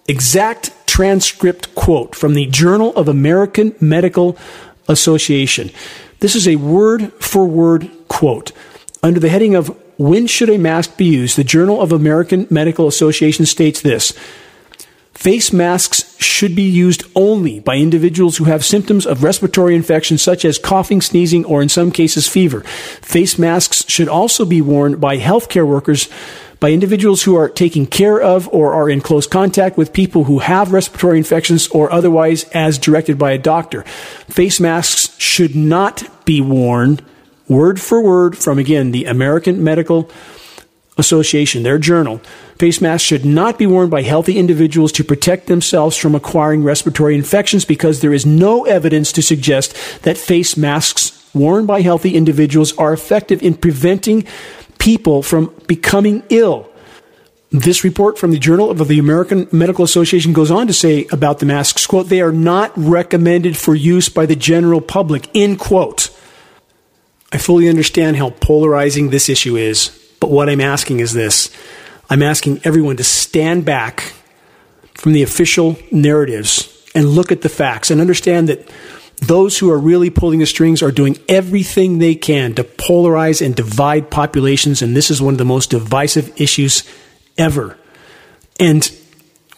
exact 0.07 0.71
transcript 0.87 1.75
quote 1.75 2.15
from 2.15 2.35
the 2.35 2.47
Journal 2.47 2.95
of 2.95 3.09
American 3.09 3.75
Medical 3.81 4.39
Association. 4.87 5.73
This 6.21 6.37
is 6.37 6.47
a 6.47 6.55
word 6.55 7.13
for 7.15 7.45
word 7.45 7.91
quote. 8.07 8.53
Under 9.03 9.19
the 9.19 9.31
heading 9.31 9.57
of 9.57 9.77
When 9.99 10.29
Should 10.29 10.49
a 10.49 10.59
Mask 10.59 10.97
Be 10.97 11.07
Used? 11.07 11.37
the 11.37 11.43
Journal 11.43 11.83
of 11.83 11.91
American 11.91 12.47
Medical 12.51 12.87
Association 12.87 13.47
states 13.47 13.81
this 13.81 14.15
Face 15.25 15.55
masks 15.55 16.15
should 16.23 16.55
be 16.55 16.69
used 16.69 17.03
only 17.17 17.59
by 17.59 17.77
individuals 17.77 18.37
who 18.37 18.45
have 18.45 18.63
symptoms 18.63 19.07
of 19.07 19.23
respiratory 19.23 19.75
infection 19.75 20.19
such 20.19 20.45
as 20.45 20.59
coughing, 20.59 21.01
sneezing, 21.01 21.47
or 21.47 21.63
in 21.63 21.71
some 21.71 21.91
cases 21.91 22.29
fever. 22.29 22.61
Face 23.01 23.39
masks 23.39 23.89
should 23.89 24.07
also 24.07 24.45
be 24.45 24.61
worn 24.61 24.97
by 24.97 25.17
healthcare 25.17 25.67
workers 25.67 26.11
by 26.61 26.73
individuals 26.73 27.23
who 27.23 27.37
are 27.37 27.49
taking 27.49 27.87
care 27.87 28.21
of 28.21 28.51
or 28.53 28.75
are 28.75 28.91
in 28.91 29.01
close 29.01 29.27
contact 29.27 29.79
with 29.79 29.95
people 29.95 30.25
who 30.25 30.41
have 30.41 30.75
respiratory 30.75 31.17
infections 31.17 31.69
or 31.69 31.91
otherwise 31.91 32.45
as 32.51 32.77
directed 32.77 33.19
by 33.19 33.33
a 33.33 33.39
doctor. 33.39 33.81
Face 34.29 34.61
masks 34.61 35.19
should 35.19 35.57
not 35.57 36.27
be 36.27 36.43
worn 36.43 37.01
word 37.49 37.81
for 37.81 38.03
word 38.03 38.37
from 38.37 38.59
again 38.59 38.91
the 38.91 39.07
American 39.07 39.65
Medical 39.65 40.11
Association, 40.97 41.65
their 41.65 41.79
journal. 41.79 42.19
Face 42.59 42.81
masks 42.81 43.07
should 43.07 43.25
not 43.25 43.59
be 43.59 43.67
worn 43.67 43.91
by 43.91 44.03
healthy 44.03 44.39
individuals 44.39 44.93
to 44.93 45.03
protect 45.03 45.49
themselves 45.49 45.97
from 45.97 46.15
acquiring 46.15 46.63
respiratory 46.63 47.17
infections 47.17 47.65
because 47.65 48.01
there 48.01 48.13
is 48.13 48.25
no 48.25 48.65
evidence 48.65 49.11
to 49.13 49.23
suggest 49.23 49.75
that 50.03 50.17
face 50.17 50.57
masks 50.57 51.29
worn 51.35 51.67
by 51.67 51.81
healthy 51.81 52.15
individuals 52.15 52.77
are 52.79 52.93
effective 52.93 53.43
in 53.43 53.55
preventing 53.55 54.25
people 54.79 55.23
from 55.23 55.53
becoming 55.67 56.23
ill. 56.29 56.71
This 57.51 57.85
report 57.85 58.19
from 58.19 58.33
the 58.33 58.39
Journal 58.39 58.71
of 58.71 58.87
the 58.89 58.99
American 58.99 59.49
Medical 59.53 59.85
Association 59.85 60.33
goes 60.33 60.51
on 60.51 60.67
to 60.67 60.73
say 60.73 61.07
about 61.13 61.39
the 61.39 61.47
masks, 61.47 61.87
quote, 61.87 62.09
they 62.09 62.21
are 62.21 62.33
not 62.33 62.73
recommended 62.77 63.57
for 63.57 63.75
use 63.75 64.09
by 64.09 64.27
the 64.27 64.37
general 64.37 64.81
public, 64.81 65.29
end 65.35 65.59
quote. 65.59 66.11
I 67.33 67.39
fully 67.39 67.69
understand 67.69 68.17
how 68.17 68.31
polarizing 68.31 69.11
this 69.11 69.29
issue 69.29 69.57
is, 69.57 70.04
but 70.25 70.31
what 70.31 70.49
I'm 70.49 70.63
asking 70.63 71.01
is 71.01 71.13
this. 71.13 71.55
I'm 72.09 72.23
asking 72.23 72.63
everyone 72.65 72.97
to 72.97 73.05
stand 73.05 73.67
back 73.67 74.15
from 74.95 75.13
the 75.13 75.23
official 75.23 75.77
narratives 75.93 76.83
and 76.95 77.11
look 77.11 77.31
at 77.31 77.43
the 77.43 77.51
facts 77.51 77.91
and 77.91 78.01
understand 78.01 78.49
that 78.49 78.67
those 79.17 79.59
who 79.59 79.71
are 79.71 79.79
really 79.79 80.09
pulling 80.09 80.39
the 80.39 80.47
strings 80.47 80.83
are 80.83 80.91
doing 80.91 81.19
everything 81.29 81.99
they 81.99 82.15
can 82.15 82.55
to 82.55 82.65
polarize 82.65 83.45
and 83.45 83.55
divide 83.55 84.11
populations, 84.11 84.81
and 84.81 84.97
this 84.97 85.11
is 85.11 85.21
one 85.21 85.35
of 85.35 85.39
the 85.39 85.45
most 85.45 85.69
divisive 85.69 86.33
issues 86.41 86.91
ever. 87.37 87.77
And 88.59 88.91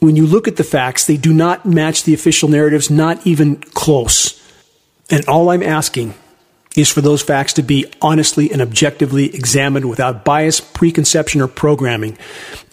when 0.00 0.16
you 0.16 0.26
look 0.26 0.48
at 0.48 0.57
the 0.57 0.64
facts, 0.64 1.05
they 1.05 1.16
do 1.16 1.33
not 1.33 1.64
match 1.64 2.02
the 2.02 2.12
official 2.12 2.48
narratives, 2.48 2.90
not 2.90 3.24
even 3.24 3.55
close. 3.55 4.42
And 5.12 5.24
all 5.29 5.50
I'm 5.50 5.62
asking 5.62 6.14
is 6.77 6.91
for 6.91 7.01
those 7.01 7.23
facts 7.23 7.53
to 7.55 7.62
be 7.62 7.87
honestly 8.03 8.53
and 8.53 8.61
objectively 8.61 9.35
examined 9.35 9.89
without 9.89 10.25
bias, 10.25 10.61
preconception, 10.61 11.41
or 11.41 11.49
programming. 11.49 12.19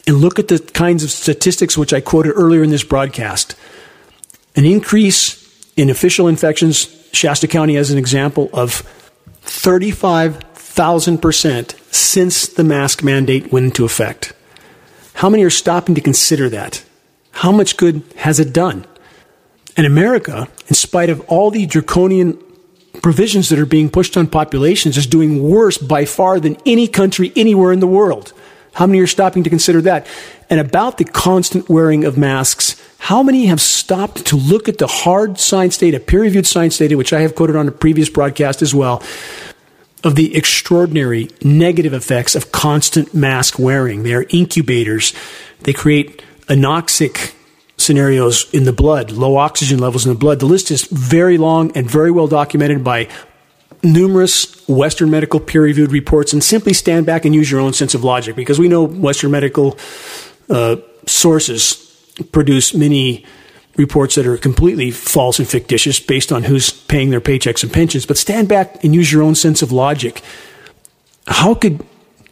And 0.06 0.18
look 0.18 0.40
at 0.40 0.50
the 0.50 0.60
kinds 0.60 1.04
of 1.04 1.12
statistics 1.12 1.78
which 1.78 1.94
I 1.94 2.02
quoted 2.02 2.34
earlier 2.34 2.64
in 2.64 2.70
this 2.70 2.84
broadcast. 2.84 3.56
An 4.56 4.66
increase 4.66 5.42
in 5.76 5.90
official 5.90 6.28
infections, 6.28 6.86
Shasta 7.14 7.48
County 7.48 7.78
as 7.78 7.90
an 7.90 7.98
example, 7.98 8.52
of 8.54 8.84
35,000% 9.44 11.94
since 11.94 12.48
the 12.48 12.64
mask 12.64 13.04
mandate 13.04 13.52
went 13.52 13.66
into 13.66 13.84
effect. 13.86 14.34
How 15.16 15.30
many 15.30 15.44
are 15.44 15.50
stopping 15.50 15.96
to 15.96 16.02
consider 16.02 16.48
that? 16.50 16.86
How 17.32 17.52
much 17.52 17.78
good 17.78 18.04
has 18.18 18.40
it 18.40 18.54
done? 18.54 18.86
And 19.76 19.88
America, 19.88 20.48
in 20.68 20.76
spite 20.76 21.10
of 21.10 21.22
all 21.22 21.50
the 21.50 21.66
draconian 21.66 22.38
provisions 23.02 23.50
that 23.50 23.60
are 23.60 23.66
being 23.66 23.90
pushed 23.90 24.16
on 24.16 24.28
populations 24.28 24.98
is 24.98 25.08
doing 25.08 25.42
worse 25.42 25.78
by 25.78 26.06
far 26.06 26.40
than 26.40 26.58
any 26.66 26.88
country 26.88 27.32
anywhere 27.36 27.72
in 27.72 27.80
the 27.80 27.88
world. 27.88 28.34
How 28.74 28.88
many 28.88 29.00
are 29.00 29.08
stopping 29.08 29.44
to 29.44 29.50
consider 29.50 29.82
that? 29.82 30.08
And 30.50 30.60
about 30.60 30.98
the 30.98 31.06
constant 31.06 31.70
wearing 31.70 32.06
of 32.06 32.18
masks, 32.18 32.82
how 33.00 33.22
many 33.22 33.48
have 33.48 33.62
stopped 33.62 34.26
to 34.28 34.36
look 34.36 34.68
at 34.70 34.78
the 34.78 34.88
hard 34.88 35.40
science 35.40 35.78
data, 35.78 36.00
peer 36.00 36.22
reviewed 36.22 36.48
science 36.48 36.78
data, 36.78 36.98
which 36.98 37.14
I 37.14 37.22
have 37.22 37.36
quoted 37.36 37.56
on 37.56 37.68
a 37.68 37.72
previous 37.72 38.10
broadcast 38.10 38.62
as 38.62 38.74
well, 38.74 39.04
of 40.04 40.16
the 40.16 40.36
extraordinary 40.36 41.30
negative 41.44 41.94
effects 41.94 42.36
of 42.36 42.52
constant 42.52 43.14
mask 43.14 43.60
wearing? 43.60 44.04
They 44.04 44.14
are 44.14 44.26
incubators, 44.30 45.14
they 45.62 45.74
create 45.74 46.24
anoxic 46.48 47.33
scenarios 47.84 48.52
in 48.54 48.64
the 48.64 48.74
blood, 48.74 49.12
low 49.12 49.38
oxygen 49.38 49.80
levels 49.80 50.06
in 50.06 50.14
the 50.14 50.18
blood. 50.18 50.40
The 50.40 50.46
list 50.46 50.72
is 50.72 50.84
very 50.86 51.38
long 51.38 51.72
and 51.76 51.90
very 51.90 52.12
well 52.12 52.28
documented 52.28 52.84
by 52.84 53.10
numerous 53.84 54.68
Western 54.68 55.10
medical 55.10 55.40
peer 55.40 55.64
reviewed 55.64 55.92
reports. 55.92 56.34
And 56.34 56.44
simply 56.44 56.74
stand 56.74 57.06
back 57.06 57.26
and 57.26 57.36
use 57.36 57.52
your 57.52 57.60
own 57.60 57.74
sense 57.74 57.94
of 57.94 58.04
logic 58.04 58.36
because 58.36 58.60
we 58.60 58.68
know 58.68 58.84
Western 58.84 59.32
medical 59.32 59.78
uh, 60.50 60.78
sources 61.06 61.80
produce 62.32 62.74
many 62.74 63.26
reports 63.76 64.16
that 64.16 64.28
are 64.28 64.38
completely 64.38 64.92
false 64.92 65.40
and 65.40 65.48
fictitious 65.48 66.00
based 66.00 66.32
on 66.32 66.44
who's 66.44 66.72
paying 66.72 67.10
their 67.10 67.22
paychecks 67.22 67.64
and 67.64 67.74
pensions. 67.74 68.06
But 68.06 68.18
stand 68.18 68.48
back 68.48 68.84
and 68.84 68.94
use 68.94 69.12
your 69.12 69.24
own 69.24 69.36
sense 69.36 69.62
of 69.62 69.72
logic. 69.72 70.22
How 71.28 71.56
could 71.56 71.84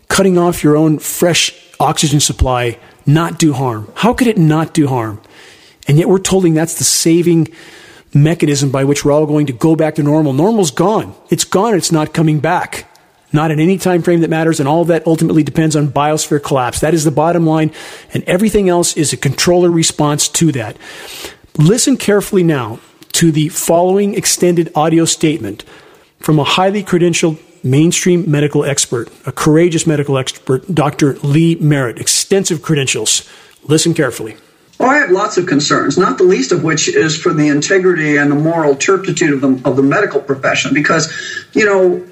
cutting 0.07 0.37
off 0.37 0.63
your 0.63 0.77
own 0.77 0.99
fresh 0.99 1.53
oxygen 1.79 2.19
supply 2.19 2.77
not 3.05 3.39
do 3.39 3.53
harm? 3.53 3.91
How 3.95 4.13
could 4.13 4.27
it 4.27 4.37
not 4.37 4.73
do 4.73 4.87
harm? 4.87 5.21
And 5.87 5.97
yet 5.97 6.07
we're 6.07 6.19
told 6.19 6.45
that's 6.53 6.77
the 6.77 6.83
saving 6.83 7.49
mechanism 8.13 8.71
by 8.71 8.83
which 8.83 9.05
we're 9.05 9.11
all 9.11 9.25
going 9.25 9.47
to 9.47 9.53
go 9.53 9.75
back 9.75 9.95
to 9.95 10.03
normal. 10.03 10.33
Normal's 10.33 10.71
gone. 10.71 11.15
It's 11.29 11.43
gone. 11.43 11.75
It's 11.75 11.91
not 11.91 12.13
coming 12.13 12.39
back. 12.39 12.87
Not 13.33 13.51
in 13.51 13.59
any 13.59 13.77
time 13.77 14.01
frame 14.01 14.21
that 14.21 14.29
matters, 14.29 14.59
and 14.59 14.67
all 14.67 14.83
that 14.85 15.07
ultimately 15.07 15.41
depends 15.41 15.75
on 15.75 15.87
biosphere 15.87 16.43
collapse. 16.43 16.81
That 16.81 16.93
is 16.93 17.05
the 17.05 17.11
bottom 17.11 17.45
line, 17.47 17.71
and 18.13 18.23
everything 18.25 18.67
else 18.67 18.97
is 18.97 19.13
a 19.13 19.17
controller 19.17 19.71
response 19.71 20.27
to 20.29 20.51
that. 20.51 20.75
Listen 21.57 21.95
carefully 21.95 22.43
now 22.43 22.79
to 23.13 23.31
the 23.31 23.47
following 23.49 24.15
extended 24.15 24.71
audio 24.75 25.05
statement 25.05 25.63
from 26.19 26.39
a 26.39 26.43
highly 26.43 26.83
credentialed 26.83 27.39
mainstream 27.63 28.29
medical 28.29 28.65
expert, 28.65 29.09
a 29.25 29.31
courageous 29.31 29.87
medical 29.87 30.17
expert, 30.17 30.73
Dr. 30.73 31.13
Lee 31.19 31.55
Merritt, 31.55 31.99
extensive 31.99 32.61
credentials. 32.61 33.29
Listen 33.63 33.93
carefully. 33.93 34.35
Oh, 34.81 34.87
I 34.87 34.97
have 34.97 35.11
lots 35.11 35.37
of 35.37 35.45
concerns, 35.45 35.95
not 35.95 36.17
the 36.17 36.23
least 36.23 36.51
of 36.51 36.63
which 36.63 36.87
is 36.87 37.15
for 37.15 37.33
the 37.33 37.49
integrity 37.49 38.17
and 38.17 38.31
the 38.31 38.35
moral 38.35 38.75
turpitude 38.75 39.31
of 39.31 39.41
the, 39.41 39.69
of 39.69 39.75
the 39.75 39.83
medical 39.83 40.19
profession. 40.19 40.73
Because, 40.73 41.13
you 41.53 41.65
know, 41.65 42.03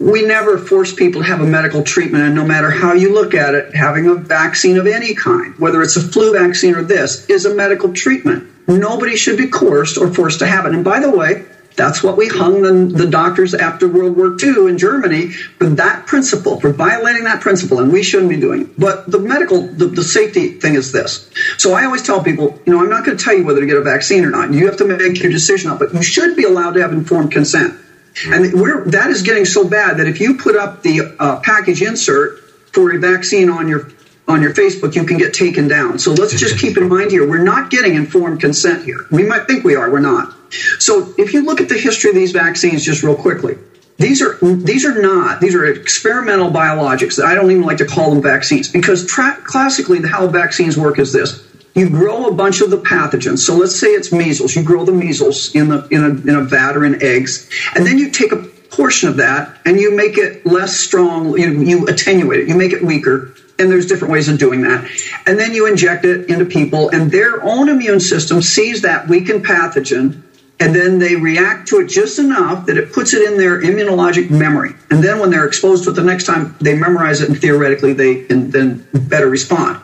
we 0.00 0.26
never 0.26 0.58
force 0.58 0.92
people 0.92 1.22
to 1.22 1.28
have 1.28 1.40
a 1.40 1.46
medical 1.46 1.84
treatment, 1.84 2.24
and 2.24 2.34
no 2.34 2.44
matter 2.44 2.72
how 2.72 2.92
you 2.92 3.14
look 3.14 3.34
at 3.34 3.54
it, 3.54 3.72
having 3.72 4.08
a 4.08 4.16
vaccine 4.16 4.78
of 4.78 4.88
any 4.88 5.14
kind, 5.14 5.56
whether 5.60 5.80
it's 5.80 5.96
a 5.96 6.00
flu 6.00 6.32
vaccine 6.32 6.74
or 6.74 6.82
this, 6.82 7.24
is 7.30 7.46
a 7.46 7.54
medical 7.54 7.92
treatment. 7.92 8.50
Nobody 8.66 9.14
should 9.14 9.38
be 9.38 9.46
coerced 9.46 9.96
or 9.96 10.12
forced 10.12 10.40
to 10.40 10.46
have 10.46 10.66
it. 10.66 10.74
And 10.74 10.84
by 10.84 10.98
the 10.98 11.10
way, 11.10 11.44
that's 11.78 12.02
what 12.02 12.16
we 12.16 12.26
hung 12.26 12.60
the, 12.60 13.04
the 13.04 13.06
doctors 13.08 13.54
after 13.54 13.86
World 13.88 14.16
War 14.16 14.36
II 14.42 14.68
in 14.68 14.78
Germany 14.78 15.30
for 15.30 15.66
that 15.70 16.06
principle, 16.08 16.60
for 16.60 16.72
violating 16.72 17.22
that 17.24 17.40
principle, 17.40 17.78
and 17.78 17.92
we 17.92 18.02
shouldn't 18.02 18.28
be 18.28 18.38
doing 18.38 18.62
it. 18.62 18.78
But 18.78 19.08
the 19.08 19.20
medical, 19.20 19.62
the, 19.62 19.86
the 19.86 20.02
safety 20.02 20.58
thing 20.58 20.74
is 20.74 20.90
this. 20.90 21.30
So 21.56 21.74
I 21.74 21.84
always 21.84 22.02
tell 22.02 22.22
people, 22.22 22.60
you 22.66 22.72
know, 22.72 22.80
I'm 22.80 22.90
not 22.90 23.06
going 23.06 23.16
to 23.16 23.24
tell 23.24 23.32
you 23.32 23.44
whether 23.44 23.60
to 23.60 23.66
get 23.66 23.76
a 23.76 23.82
vaccine 23.82 24.24
or 24.24 24.30
not. 24.30 24.52
You 24.52 24.66
have 24.66 24.76
to 24.78 24.84
make 24.84 25.22
your 25.22 25.30
decision 25.30 25.70
up, 25.70 25.78
but 25.78 25.94
you 25.94 26.02
should 26.02 26.36
be 26.36 26.44
allowed 26.44 26.72
to 26.72 26.82
have 26.82 26.92
informed 26.92 27.30
consent. 27.30 27.78
And 28.26 28.60
we're, 28.60 28.84
that 28.86 29.10
is 29.10 29.22
getting 29.22 29.44
so 29.44 29.66
bad 29.66 29.98
that 29.98 30.08
if 30.08 30.20
you 30.20 30.36
put 30.36 30.56
up 30.56 30.82
the 30.82 31.14
uh, 31.20 31.38
package 31.40 31.80
insert 31.80 32.40
for 32.72 32.92
a 32.92 32.98
vaccine 32.98 33.48
on 33.48 33.68
your 33.68 33.88
on 34.26 34.42
your 34.42 34.52
Facebook, 34.52 34.94
you 34.94 35.04
can 35.04 35.16
get 35.16 35.32
taken 35.32 35.68
down. 35.68 35.98
So 35.98 36.12
let's 36.12 36.38
just 36.38 36.58
keep 36.58 36.76
in 36.76 36.86
mind 36.86 37.10
here, 37.10 37.26
we're 37.26 37.42
not 37.42 37.70
getting 37.70 37.94
informed 37.94 38.42
consent 38.42 38.84
here. 38.84 39.06
We 39.10 39.22
might 39.24 39.46
think 39.46 39.64
we 39.64 39.74
are, 39.74 39.90
we're 39.90 40.00
not. 40.00 40.34
So 40.78 41.14
if 41.18 41.32
you 41.32 41.42
look 41.44 41.60
at 41.60 41.68
the 41.68 41.78
history 41.78 42.10
of 42.10 42.16
these 42.16 42.32
vaccines 42.32 42.84
just 42.84 43.02
real 43.02 43.16
quickly, 43.16 43.58
these 43.98 44.22
are 44.22 44.38
these 44.42 44.84
are 44.84 45.00
not 45.00 45.40
these 45.40 45.54
are 45.54 45.66
experimental 45.66 46.50
biologics. 46.50 47.22
I 47.22 47.34
don't 47.34 47.50
even 47.50 47.64
like 47.64 47.78
to 47.78 47.86
call 47.86 48.10
them 48.10 48.22
vaccines 48.22 48.68
because 48.68 49.06
tra- 49.06 49.38
classically 49.44 50.00
how 50.06 50.28
vaccines 50.28 50.76
work 50.76 50.98
is 50.98 51.12
this: 51.12 51.44
you 51.74 51.90
grow 51.90 52.26
a 52.26 52.32
bunch 52.32 52.60
of 52.60 52.70
the 52.70 52.78
pathogens. 52.78 53.38
So 53.38 53.56
let's 53.56 53.78
say 53.78 53.88
it's 53.88 54.12
measles. 54.12 54.54
You 54.54 54.62
grow 54.62 54.84
the 54.84 54.92
measles 54.92 55.54
in 55.54 55.68
the 55.68 55.86
in 55.88 56.04
a 56.04 56.08
in 56.08 56.36
a 56.36 56.42
vat 56.42 56.76
or 56.76 56.84
in 56.84 57.02
eggs, 57.02 57.50
and 57.74 57.84
then 57.84 57.98
you 57.98 58.10
take 58.10 58.30
a 58.30 58.36
portion 58.70 59.08
of 59.08 59.16
that 59.16 59.58
and 59.64 59.80
you 59.80 59.96
make 59.96 60.16
it 60.16 60.46
less 60.46 60.76
strong. 60.76 61.36
You, 61.36 61.60
you 61.62 61.86
attenuate 61.88 62.40
it. 62.40 62.48
You 62.48 62.54
make 62.54 62.72
it 62.72 62.82
weaker. 62.82 63.34
And 63.58 63.68
there's 63.68 63.86
different 63.86 64.12
ways 64.12 64.28
of 64.28 64.38
doing 64.38 64.62
that. 64.62 64.88
And 65.26 65.36
then 65.36 65.52
you 65.52 65.66
inject 65.66 66.04
it 66.04 66.30
into 66.30 66.44
people, 66.44 66.90
and 66.90 67.10
their 67.10 67.42
own 67.42 67.68
immune 67.68 67.98
system 67.98 68.40
sees 68.40 68.82
that 68.82 69.08
weakened 69.08 69.44
pathogen 69.44 70.22
and 70.60 70.74
then 70.74 70.98
they 70.98 71.14
react 71.14 71.68
to 71.68 71.80
it 71.80 71.86
just 71.86 72.18
enough 72.18 72.66
that 72.66 72.76
it 72.76 72.92
puts 72.92 73.14
it 73.14 73.30
in 73.30 73.38
their 73.38 73.62
immunologic 73.62 74.28
memory. 74.30 74.72
And 74.90 75.02
then 75.02 75.20
when 75.20 75.30
they're 75.30 75.46
exposed 75.46 75.84
to 75.84 75.90
it 75.90 75.92
the 75.94 76.02
next 76.02 76.24
time, 76.24 76.56
they 76.60 76.74
memorize 76.74 77.20
it 77.20 77.28
and 77.28 77.40
theoretically 77.40 77.92
they 77.92 78.24
can 78.24 78.50
then 78.50 78.86
better 78.92 79.28
respond. 79.28 79.80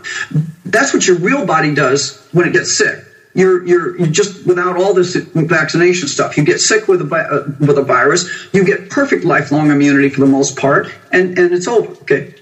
That's 0.65 0.93
what 0.93 1.07
your 1.07 1.17
real 1.19 1.47
body 1.47 1.75
does 1.75 2.27
when 2.33 2.49
it 2.49 2.53
gets 2.53 2.77
sick. 2.77 3.05
You're, 3.35 3.65
you're, 3.67 3.99
you're 3.99 4.09
just 4.09 4.47
without 4.47 4.77
all 4.77 4.95
this 4.95 5.15
vaccination 5.17 6.09
stuff. 6.09 6.37
You 6.37 6.45
get 6.45 6.61
sick 6.61 6.89
with 6.89 7.01
a, 7.01 7.15
uh, 7.15 7.53
with 7.65 7.79
a 7.79 7.83
virus, 7.83 8.29
you 8.53 8.65
get 8.65 8.91
perfect 8.91 9.25
lifelong 9.25 9.71
immunity 9.71 10.09
for 10.09 10.21
the 10.21 10.27
most 10.27 10.57
part, 10.57 10.93
and, 11.13 11.37
and 11.39 11.53
it's 11.53 11.67
over. 11.67 11.93
Okay. 12.03 12.35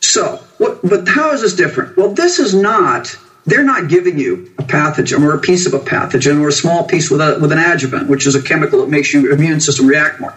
So, 0.00 0.36
what, 0.56 0.80
but 0.82 1.06
how 1.08 1.32
is 1.32 1.42
this 1.42 1.54
different? 1.54 1.96
Well, 1.96 2.12
this 2.14 2.38
is 2.38 2.54
not 2.54 3.14
they're 3.48 3.64
not 3.64 3.88
giving 3.88 4.18
you 4.18 4.52
a 4.58 4.62
pathogen 4.62 5.22
or 5.22 5.34
a 5.34 5.40
piece 5.40 5.66
of 5.66 5.74
a 5.74 5.78
pathogen 5.78 6.40
or 6.40 6.48
a 6.48 6.52
small 6.52 6.84
piece 6.84 7.10
with, 7.10 7.20
a, 7.20 7.38
with 7.40 7.52
an 7.52 7.58
adjuvant, 7.58 8.08
which 8.08 8.26
is 8.26 8.34
a 8.34 8.42
chemical 8.42 8.80
that 8.80 8.88
makes 8.88 9.12
your 9.12 9.30
immune 9.30 9.60
system 9.60 9.86
react 9.86 10.20
more. 10.20 10.34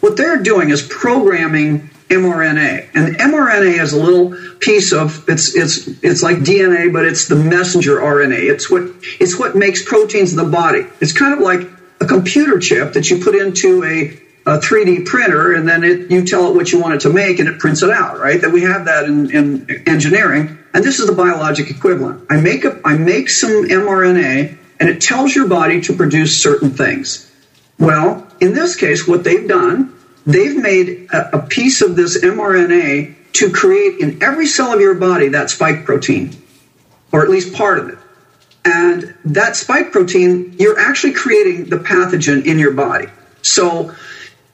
What 0.00 0.16
they're 0.16 0.42
doing 0.42 0.70
is 0.70 0.82
programming 0.82 1.90
mRNA, 2.08 2.90
and 2.94 3.16
mRNA 3.16 3.80
is 3.80 3.92
a 3.92 4.00
little 4.00 4.36
piece 4.60 4.92
of 4.92 5.24
it's 5.28 5.54
it's 5.56 5.88
it's 6.02 6.22
like 6.22 6.36
DNA, 6.38 6.92
but 6.92 7.06
it's 7.06 7.26
the 7.28 7.36
messenger 7.36 7.96
RNA. 7.96 8.50
It's 8.50 8.70
what 8.70 8.82
it's 9.18 9.38
what 9.38 9.56
makes 9.56 9.82
proteins 9.82 10.32
in 10.32 10.36
the 10.36 10.44
body. 10.44 10.86
It's 11.00 11.12
kind 11.12 11.32
of 11.32 11.40
like 11.40 11.66
a 12.00 12.06
computer 12.06 12.58
chip 12.58 12.92
that 12.92 13.10
you 13.10 13.24
put 13.24 13.34
into 13.34 13.82
a 13.84 14.20
a 14.46 14.58
3D 14.58 15.06
printer, 15.06 15.54
and 15.54 15.66
then 15.66 15.82
it, 15.82 16.10
you 16.10 16.24
tell 16.24 16.50
it 16.50 16.54
what 16.54 16.70
you 16.70 16.78
want 16.78 16.94
it 16.94 17.00
to 17.00 17.10
make, 17.10 17.38
and 17.38 17.48
it 17.48 17.58
prints 17.58 17.82
it 17.82 17.90
out, 17.90 18.20
right? 18.20 18.40
That 18.42 18.52
we 18.52 18.62
have 18.62 18.84
that 18.84 19.04
in, 19.04 19.30
in 19.30 19.88
engineering, 19.88 20.58
and 20.74 20.84
this 20.84 20.98
is 20.98 21.06
the 21.06 21.14
biologic 21.14 21.70
equivalent. 21.70 22.26
I 22.28 22.40
make 22.40 22.64
a, 22.64 22.80
I 22.84 22.98
make 22.98 23.30
some 23.30 23.64
mRNA, 23.68 24.58
and 24.80 24.88
it 24.88 25.00
tells 25.00 25.34
your 25.34 25.48
body 25.48 25.80
to 25.82 25.94
produce 25.94 26.42
certain 26.42 26.70
things. 26.70 27.30
Well, 27.78 28.26
in 28.40 28.54
this 28.54 28.74
case, 28.74 29.06
what 29.06 29.22
they've 29.22 29.48
done, 29.48 29.96
they've 30.26 30.56
made 30.56 31.08
a, 31.12 31.38
a 31.38 31.42
piece 31.46 31.80
of 31.80 31.94
this 31.94 32.22
mRNA 32.22 33.14
to 33.34 33.50
create 33.50 34.00
in 34.00 34.22
every 34.22 34.46
cell 34.46 34.74
of 34.74 34.80
your 34.80 34.94
body 34.94 35.28
that 35.28 35.48
spike 35.48 35.84
protein, 35.84 36.36
or 37.12 37.22
at 37.22 37.30
least 37.30 37.54
part 37.54 37.78
of 37.78 37.88
it. 37.90 37.98
And 38.64 39.14
that 39.26 39.56
spike 39.56 39.92
protein, 39.92 40.56
you're 40.58 40.78
actually 40.78 41.12
creating 41.12 41.66
the 41.66 41.76
pathogen 41.76 42.46
in 42.46 42.58
your 42.58 42.72
body. 42.72 43.06
So 43.42 43.94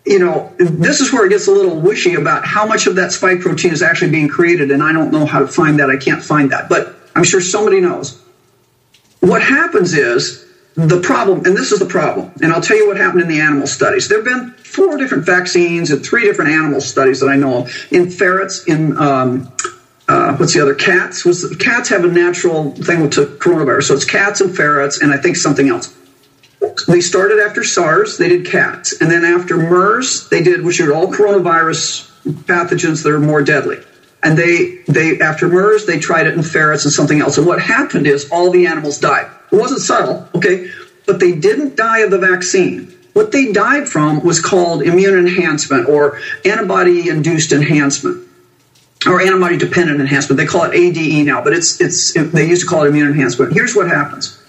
you 0.04 0.18
know, 0.18 0.52
this 0.58 1.00
is 1.00 1.12
where 1.12 1.26
it 1.26 1.28
gets 1.28 1.46
a 1.46 1.50
little 1.50 1.78
wishy 1.78 2.14
about 2.14 2.46
how 2.46 2.66
much 2.66 2.86
of 2.86 2.96
that 2.96 3.12
spike 3.12 3.40
protein 3.40 3.72
is 3.72 3.82
actually 3.82 4.10
being 4.10 4.28
created, 4.28 4.70
and 4.70 4.82
I 4.82 4.92
don't 4.92 5.12
know 5.12 5.26
how 5.26 5.40
to 5.40 5.46
find 5.46 5.78
that. 5.78 5.90
I 5.90 5.96
can't 5.96 6.22
find 6.22 6.50
that, 6.52 6.68
but 6.68 6.96
I'm 7.14 7.24
sure 7.24 7.40
somebody 7.40 7.80
knows. 7.80 8.20
What 9.20 9.42
happens 9.42 9.92
is 9.92 10.46
the 10.74 11.00
problem, 11.00 11.44
and 11.44 11.54
this 11.56 11.72
is 11.72 11.78
the 11.78 11.86
problem, 11.86 12.32
and 12.42 12.52
I'll 12.52 12.62
tell 12.62 12.76
you 12.76 12.86
what 12.86 12.96
happened 12.96 13.22
in 13.22 13.28
the 13.28 13.40
animal 13.40 13.66
studies. 13.66 14.08
There 14.08 14.18
have 14.18 14.24
been 14.24 14.52
four 14.52 14.96
different 14.96 15.26
vaccines 15.26 15.90
and 15.90 16.04
three 16.04 16.22
different 16.22 16.52
animal 16.52 16.80
studies 16.80 17.20
that 17.20 17.28
I 17.28 17.36
know 17.36 17.62
of 17.62 17.86
in 17.90 18.10
ferrets, 18.10 18.64
in 18.64 18.96
um, 18.96 19.52
uh, 20.08 20.34
what's 20.36 20.54
the 20.54 20.62
other 20.62 20.74
cats? 20.74 21.24
Was 21.24 21.54
cats 21.58 21.90
have 21.90 22.04
a 22.04 22.08
natural 22.08 22.72
thing 22.72 23.02
with 23.02 23.12
coronavirus? 23.38 23.84
So 23.84 23.94
it's 23.94 24.04
cats 24.06 24.40
and 24.40 24.56
ferrets, 24.56 25.02
and 25.02 25.12
I 25.12 25.18
think 25.18 25.36
something 25.36 25.68
else 25.68 25.94
they 26.86 27.00
started 27.00 27.40
after 27.40 27.64
SARS, 27.64 28.18
they 28.18 28.28
did 28.28 28.46
cats. 28.46 29.00
And 29.00 29.10
then 29.10 29.24
after 29.24 29.56
MERS, 29.56 30.28
they 30.28 30.42
did, 30.42 30.62
which 30.62 30.80
are 30.80 30.92
all 30.92 31.06
coronavirus 31.06 32.10
pathogens 32.44 33.02
that 33.02 33.12
are 33.12 33.20
more 33.20 33.42
deadly. 33.42 33.78
And 34.22 34.36
they, 34.36 34.82
they, 34.86 35.18
after 35.20 35.48
MERS, 35.48 35.86
they 35.86 35.98
tried 35.98 36.26
it 36.26 36.34
in 36.34 36.42
ferrets 36.42 36.84
and 36.84 36.92
something 36.92 37.20
else. 37.20 37.38
And 37.38 37.46
what 37.46 37.60
happened 37.60 38.06
is 38.06 38.28
all 38.30 38.50
the 38.50 38.66
animals 38.66 38.98
died. 38.98 39.30
It 39.50 39.56
wasn't 39.56 39.80
subtle, 39.80 40.28
okay? 40.34 40.70
But 41.06 41.20
they 41.20 41.32
didn't 41.32 41.76
die 41.76 42.00
of 42.00 42.10
the 42.10 42.18
vaccine. 42.18 42.94
What 43.14 43.32
they 43.32 43.52
died 43.52 43.88
from 43.88 44.22
was 44.24 44.40
called 44.40 44.82
immune 44.82 45.18
enhancement 45.18 45.88
or 45.88 46.20
antibody 46.44 47.08
induced 47.08 47.52
enhancement 47.52 48.28
or 49.06 49.20
antibody 49.20 49.56
dependent 49.56 50.00
enhancement. 50.00 50.36
They 50.36 50.46
call 50.46 50.64
it 50.64 50.74
ADE 50.74 51.26
now, 51.26 51.42
but 51.42 51.54
it's, 51.54 51.80
it's, 51.80 52.12
they 52.12 52.46
used 52.46 52.62
to 52.62 52.68
call 52.68 52.84
it 52.84 52.88
immune 52.88 53.08
enhancement. 53.08 53.52
Here's 53.52 53.74
what 53.74 53.88
happens 53.88 54.39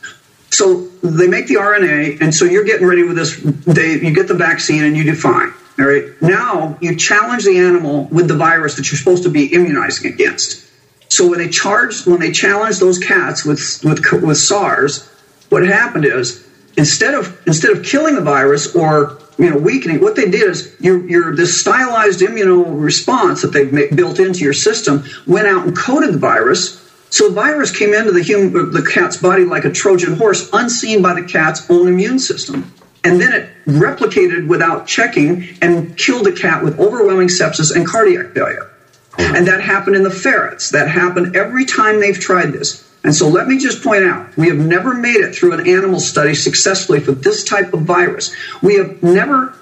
so 0.52 0.88
they 1.02 1.28
make 1.28 1.48
the 1.48 1.56
RNA, 1.56 2.22
and 2.22 2.34
so 2.34 2.46
you're 2.46 2.66
getting 2.66 2.86
ready 2.86 3.04
with 3.04 3.16
this. 3.16 3.40
They, 3.40 3.94
you 3.94 4.14
get 4.14 4.28
the 4.28 4.36
vaccine, 4.36 4.84
and 4.84 4.96
you 4.96 5.04
do 5.04 5.16
fine. 5.16 5.54
All 5.80 5.86
right. 5.86 6.22
Now 6.22 6.78
you 6.82 6.96
challenge 6.96 7.46
the 7.46 7.58
animal 7.58 8.06
with 8.12 8.28
the 8.28 8.38
virus 8.38 8.76
that 8.76 8.92
you're 8.92 9.00
supposed 9.00 9.24
to 9.24 9.30
be 9.30 9.54
immunizing 9.54 10.14
against. 10.14 10.68
So 11.10 11.28
when 11.28 11.40
they 11.40 11.50
charged, 11.50 12.06
when 12.06 12.20
they 12.20 12.32
challenged 12.32 12.80
those 12.80 13.00
cats 13.00 13.46
with 13.46 13.82
with 13.84 14.02
with 14.22 14.38
SARS, 14.38 15.08
what 15.50 15.66
happened 15.66 16.06
is 16.06 16.48
instead 16.78 17.14
of 17.14 17.42
instead 17.48 17.72
of 17.76 17.86
killing 17.86 18.16
the 18.16 18.22
virus 18.22 18.76
or 18.76 19.18
you 19.38 19.50
know 19.50 19.58
weakening, 19.58 20.02
what 20.02 20.16
they 20.16 20.30
did 20.30 20.50
is 20.50 20.76
your 20.80 21.08
your 21.10 21.36
this 21.36 21.60
stylized 21.60 22.20
immuno 22.20 22.66
response 22.80 23.42
that 23.42 23.54
they've 23.54 23.96
built 23.96 24.20
into 24.20 24.40
your 24.40 24.54
system 24.54 25.04
went 25.26 25.48
out 25.48 25.66
and 25.66 25.76
coated 25.78 26.14
the 26.14 26.20
virus 26.20 26.82
so 27.12 27.28
the 27.28 27.36
virus 27.36 27.78
came 27.78 27.94
into 27.94 28.14
the 28.14 28.24
human, 28.24 28.72
the 28.72 28.82
cat's 28.82 29.18
body 29.18 29.44
like 29.44 29.66
a 29.66 29.72
Trojan 29.72 30.16
horse, 30.16 30.50
unseen 30.54 31.02
by 31.02 31.14
the 31.14 31.28
cat's 31.28 31.70
own 31.70 31.90
immune 31.90 32.20
system. 32.20 32.74
And 33.04 33.20
then 33.20 33.34
it 33.34 33.50
replicated 33.66 34.48
without 34.48 34.88
checking 34.88 35.58
and 35.62 35.98
killed 35.98 36.26
the 36.26 36.32
cat 36.32 36.64
with 36.64 36.80
overwhelming 36.80 37.28
sepsis 37.28 37.76
and 37.76 37.86
cardiac 37.86 38.34
failure. 38.34 38.72
Uh-huh. 39.18 39.34
And 39.36 39.48
that 39.48 39.62
happened 39.62 39.98
in 39.98 40.04
the 40.04 40.12
ferrets. 40.12 40.70
That 40.70 40.88
happened 40.88 41.36
every 41.36 41.66
time 41.66 42.00
they've 42.00 42.18
tried 42.18 42.54
this. 42.54 42.90
And 43.04 43.14
so 43.14 43.28
let 43.28 43.48
me 43.48 43.58
just 43.58 43.84
point 43.84 44.06
out, 44.06 44.38
we 44.38 44.48
have 44.48 44.58
never 44.58 44.94
made 44.94 45.18
it 45.18 45.36
through 45.36 45.54
an 45.54 45.68
animal 45.68 46.00
study 46.00 46.34
successfully 46.34 47.02
for 47.02 47.12
this 47.12 47.44
type 47.44 47.74
of 47.74 47.82
virus. 47.82 48.34
We 48.62 48.76
have 48.76 49.04
never 49.04 49.54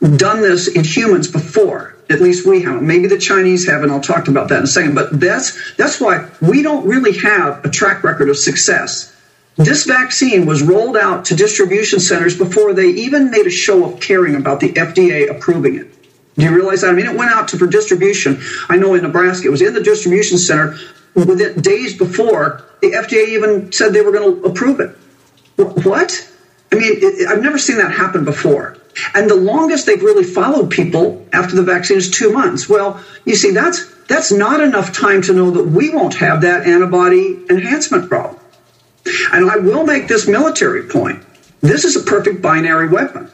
done 0.00 0.40
this 0.40 0.66
in 0.66 0.82
humans 0.82 1.30
before. 1.30 1.95
At 2.08 2.20
least 2.20 2.46
we 2.46 2.62
haven't. 2.62 2.86
Maybe 2.86 3.08
the 3.08 3.18
Chinese 3.18 3.66
haven't. 3.66 3.90
I'll 3.90 4.00
talk 4.00 4.28
about 4.28 4.48
that 4.48 4.58
in 4.58 4.64
a 4.64 4.68
second. 4.68 4.94
But 4.94 5.18
that's 5.18 5.74
that's 5.74 6.00
why 6.00 6.28
we 6.40 6.62
don't 6.62 6.86
really 6.86 7.18
have 7.18 7.64
a 7.64 7.70
track 7.70 8.04
record 8.04 8.28
of 8.28 8.38
success. 8.38 9.12
This 9.56 9.84
vaccine 9.84 10.44
was 10.44 10.62
rolled 10.62 10.96
out 10.96 11.24
to 11.26 11.34
distribution 11.34 11.98
centers 11.98 12.36
before 12.36 12.74
they 12.74 12.88
even 12.88 13.30
made 13.30 13.46
a 13.46 13.50
show 13.50 13.86
of 13.86 14.00
caring 14.00 14.36
about 14.36 14.60
the 14.60 14.72
FDA 14.72 15.30
approving 15.30 15.76
it. 15.76 15.92
Do 16.36 16.44
you 16.44 16.54
realize 16.54 16.82
that? 16.82 16.90
I 16.90 16.92
mean, 16.92 17.06
it 17.06 17.16
went 17.16 17.32
out 17.32 17.48
to 17.48 17.58
for 17.58 17.66
distribution. 17.66 18.40
I 18.68 18.76
know 18.76 18.94
in 18.94 19.02
Nebraska, 19.02 19.48
it 19.48 19.50
was 19.50 19.62
in 19.62 19.72
the 19.72 19.82
distribution 19.82 20.36
center 20.36 20.76
within 21.14 21.60
days 21.62 21.96
before 21.96 22.62
the 22.82 22.92
FDA 22.92 23.28
even 23.28 23.72
said 23.72 23.94
they 23.94 24.02
were 24.02 24.12
going 24.12 24.42
to 24.42 24.46
approve 24.46 24.80
it. 24.80 24.90
What? 25.56 26.30
I 26.70 26.74
mean, 26.74 26.92
it, 26.96 27.28
I've 27.28 27.42
never 27.42 27.58
seen 27.58 27.78
that 27.78 27.92
happen 27.92 28.26
before. 28.26 28.76
And 29.14 29.28
the 29.28 29.36
longest 29.36 29.86
they've 29.86 30.02
really 30.02 30.24
followed 30.24 30.70
people 30.70 31.26
after 31.32 31.56
the 31.56 31.62
vaccine 31.62 31.98
is 31.98 32.10
two 32.10 32.32
months. 32.32 32.68
Well, 32.68 33.02
you 33.24 33.36
see, 33.36 33.52
that's 33.52 33.92
that's 34.08 34.30
not 34.30 34.60
enough 34.60 34.92
time 34.92 35.22
to 35.22 35.32
know 35.32 35.50
that 35.50 35.66
we 35.66 35.90
won't 35.90 36.14
have 36.14 36.42
that 36.42 36.66
antibody 36.66 37.38
enhancement 37.50 38.08
problem. 38.08 38.40
And 39.32 39.50
I 39.50 39.56
will 39.56 39.84
make 39.84 40.08
this 40.08 40.26
military 40.26 40.84
point. 40.84 41.22
This 41.60 41.84
is 41.84 41.96
a 41.96 42.00
perfect 42.00 42.42
binary 42.42 42.88
weapon. 42.88 43.30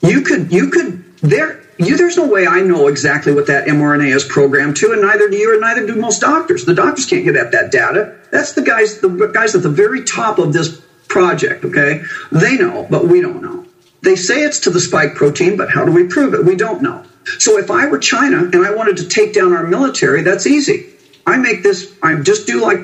You 0.00 0.22
could 0.22 0.52
you 0.52 0.70
could 0.70 1.04
there 1.18 1.62
you, 1.78 1.96
there's 1.96 2.16
no 2.16 2.26
way 2.26 2.46
I 2.46 2.60
know 2.60 2.88
exactly 2.88 3.32
what 3.32 3.46
that 3.46 3.66
mRNA 3.66 4.14
is 4.14 4.24
programmed 4.24 4.76
to, 4.76 4.92
and 4.92 5.02
neither 5.02 5.28
do 5.28 5.36
you, 5.36 5.52
and 5.52 5.60
neither 5.60 5.86
do 5.86 5.96
most 5.96 6.20
doctors. 6.20 6.64
The 6.64 6.74
doctors 6.74 7.06
can't 7.06 7.24
get 7.24 7.36
at 7.36 7.52
that 7.52 7.72
data. 7.72 8.16
That's 8.30 8.52
the 8.52 8.62
guys, 8.62 9.00
the 9.00 9.30
guys 9.32 9.54
at 9.54 9.62
the 9.62 9.68
very 9.68 10.04
top 10.04 10.38
of 10.38 10.52
this 10.52 10.80
project. 11.08 11.64
Okay, 11.64 12.02
they 12.30 12.56
know, 12.56 12.86
but 12.88 13.06
we 13.06 13.20
don't 13.20 13.42
know. 13.42 13.66
They 14.02 14.16
say 14.16 14.42
it's 14.42 14.60
to 14.60 14.70
the 14.70 14.80
spike 14.80 15.14
protein, 15.14 15.56
but 15.56 15.70
how 15.70 15.84
do 15.84 15.92
we 15.92 16.06
prove 16.06 16.34
it? 16.34 16.44
We 16.44 16.56
don't 16.56 16.82
know. 16.82 17.04
So 17.38 17.58
if 17.58 17.70
I 17.70 17.86
were 17.86 17.98
China 17.98 18.38
and 18.38 18.66
I 18.66 18.74
wanted 18.74 18.96
to 18.98 19.08
take 19.08 19.32
down 19.32 19.52
our 19.52 19.66
military, 19.66 20.22
that's 20.22 20.46
easy. 20.46 20.86
I 21.26 21.36
make 21.36 21.62
this, 21.62 21.94
I 22.02 22.16
just 22.16 22.46
do 22.46 22.60
like 22.60 22.80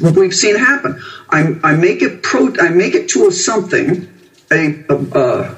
we've 0.00 0.34
seen 0.34 0.56
happen. 0.56 1.02
I, 1.30 1.58
I 1.62 1.74
make 1.74 2.02
it 2.02 2.22
pro, 2.22 2.54
I 2.60 2.70
make 2.70 2.94
it 2.94 3.08
to 3.10 3.26
a 3.26 3.32
something, 3.32 4.08
a, 4.50 4.84
a, 4.88 5.56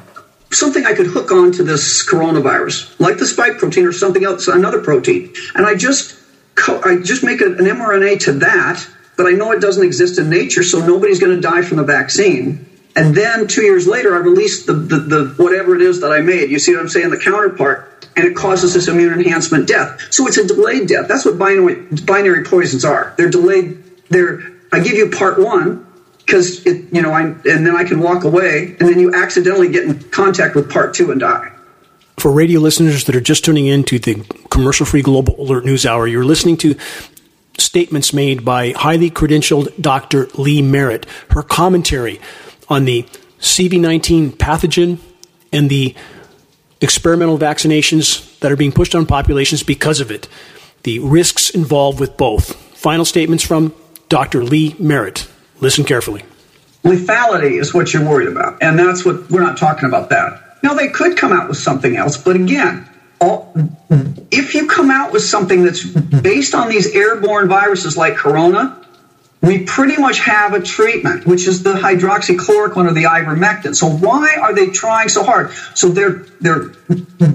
something 0.50 0.84
I 0.86 0.94
could 0.94 1.06
hook 1.06 1.30
on 1.30 1.52
to 1.52 1.62
this 1.62 2.08
coronavirus, 2.08 2.98
like 2.98 3.18
the 3.18 3.26
spike 3.26 3.58
protein 3.58 3.86
or 3.86 3.92
something 3.92 4.24
else, 4.24 4.48
another 4.48 4.80
protein, 4.80 5.32
and 5.54 5.66
I 5.66 5.74
just 5.74 6.18
I 6.68 6.98
just 7.02 7.22
make 7.22 7.40
an 7.40 7.56
mRNA 7.56 8.20
to 8.20 8.32
that, 8.32 8.86
but 9.16 9.26
I 9.26 9.30
know 9.30 9.52
it 9.52 9.60
doesn't 9.60 9.84
exist 9.84 10.18
in 10.18 10.28
nature, 10.28 10.62
so 10.62 10.84
nobody's 10.84 11.20
going 11.20 11.34
to 11.34 11.40
die 11.40 11.62
from 11.62 11.78
the 11.78 11.84
vaccine. 11.84 12.66
And 12.96 13.14
then 13.14 13.46
two 13.46 13.62
years 13.62 13.86
later, 13.86 14.14
I 14.14 14.18
release 14.18 14.66
the, 14.66 14.72
the, 14.72 14.96
the, 14.98 15.24
whatever 15.42 15.76
it 15.76 15.82
is 15.82 16.00
that 16.00 16.12
I 16.12 16.20
made. 16.20 16.50
You 16.50 16.58
see 16.58 16.74
what 16.74 16.80
I'm 16.80 16.88
saying? 16.88 17.10
The 17.10 17.18
counterpart, 17.18 18.06
and 18.16 18.26
it 18.26 18.34
causes 18.34 18.74
this 18.74 18.88
immune 18.88 19.12
enhancement 19.12 19.68
death. 19.68 20.12
So 20.12 20.26
it's 20.26 20.38
a 20.38 20.46
delayed 20.46 20.88
death. 20.88 21.06
That's 21.08 21.24
what 21.24 21.38
binary, 21.38 21.86
binary 22.04 22.44
poisons 22.44 22.84
are. 22.84 23.14
They're 23.16 23.30
delayed. 23.30 23.82
They're 24.08 24.42
I 24.72 24.80
give 24.80 24.94
you 24.94 25.10
part 25.10 25.38
one 25.38 25.86
because 26.18 26.64
it, 26.66 26.92
you 26.92 27.02
know, 27.02 27.12
I 27.12 27.22
and 27.22 27.66
then 27.66 27.76
I 27.76 27.84
can 27.84 28.00
walk 28.00 28.24
away, 28.24 28.76
and 28.78 28.88
then 28.88 29.00
you 29.00 29.14
accidentally 29.14 29.70
get 29.70 29.84
in 29.84 29.98
contact 30.10 30.54
with 30.54 30.70
part 30.70 30.94
two 30.94 31.10
and 31.10 31.20
die. 31.20 31.52
For 32.18 32.30
radio 32.30 32.60
listeners 32.60 33.04
that 33.04 33.16
are 33.16 33.20
just 33.20 33.44
tuning 33.44 33.66
in 33.66 33.82
to 33.84 33.98
the 33.98 34.22
commercial-free 34.50 35.02
Global 35.02 35.40
Alert 35.40 35.64
News 35.64 35.86
Hour, 35.86 36.06
you're 36.06 36.24
listening 36.24 36.58
to 36.58 36.76
statements 37.58 38.12
made 38.12 38.44
by 38.44 38.72
highly 38.72 39.10
credentialed 39.10 39.80
Dr. 39.80 40.26
Lee 40.34 40.60
Merritt. 40.60 41.06
Her 41.30 41.42
commentary 41.42 42.20
on 42.70 42.84
the 42.84 43.02
CV19 43.40 44.30
pathogen 44.32 44.98
and 45.52 45.68
the 45.68 45.94
experimental 46.80 47.36
vaccinations 47.36 48.38
that 48.38 48.50
are 48.50 48.56
being 48.56 48.72
pushed 48.72 48.94
on 48.94 49.04
populations 49.04 49.62
because 49.62 50.00
of 50.00 50.10
it. 50.10 50.28
The 50.84 51.00
risks 51.00 51.50
involved 51.50 52.00
with 52.00 52.16
both. 52.16 52.54
Final 52.76 53.04
statements 53.04 53.44
from 53.44 53.74
Dr. 54.08 54.42
Lee 54.42 54.74
Merritt. 54.78 55.28
Listen 55.60 55.84
carefully. 55.84 56.24
Lethality 56.84 57.60
is 57.60 57.74
what 57.74 57.92
you're 57.92 58.08
worried 58.08 58.28
about, 58.28 58.62
and 58.62 58.78
that's 58.78 59.04
what 59.04 59.30
we're 59.30 59.42
not 59.42 59.58
talking 59.58 59.86
about 59.86 60.08
that. 60.08 60.58
Now, 60.62 60.72
they 60.72 60.88
could 60.88 61.16
come 61.18 61.32
out 61.32 61.48
with 61.48 61.58
something 61.58 61.96
else, 61.96 62.16
but 62.16 62.36
again, 62.36 62.88
all, 63.20 63.52
if 64.30 64.54
you 64.54 64.66
come 64.66 64.90
out 64.90 65.12
with 65.12 65.22
something 65.22 65.62
that's 65.62 65.84
based 65.84 66.54
on 66.54 66.70
these 66.70 66.94
airborne 66.94 67.48
viruses 67.48 67.98
like 67.98 68.16
corona, 68.16 68.79
we 69.42 69.64
pretty 69.64 69.96
much 69.96 70.18
have 70.18 70.52
a 70.52 70.60
treatment, 70.60 71.26
which 71.26 71.48
is 71.48 71.62
the 71.62 71.72
hydroxychloroquine 71.72 72.90
or 72.90 72.92
the 72.92 73.04
ivermectin. 73.04 73.74
So 73.74 73.88
why 73.88 74.36
are 74.40 74.54
they 74.54 74.68
trying 74.68 75.08
so 75.08 75.24
hard? 75.24 75.52
So 75.74 75.88
they're 75.88 76.26
they're 76.40 76.64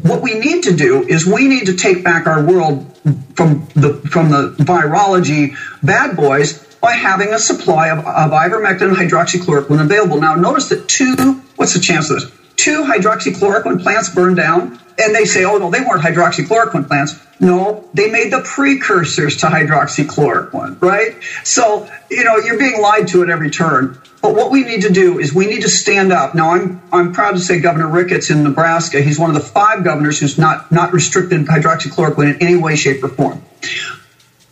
what 0.04 0.22
we 0.22 0.40
need 0.40 0.64
to 0.64 0.76
do 0.76 1.04
is 1.04 1.26
we 1.26 1.48
need 1.48 1.66
to 1.66 1.76
take 1.76 2.04
back 2.04 2.28
our 2.28 2.44
world 2.44 2.96
from 3.36 3.68
the 3.76 4.02
from 4.10 4.30
the 4.30 4.56
virology 4.60 5.56
bad 5.82 6.16
boys 6.16 6.64
by 6.80 6.92
having 6.92 7.34
a 7.34 7.40
supply 7.40 7.90
of, 7.90 8.00
of 8.00 8.32
ivermectin 8.32 8.90
and 8.90 8.96
hydroxychloroquine 8.96 9.82
available. 9.82 10.22
Now 10.22 10.36
notice 10.36 10.70
that 10.70 10.88
two 10.88 11.42
what's 11.56 11.74
the 11.74 11.80
chance 11.80 12.12
of 12.12 12.22
this? 12.22 12.32
Two 12.56 12.84
hydroxychloroquine 12.84 13.82
plants 13.82 14.10
burned 14.10 14.38
down 14.38 14.80
and 14.98 15.14
they 15.14 15.26
say, 15.26 15.44
oh 15.44 15.58
no, 15.58 15.70
they 15.70 15.82
weren't 15.82 16.02
hydroxychloroquine 16.02 16.88
plants. 16.88 17.20
No, 17.40 17.88
they 17.94 18.10
made 18.10 18.32
the 18.32 18.42
precursors 18.42 19.38
to 19.38 19.48
hydroxychloroquine, 19.48 20.82
right? 20.82 21.18
So, 21.44 21.90
you 22.10 22.24
know, 22.24 22.38
you're 22.38 22.58
being 22.58 22.82
lied 22.82 23.10
to 23.10 23.24
at 23.24 23.30
every 23.30 23.50
turn. 23.50 24.00
But 24.22 24.36
what 24.36 24.52
we 24.52 24.64
need 24.64 24.82
to 24.84 24.90
do 24.90 25.20
is 25.20 25.34
we 25.34 25.46
need 25.46 25.62
to 25.64 25.70
stand 25.70 26.12
up. 26.12 26.34
Now, 26.34 26.52
I'm 26.52 26.82
I'm 26.92 27.14
proud 27.14 27.34
to 27.34 27.40
say 27.40 27.60
Governor 27.60 27.90
Ricketts 27.90 28.32
in 28.32 28.44
Nebraska, 28.44 29.02
he's 29.02 29.20
one 29.20 29.30
of 29.30 29.36
the 29.36 29.42
five 29.42 29.84
governors 29.84 30.20
who's 30.20 30.38
not 30.38 30.72
not 30.72 30.94
restricted 30.94 31.46
hydroxychloroquine 31.46 32.36
in 32.36 32.42
any 32.42 32.56
way, 32.56 32.76
shape, 32.76 33.04
or 33.04 33.10
form. 33.10 33.44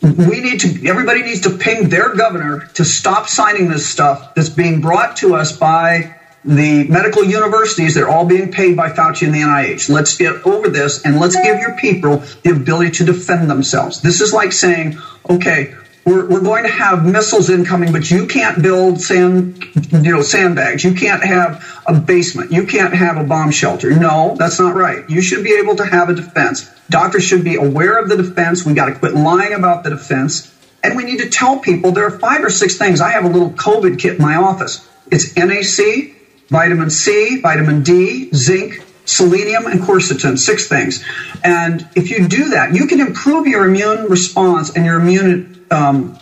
We 0.00 0.40
need 0.40 0.60
to 0.60 0.86
everybody 0.86 1.22
needs 1.22 1.40
to 1.40 1.50
ping 1.50 1.88
their 1.88 2.14
governor 2.14 2.68
to 2.74 2.84
stop 2.84 3.26
signing 3.26 3.68
this 3.68 3.88
stuff 3.88 4.34
that's 4.34 4.50
being 4.50 4.80
brought 4.80 5.16
to 5.16 5.34
us 5.34 5.56
by 5.56 6.14
the 6.44 6.86
medical 6.88 7.24
universities, 7.24 7.94
they're 7.94 8.08
all 8.08 8.26
being 8.26 8.52
paid 8.52 8.76
by 8.76 8.90
Fauci 8.90 9.26
and 9.26 9.34
the 9.34 9.40
NIH. 9.40 9.88
Let's 9.88 10.16
get 10.16 10.46
over 10.46 10.68
this 10.68 11.04
and 11.04 11.18
let's 11.18 11.36
give 11.36 11.58
your 11.58 11.76
people 11.76 12.18
the 12.42 12.50
ability 12.50 12.90
to 12.92 13.04
defend 13.04 13.50
themselves. 13.50 14.02
This 14.02 14.20
is 14.20 14.32
like 14.32 14.52
saying, 14.52 14.98
okay, 15.28 15.74
we're, 16.04 16.28
we're 16.28 16.42
going 16.42 16.64
to 16.64 16.70
have 16.70 17.06
missiles 17.06 17.48
incoming, 17.48 17.92
but 17.92 18.10
you 18.10 18.26
can't 18.26 18.62
build 18.62 19.00
sand, 19.00 19.64
you 19.90 20.12
know, 20.12 20.20
sandbags. 20.20 20.84
You 20.84 20.94
can't 20.94 21.24
have 21.24 21.82
a 21.86 21.98
basement. 21.98 22.52
You 22.52 22.66
can't 22.66 22.94
have 22.94 23.16
a 23.16 23.24
bomb 23.24 23.50
shelter. 23.50 23.90
No, 23.90 24.36
that's 24.38 24.60
not 24.60 24.74
right. 24.74 25.08
You 25.08 25.22
should 25.22 25.44
be 25.44 25.54
able 25.54 25.76
to 25.76 25.86
have 25.86 26.10
a 26.10 26.14
defense. 26.14 26.70
Doctors 26.90 27.24
should 27.24 27.42
be 27.42 27.56
aware 27.56 27.98
of 27.98 28.10
the 28.10 28.16
defense. 28.16 28.66
We 28.66 28.74
got 28.74 28.86
to 28.86 28.94
quit 28.94 29.14
lying 29.14 29.54
about 29.54 29.82
the 29.82 29.90
defense. 29.90 30.52
And 30.82 30.94
we 30.94 31.04
need 31.04 31.20
to 31.20 31.30
tell 31.30 31.58
people 31.58 31.92
there 31.92 32.04
are 32.04 32.18
five 32.18 32.44
or 32.44 32.50
six 32.50 32.76
things. 32.76 33.00
I 33.00 33.12
have 33.12 33.24
a 33.24 33.28
little 33.28 33.50
COVID 33.50 33.98
kit 33.98 34.16
in 34.16 34.22
my 34.22 34.36
office. 34.36 34.86
It's 35.10 35.34
NAC, 35.36 36.13
vitamin 36.48 36.90
C, 36.90 37.40
vitamin 37.40 37.82
D, 37.82 38.30
zinc, 38.34 38.82
selenium, 39.04 39.66
and 39.66 39.80
quercetin, 39.80 40.38
six 40.38 40.68
things. 40.68 41.04
And 41.42 41.88
if 41.94 42.10
you 42.10 42.28
do 42.28 42.50
that, 42.50 42.74
you 42.74 42.86
can 42.86 43.00
improve 43.00 43.46
your 43.46 43.64
immune 43.66 44.06
response 44.08 44.74
and 44.74 44.84
your 44.84 45.00
immune, 45.00 45.66
um, 45.70 46.18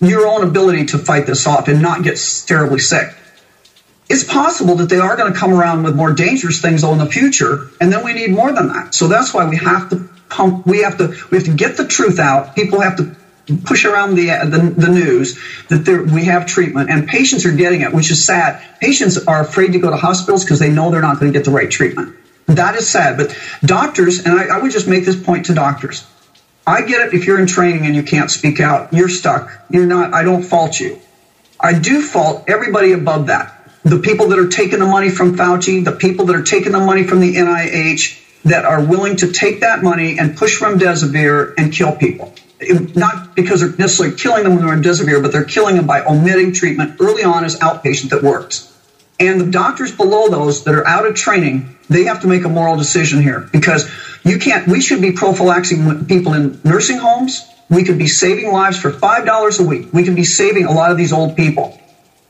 your 0.00 0.26
own 0.26 0.42
ability 0.46 0.86
to 0.86 0.98
fight 0.98 1.26
this 1.26 1.46
off 1.46 1.68
and 1.68 1.82
not 1.82 2.02
get 2.02 2.18
terribly 2.46 2.78
sick. 2.78 3.14
It's 4.08 4.24
possible 4.24 4.74
that 4.76 4.90
they 4.90 4.98
are 4.98 5.16
going 5.16 5.32
to 5.32 5.38
come 5.38 5.52
around 5.52 5.84
with 5.84 5.96
more 5.96 6.12
dangerous 6.12 6.60
things 6.60 6.84
in 6.84 6.98
the 6.98 7.06
future, 7.06 7.70
and 7.80 7.90
then 7.90 8.04
we 8.04 8.12
need 8.12 8.30
more 8.30 8.52
than 8.52 8.68
that. 8.68 8.94
So 8.94 9.08
that's 9.08 9.32
why 9.32 9.48
we 9.48 9.56
have 9.56 9.88
to 9.90 10.08
pump. 10.28 10.66
We 10.66 10.82
have 10.82 10.98
to 10.98 11.14
we 11.30 11.38
have 11.38 11.46
to 11.46 11.54
get 11.54 11.76
the 11.76 11.86
truth 11.86 12.18
out. 12.18 12.54
People 12.54 12.80
have 12.80 12.96
to 12.96 13.16
push 13.64 13.84
around 13.84 14.14
the, 14.14 14.30
uh, 14.30 14.44
the, 14.44 14.58
the 14.58 14.88
news 14.88 15.38
that 15.68 15.84
there, 15.84 16.02
we 16.02 16.24
have 16.24 16.46
treatment 16.46 16.90
and 16.90 17.08
patients 17.08 17.44
are 17.44 17.52
getting 17.52 17.80
it, 17.80 17.92
which 17.92 18.10
is 18.10 18.24
sad. 18.24 18.62
Patients 18.80 19.18
are 19.26 19.40
afraid 19.40 19.72
to 19.72 19.78
go 19.78 19.90
to 19.90 19.96
hospitals 19.96 20.44
because 20.44 20.58
they 20.58 20.70
know 20.70 20.90
they're 20.90 21.02
not 21.02 21.18
going 21.18 21.32
to 21.32 21.36
get 21.36 21.44
the 21.44 21.50
right 21.50 21.70
treatment. 21.70 22.16
That 22.46 22.74
is 22.74 22.88
sad. 22.88 23.16
But 23.16 23.36
doctors, 23.64 24.24
and 24.24 24.38
I, 24.38 24.56
I 24.56 24.62
would 24.62 24.72
just 24.72 24.88
make 24.88 25.04
this 25.04 25.20
point 25.20 25.46
to 25.46 25.54
doctors. 25.54 26.06
I 26.66 26.82
get 26.82 27.08
it 27.08 27.14
if 27.14 27.26
you're 27.26 27.40
in 27.40 27.46
training 27.46 27.86
and 27.86 27.96
you 27.96 28.04
can't 28.04 28.30
speak 28.30 28.60
out, 28.60 28.92
you're 28.92 29.08
stuck. 29.08 29.50
You're 29.68 29.86
not, 29.86 30.14
I 30.14 30.22
don't 30.22 30.42
fault 30.42 30.78
you. 30.78 31.00
I 31.58 31.78
do 31.78 32.02
fault 32.02 32.44
everybody 32.48 32.92
above 32.92 33.26
that. 33.26 33.58
The 33.84 33.98
people 33.98 34.28
that 34.28 34.38
are 34.38 34.48
taking 34.48 34.78
the 34.78 34.86
money 34.86 35.10
from 35.10 35.36
Fauci, 35.36 35.84
the 35.84 35.92
people 35.92 36.26
that 36.26 36.36
are 36.36 36.44
taking 36.44 36.70
the 36.70 36.80
money 36.80 37.02
from 37.02 37.20
the 37.20 37.34
NIH, 37.34 38.20
that 38.44 38.64
are 38.64 38.84
willing 38.84 39.16
to 39.16 39.32
take 39.32 39.60
that 39.60 39.82
money 39.82 40.18
and 40.18 40.36
push 40.36 40.60
remdesivir 40.60 41.54
and 41.58 41.72
kill 41.72 41.94
people 41.94 42.34
not 42.94 43.34
because 43.34 43.60
they're 43.60 43.76
necessarily 43.76 44.16
killing 44.16 44.44
them 44.44 44.54
when 44.54 44.64
they're 44.64 44.74
in 44.74 44.82
remdesivir, 44.82 45.22
but 45.22 45.32
they're 45.32 45.44
killing 45.44 45.76
them 45.76 45.86
by 45.86 46.04
omitting 46.04 46.52
treatment 46.52 46.96
early 47.00 47.24
on 47.24 47.44
as 47.44 47.58
outpatient 47.58 48.10
that 48.10 48.22
works. 48.22 48.68
And 49.18 49.40
the 49.40 49.50
doctors 49.50 49.92
below 49.92 50.28
those 50.28 50.64
that 50.64 50.74
are 50.74 50.86
out 50.86 51.06
of 51.06 51.14
training, 51.14 51.76
they 51.88 52.04
have 52.04 52.22
to 52.22 52.26
make 52.26 52.44
a 52.44 52.48
moral 52.48 52.76
decision 52.76 53.22
here 53.22 53.48
because 53.52 53.90
you 54.24 54.38
can't, 54.38 54.66
we 54.66 54.80
should 54.80 55.00
be 55.00 55.12
prophylaxing 55.12 56.06
people 56.06 56.34
in 56.34 56.60
nursing 56.64 56.98
homes. 56.98 57.46
We 57.70 57.84
could 57.84 57.98
be 57.98 58.08
saving 58.08 58.52
lives 58.52 58.78
for 58.78 58.90
$5 58.90 59.60
a 59.60 59.62
week. 59.62 59.92
We 59.92 60.04
could 60.04 60.16
be 60.16 60.24
saving 60.24 60.66
a 60.66 60.72
lot 60.72 60.90
of 60.90 60.96
these 60.96 61.12
old 61.12 61.36
people, 61.36 61.80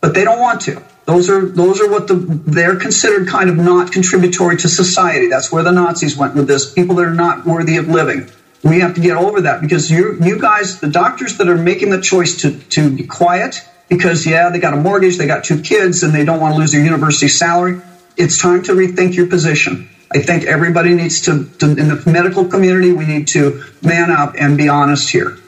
but 0.01 0.15
they 0.15 0.25
don't 0.25 0.39
want 0.39 0.61
to. 0.63 0.83
Those 1.05 1.29
are, 1.31 1.45
those 1.47 1.81
are 1.81 1.91
what 1.91 2.07
the, 2.07 2.15
they're 2.15 2.77
considered 2.77 3.27
kind 3.27 3.51
of 3.51 3.57
not 3.57 3.91
contributory 3.91 4.57
to 4.59 4.69
society. 4.69 5.29
That's 5.29 5.51
where 5.51 5.65
the 5.65 5.73
Nazis 5.73 6.17
went 6.17 6.35
with 6.35 6.47
this. 6.47 6.73
People 6.73 6.97
that 6.97 7.07
are 7.07 7.15
not 7.15 7.45
worthy 7.45 7.77
of 7.77 7.89
living. 7.89 8.31
We 8.63 8.81
have 8.81 8.95
to 8.95 9.01
get 9.01 9.17
over 9.17 9.43
that 9.43 9.61
because 9.61 9.91
you 9.91 10.19
you 10.23 10.39
guys, 10.39 10.81
the 10.81 10.89
doctors 10.89 11.39
that 11.39 11.49
are 11.49 11.57
making 11.57 11.91
the 11.91 12.01
choice 12.01 12.43
to 12.43 12.59
to 12.71 12.91
be 12.91 13.07
quiet 13.07 13.61
because 13.89 14.27
yeah, 14.27 14.51
they 14.51 14.59
got 14.59 14.73
a 14.73 14.77
mortgage, 14.77 15.19
they 15.19 15.27
got 15.27 15.45
two 15.45 15.61
kids, 15.61 16.03
and 16.03 16.15
they 16.15 16.25
don't 16.25 16.41
want 16.41 16.55
to 16.55 16.61
lose 16.61 16.73
their 16.73 16.83
university 16.83 17.29
salary. 17.29 17.81
It's 18.17 18.39
time 18.39 18.63
to 18.65 18.73
rethink 18.73 19.15
your 19.15 19.27
position. 19.27 19.89
I 20.15 20.21
think 20.21 20.45
everybody 20.45 20.95
needs 20.95 21.23
to, 21.23 21.45
to 21.59 21.71
in 21.71 21.89
the 21.89 22.03
medical 22.07 22.45
community, 22.45 22.93
we 22.93 23.07
need 23.07 23.29
to 23.29 23.65
man 23.83 24.11
up 24.11 24.35
and 24.39 24.57
be 24.59 24.69
honest 24.69 25.11
here. 25.11 25.39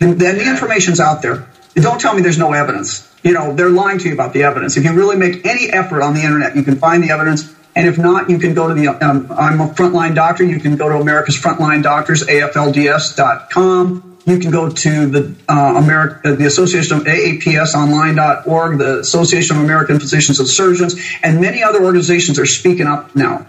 And 0.00 0.20
then 0.20 0.36
the 0.36 0.48
information's 0.48 1.00
out 1.00 1.22
there. 1.22 1.48
Don't 1.74 2.00
tell 2.00 2.14
me 2.14 2.22
there's 2.22 2.38
no 2.38 2.52
evidence. 2.52 3.10
You 3.22 3.32
know, 3.32 3.54
they're 3.54 3.70
lying 3.70 3.98
to 3.98 4.08
you 4.08 4.14
about 4.14 4.34
the 4.34 4.42
evidence. 4.42 4.76
If 4.76 4.84
you 4.84 4.92
really 4.92 5.16
make 5.16 5.46
any 5.46 5.70
effort 5.70 6.02
on 6.02 6.14
the 6.14 6.20
internet, 6.20 6.54
you 6.54 6.62
can 6.62 6.76
find 6.76 7.02
the 7.02 7.10
evidence 7.10 7.54
and 7.76 7.88
if 7.88 7.98
not, 7.98 8.30
you 8.30 8.38
can 8.38 8.54
go 8.54 8.68
to 8.68 8.74
the, 8.74 8.88
um, 8.88 9.26
I'm 9.36 9.60
a 9.60 9.68
frontline 9.68 10.14
doctor. 10.14 10.44
You 10.44 10.60
can 10.60 10.76
go 10.76 10.88
to 10.88 10.96
America's 10.96 11.36
Frontline 11.36 11.82
Doctors, 11.82 12.22
AFLDS.com. 12.24 14.18
You 14.26 14.38
can 14.38 14.50
go 14.50 14.70
to 14.70 15.06
the 15.06 15.34
uh, 15.48 15.74
America, 15.76 16.34
the 16.34 16.46
Association 16.46 16.96
of 16.96 17.04
AAPSonline.org, 17.04 18.78
the 18.78 19.00
Association 19.00 19.56
of 19.56 19.62
American 19.64 20.00
Physicians 20.00 20.38
and 20.38 20.48
Surgeons, 20.48 20.94
and 21.22 21.40
many 21.40 21.62
other 21.62 21.84
organizations 21.84 22.38
are 22.38 22.46
speaking 22.46 22.86
up 22.86 23.14
now. 23.14 23.46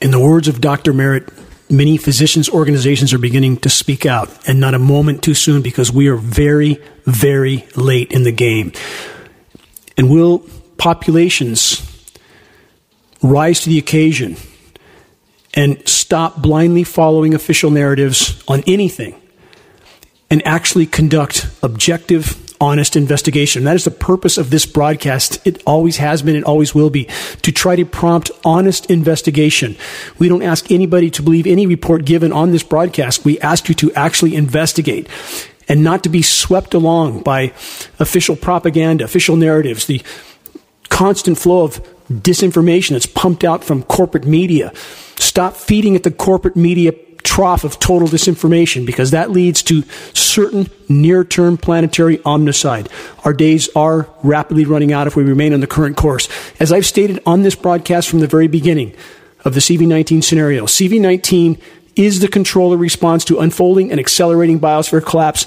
In 0.00 0.10
the 0.10 0.20
words 0.20 0.48
of 0.48 0.60
Dr. 0.60 0.92
Merritt, 0.92 1.30
many 1.70 1.96
physicians 1.96 2.48
organizations 2.48 3.14
are 3.14 3.18
beginning 3.18 3.56
to 3.58 3.70
speak 3.70 4.04
out, 4.04 4.28
and 4.46 4.60
not 4.60 4.74
a 4.74 4.78
moment 4.78 5.22
too 5.22 5.34
soon 5.34 5.62
because 5.62 5.90
we 5.90 6.08
are 6.08 6.16
very, 6.16 6.82
very 7.04 7.66
late 7.74 8.12
in 8.12 8.24
the 8.24 8.32
game. 8.32 8.72
And 9.96 10.10
will 10.10 10.44
populations 10.76 11.89
rise 13.22 13.60
to 13.60 13.68
the 13.68 13.78
occasion 13.78 14.36
and 15.54 15.86
stop 15.88 16.40
blindly 16.40 16.84
following 16.84 17.34
official 17.34 17.70
narratives 17.70 18.42
on 18.46 18.62
anything 18.66 19.20
and 20.30 20.46
actually 20.46 20.86
conduct 20.86 21.50
objective, 21.62 22.54
honest 22.60 22.94
investigation. 22.94 23.64
That 23.64 23.74
is 23.74 23.84
the 23.84 23.90
purpose 23.90 24.38
of 24.38 24.50
this 24.50 24.64
broadcast. 24.64 25.44
It 25.44 25.60
always 25.66 25.96
has 25.96 26.22
been, 26.22 26.36
it 26.36 26.44
always 26.44 26.74
will 26.74 26.90
be, 26.90 27.06
to 27.42 27.50
try 27.50 27.74
to 27.74 27.84
prompt 27.84 28.30
honest 28.44 28.86
investigation. 28.90 29.76
We 30.18 30.28
don't 30.28 30.42
ask 30.42 30.70
anybody 30.70 31.10
to 31.10 31.22
believe 31.22 31.46
any 31.46 31.66
report 31.66 32.04
given 32.04 32.32
on 32.32 32.52
this 32.52 32.62
broadcast. 32.62 33.24
We 33.24 33.40
ask 33.40 33.68
you 33.68 33.74
to 33.76 33.92
actually 33.94 34.36
investigate 34.36 35.08
and 35.68 35.82
not 35.82 36.02
to 36.04 36.08
be 36.08 36.22
swept 36.22 36.74
along 36.74 37.22
by 37.22 37.52
official 37.98 38.36
propaganda, 38.36 39.04
official 39.04 39.36
narratives, 39.36 39.86
the 39.86 40.02
constant 40.88 41.38
flow 41.38 41.64
of 41.64 41.80
disinformation 42.10 42.90
that's 42.90 43.06
pumped 43.06 43.44
out 43.44 43.62
from 43.62 43.82
corporate 43.84 44.26
media. 44.26 44.72
Stop 45.16 45.54
feeding 45.54 45.94
at 45.94 46.02
the 46.02 46.10
corporate 46.10 46.56
media 46.56 46.92
trough 47.22 47.64
of 47.64 47.78
total 47.78 48.08
disinformation 48.08 48.84
because 48.84 49.12
that 49.12 49.30
leads 49.30 49.62
to 49.62 49.82
certain 50.14 50.68
near 50.88 51.24
term 51.24 51.56
planetary 51.56 52.18
omnicide. 52.18 52.90
Our 53.24 53.32
days 53.32 53.68
are 53.76 54.08
rapidly 54.22 54.64
running 54.64 54.92
out 54.92 55.06
if 55.06 55.14
we 55.14 55.22
remain 55.22 55.52
on 55.52 55.60
the 55.60 55.66
current 55.66 55.96
course. 55.96 56.28
As 56.58 56.72
I've 56.72 56.86
stated 56.86 57.22
on 57.26 57.42
this 57.42 57.54
broadcast 57.54 58.08
from 58.08 58.20
the 58.20 58.26
very 58.26 58.48
beginning 58.48 58.94
of 59.44 59.54
the 59.54 59.60
CV19 59.60 60.24
scenario, 60.24 60.66
CV19 60.66 61.60
is 61.94 62.20
the 62.20 62.28
controller 62.28 62.76
response 62.76 63.24
to 63.26 63.38
unfolding 63.38 63.90
and 63.90 64.00
accelerating 64.00 64.58
biosphere 64.58 65.04
collapse. 65.04 65.46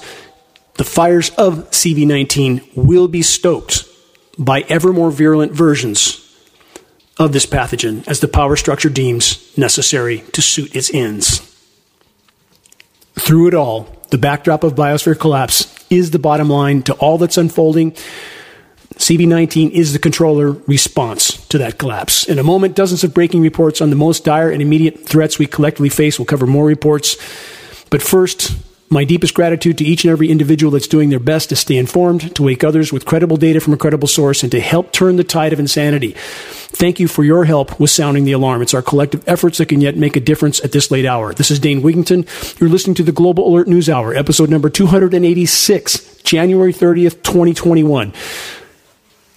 The 0.74 0.84
fires 0.84 1.30
of 1.30 1.70
CV19 1.70 2.76
will 2.76 3.08
be 3.08 3.22
stoked 3.22 3.84
by 4.38 4.62
ever 4.62 4.92
more 4.92 5.10
virulent 5.10 5.52
versions 5.52 6.23
of 7.18 7.32
this 7.32 7.46
pathogen 7.46 8.06
as 8.08 8.20
the 8.20 8.28
power 8.28 8.56
structure 8.56 8.88
deems 8.88 9.56
necessary 9.56 10.24
to 10.32 10.42
suit 10.42 10.74
its 10.74 10.92
ends. 10.92 11.50
Through 13.14 13.48
it 13.48 13.54
all, 13.54 13.88
the 14.10 14.18
backdrop 14.18 14.64
of 14.64 14.74
biosphere 14.74 15.18
collapse 15.18 15.72
is 15.90 16.10
the 16.10 16.18
bottom 16.18 16.48
line 16.48 16.82
to 16.82 16.94
all 16.94 17.18
that's 17.18 17.38
unfolding. 17.38 17.92
CV19 18.96 19.70
is 19.70 19.92
the 19.92 19.98
controller 19.98 20.52
response 20.52 21.44
to 21.48 21.58
that 21.58 21.78
collapse. 21.78 22.28
In 22.28 22.38
a 22.38 22.44
moment, 22.44 22.76
dozens 22.76 23.02
of 23.02 23.14
breaking 23.14 23.42
reports 23.42 23.80
on 23.80 23.90
the 23.90 23.96
most 23.96 24.24
dire 24.24 24.50
and 24.50 24.62
immediate 24.62 25.06
threats 25.06 25.38
we 25.38 25.46
collectively 25.46 25.88
face. 25.88 26.18
We'll 26.18 26.26
cover 26.26 26.46
more 26.46 26.64
reports. 26.64 27.16
But 27.90 28.02
first, 28.02 28.52
my 28.90 29.04
deepest 29.04 29.34
gratitude 29.34 29.78
to 29.78 29.84
each 29.84 30.04
and 30.04 30.12
every 30.12 30.30
individual 30.30 30.70
that's 30.70 30.86
doing 30.86 31.10
their 31.10 31.18
best 31.18 31.48
to 31.48 31.56
stay 31.56 31.76
informed, 31.76 32.34
to 32.36 32.42
wake 32.42 32.62
others 32.62 32.92
with 32.92 33.06
credible 33.06 33.36
data 33.36 33.60
from 33.60 33.72
a 33.72 33.76
credible 33.76 34.08
source, 34.08 34.42
and 34.42 34.52
to 34.52 34.60
help 34.60 34.92
turn 34.92 35.16
the 35.16 35.24
tide 35.24 35.52
of 35.52 35.60
insanity. 35.60 36.14
Thank 36.16 37.00
you 37.00 37.08
for 37.08 37.24
your 37.24 37.44
help 37.44 37.78
with 37.80 37.90
sounding 37.90 38.24
the 38.24 38.32
alarm. 38.32 38.62
It's 38.62 38.74
our 38.74 38.82
collective 38.82 39.26
efforts 39.28 39.58
that 39.58 39.66
can 39.66 39.80
yet 39.80 39.96
make 39.96 40.16
a 40.16 40.20
difference 40.20 40.62
at 40.64 40.72
this 40.72 40.90
late 40.90 41.06
hour. 41.06 41.32
This 41.32 41.50
is 41.50 41.58
Dane 41.58 41.82
Wigington. 41.82 42.60
You're 42.60 42.68
listening 42.68 42.94
to 42.96 43.02
the 43.02 43.12
Global 43.12 43.48
Alert 43.48 43.68
News 43.68 43.88
Hour, 43.88 44.14
episode 44.14 44.50
number 44.50 44.68
286, 44.68 46.22
January 46.22 46.72
30th, 46.72 47.22
2021. 47.22 48.12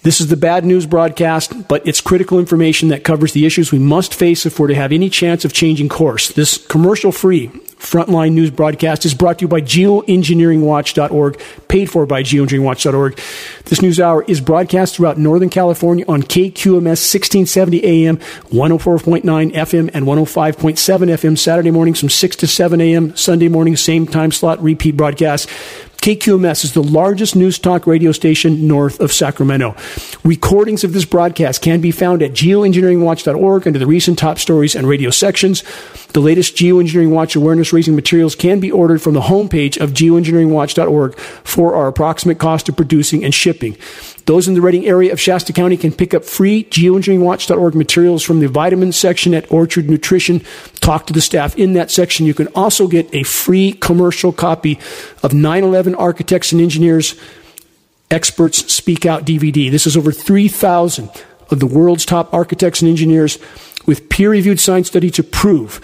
This 0.03 0.21
is 0.21 0.27
the 0.27 0.37
bad 0.37 0.65
news 0.65 0.85
broadcast, 0.85 1.67
but 1.67 1.85
it's 1.87 1.99
critical 1.99 2.39
information 2.39 2.89
that 2.89 3.03
covers 3.03 3.33
the 3.33 3.45
issues 3.45 3.71
we 3.71 3.79
must 3.79 4.13
face 4.13 4.45
if 4.45 4.59
we're 4.59 4.67
to 4.67 4.75
have 4.75 4.91
any 4.91 5.09
chance 5.09 5.43
of 5.43 5.51
changing 5.53 5.89
course. 5.89 6.29
This 6.29 6.65
commercial 6.65 7.11
free 7.11 7.51
frontline 7.79 8.33
news 8.33 8.51
broadcast 8.51 9.05
is 9.05 9.13
brought 9.13 9.39
to 9.39 9.43
you 9.43 9.47
by 9.47 9.61
geoengineeringwatch.org, 9.61 11.41
paid 11.67 11.89
for 11.89 12.05
by 12.05 12.23
geoengineeringwatch.org. 12.23 13.19
This 13.65 13.81
news 13.81 13.99
hour 13.99 14.23
is 14.23 14.41
broadcast 14.41 14.95
throughout 14.95 15.17
Northern 15.17 15.49
California 15.49 16.05
on 16.07 16.23
KQMS 16.23 17.01
1670 17.01 17.85
AM, 17.85 18.17
104.9 18.17 19.23
FM, 19.23 19.91
and 19.93 20.05
105.7 20.05 20.75
FM 20.77 21.37
Saturday 21.37 21.71
mornings 21.71 21.99
from 21.99 22.09
6 22.09 22.35
to 22.37 22.47
7 22.47 22.81
AM, 22.81 23.15
Sunday 23.15 23.47
morning, 23.47 23.75
same 23.75 24.07
time 24.07 24.31
slot, 24.31 24.61
repeat 24.61 24.97
broadcast. 24.97 25.49
KQMS 25.97 26.63
is 26.63 26.73
the 26.73 26.83
largest 26.83 27.35
news 27.35 27.59
talk 27.59 27.85
radio 27.85 28.11
station 28.11 28.67
north 28.67 28.99
of 28.99 29.11
Sacramento. 29.11 29.75
Recordings 30.23 30.83
of 30.83 30.93
this 30.93 31.05
broadcast 31.05 31.61
can 31.61 31.81
be 31.81 31.91
found 31.91 32.23
at 32.23 32.31
geoengineeringwatch.org 32.31 33.67
under 33.67 33.79
the 33.79 33.87
recent 33.87 34.17
top 34.17 34.39
stories 34.39 34.75
and 34.75 34.87
radio 34.87 35.09
sections. 35.09 35.63
The 36.13 36.21
latest 36.21 36.55
Geoengineering 36.55 37.09
Watch 37.09 37.35
awareness 37.35 37.73
raising 37.73 37.95
materials 37.95 38.35
can 38.35 38.59
be 38.59 38.71
ordered 38.71 39.01
from 39.01 39.13
the 39.13 39.21
homepage 39.21 39.79
of 39.79 39.91
geoengineeringwatch.org 39.91 41.17
for 41.17 41.75
our 41.75 41.87
approximate 41.87 42.39
cost 42.39 42.69
of 42.69 42.77
producing 42.77 43.23
and 43.23 43.33
shipping. 43.33 43.77
Those 44.27 44.49
in 44.49 44.55
the 44.55 44.61
Redding 44.61 44.85
area 44.85 45.13
of 45.13 45.21
Shasta 45.21 45.53
County 45.53 45.77
can 45.77 45.93
pick 45.93 46.13
up 46.13 46.25
free 46.25 46.65
geoengineeringwatch.org 46.65 47.75
materials 47.75 48.23
from 48.23 48.41
the 48.41 48.49
vitamin 48.49 48.91
section 48.91 49.33
at 49.33 49.49
Orchard 49.49 49.89
Nutrition. 49.89 50.41
Talk 50.81 51.07
to 51.07 51.13
the 51.13 51.21
staff 51.21 51.57
in 51.57 51.73
that 51.73 51.89
section. 51.89 52.25
You 52.25 52.33
can 52.33 52.47
also 52.49 52.89
get 52.89 53.07
a 53.15 53.23
free 53.23 53.71
commercial 53.71 54.33
copy 54.33 54.79
of 55.23 55.33
911 55.33 55.95
Architects 55.95 56.51
and 56.51 56.59
Engineers 56.61 57.15
Experts 58.11 58.71
Speak 58.71 59.05
Out 59.05 59.25
DVD. 59.25 59.71
This 59.71 59.87
is 59.87 59.95
over 59.95 60.11
3,000 60.11 61.09
of 61.49 61.61
the 61.61 61.65
world's 61.65 62.05
top 62.05 62.33
architects 62.33 62.81
and 62.81 62.89
engineers 62.89 63.39
with 63.85 64.09
peer 64.09 64.31
reviewed 64.31 64.59
science 64.59 64.89
study 64.89 65.09
to 65.11 65.23
prove 65.23 65.79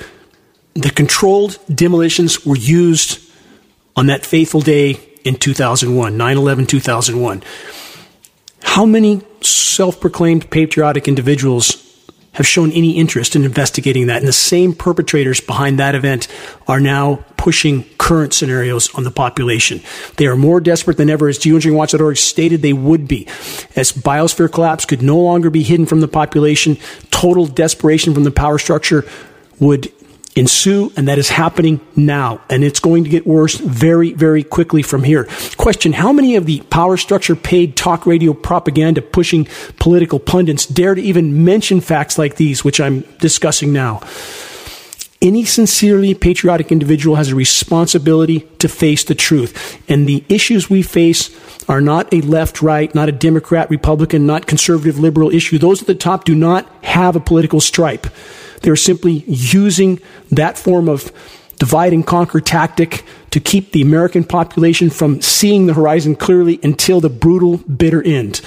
the 0.74 0.90
controlled 0.90 1.60
demolitions 1.74 2.46
were 2.46 2.58
used 2.58 3.22
on 3.96 4.08
that 4.08 4.26
fateful 4.26 4.60
day 4.60 5.00
in 5.24 5.36
2001, 5.36 6.18
9 6.18 6.38
11 6.38 6.66
2001. 6.66 7.42
How 8.64 8.86
many 8.86 9.22
self 9.42 10.00
proclaimed 10.00 10.50
patriotic 10.50 11.08
individuals 11.08 11.80
have 12.34 12.48
shown 12.48 12.72
any 12.72 12.98
interest 12.98 13.36
in 13.36 13.44
investigating 13.44 14.08
that? 14.08 14.18
And 14.18 14.28
the 14.28 14.34
same 14.34 14.74
perpetrators 14.74 15.40
behind 15.40 15.80
that 15.80 15.94
event 15.94 16.28
are 16.68 16.80
now 16.80 17.24
pushing 17.38 17.84
current 17.98 18.34
scenarios 18.34 18.94
on 18.96 19.04
the 19.04 19.12
population. 19.12 19.82
They 20.16 20.28
are 20.28 20.38
more 20.38 20.60
desperate 20.62 20.98
than 20.98 21.10
ever, 21.10 21.28
as 21.28 21.38
geoengineeringwatch.org 21.40 22.18
stated 22.18 22.62
they 22.62 22.74
would 22.74 23.08
be. 23.08 23.28
As 23.76 23.92
biosphere 23.92 24.52
collapse 24.52 24.86
could 24.86 25.02
no 25.02 25.20
longer 25.20 25.50
be 25.50 25.62
hidden 25.62 25.86
from 25.86 26.00
the 26.00 26.08
population, 26.08 26.78
total 27.12 27.46
desperation 27.46 28.14
from 28.14 28.24
the 28.24 28.32
power 28.32 28.58
structure 28.58 29.06
would 29.60 29.92
ensue, 30.36 30.92
and 30.96 31.08
that 31.08 31.18
is 31.18 31.30
happening 31.30 31.80
now. 31.96 32.42
And 32.50 32.64
it's 32.64 32.80
going 32.80 33.04
to 33.04 33.10
get 33.10 33.28
worse 33.28 33.56
very, 33.58 34.14
very 34.14 34.44
quickly 34.44 34.82
from 34.82 35.04
here. 35.04 35.28
Question 35.58 35.94
How 35.94 36.12
many 36.12 36.36
of 36.36 36.46
the 36.46 36.62
power 36.62 36.98
structure 36.98 37.36
paid 37.36 37.76
talk 37.76 38.06
radio 38.06 38.34
propaganda 38.34 39.02
pushing 39.02 39.48
political 39.80 40.20
pundits 40.20 40.66
dare 40.66 40.96
to 40.96 41.02
even 41.02 41.46
mention 41.46 41.82
facts 41.82 42.18
like 42.18 42.36
these, 42.36 42.64
which 42.64 42.80
I'm 42.80 43.02
discussing 43.20 43.74
now? 43.74 44.02
Any 45.22 45.46
sincerely 45.46 46.14
patriotic 46.16 46.70
individual 46.70 47.16
has 47.16 47.30
a 47.30 47.36
responsibility 47.36 48.42
to 48.60 48.68
face 48.68 49.06
the 49.06 49.16
truth. 49.16 49.82
And 49.90 50.06
the 50.06 50.26
issues 50.28 50.70
we 50.70 50.82
face 50.82 51.30
are 51.70 51.80
not 51.80 52.14
a 52.14 52.20
left 52.20 52.62
right, 52.62 52.94
not 52.94 53.08
a 53.08 53.14
Democrat, 53.14 53.70
Republican, 53.70 54.26
not 54.26 54.48
conservative, 54.48 55.00
liberal 55.00 55.30
issue. 55.30 55.58
Those 55.58 55.80
at 55.80 55.88
the 55.88 55.96
top 55.96 56.26
do 56.26 56.36
not 56.36 56.68
have 56.84 57.16
a 57.16 57.22
political 57.22 57.62
stripe. 57.62 58.08
They're 58.64 58.76
simply 58.76 59.24
using 59.28 60.00
that 60.32 60.58
form 60.58 60.90
of 60.90 61.12
divide 61.60 61.94
and 61.94 62.06
conquer 62.06 62.42
tactic 62.42 63.04
to 63.32 63.40
keep 63.40 63.72
the 63.72 63.82
American 63.82 64.24
population 64.24 64.90
from 64.90 65.22
seeing 65.22 65.68
the 65.68 65.74
horizon 65.74 66.16
clearly 66.16 66.60
until 66.64 67.00
the 67.00 67.10
brutal, 67.10 67.58
bitter 67.58 68.02
end. 68.02 68.42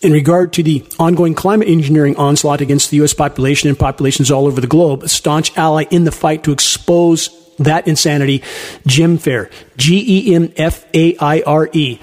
In 0.00 0.12
regard 0.12 0.52
to 0.54 0.62
the 0.62 0.84
ongoing 0.98 1.34
climate 1.34 1.68
engineering 1.68 2.16
onslaught 2.16 2.60
against 2.60 2.90
the 2.90 2.98
U.S. 2.98 3.14
population 3.14 3.68
and 3.68 3.78
populations 3.78 4.30
all 4.30 4.46
over 4.46 4.60
the 4.60 4.66
globe, 4.66 5.02
a 5.02 5.08
staunch 5.08 5.56
ally 5.56 5.84
in 5.90 6.04
the 6.04 6.12
fight 6.12 6.44
to 6.44 6.52
expose 6.52 7.30
that 7.58 7.86
insanity, 7.88 8.42
Gem 8.86 9.16
Faire, 9.16 9.48
G 9.76 10.04
E 10.06 10.34
M 10.34 10.52
F 10.56 10.84
A 10.94 11.16
I 11.18 11.42
R 11.46 11.70
E 11.72 12.00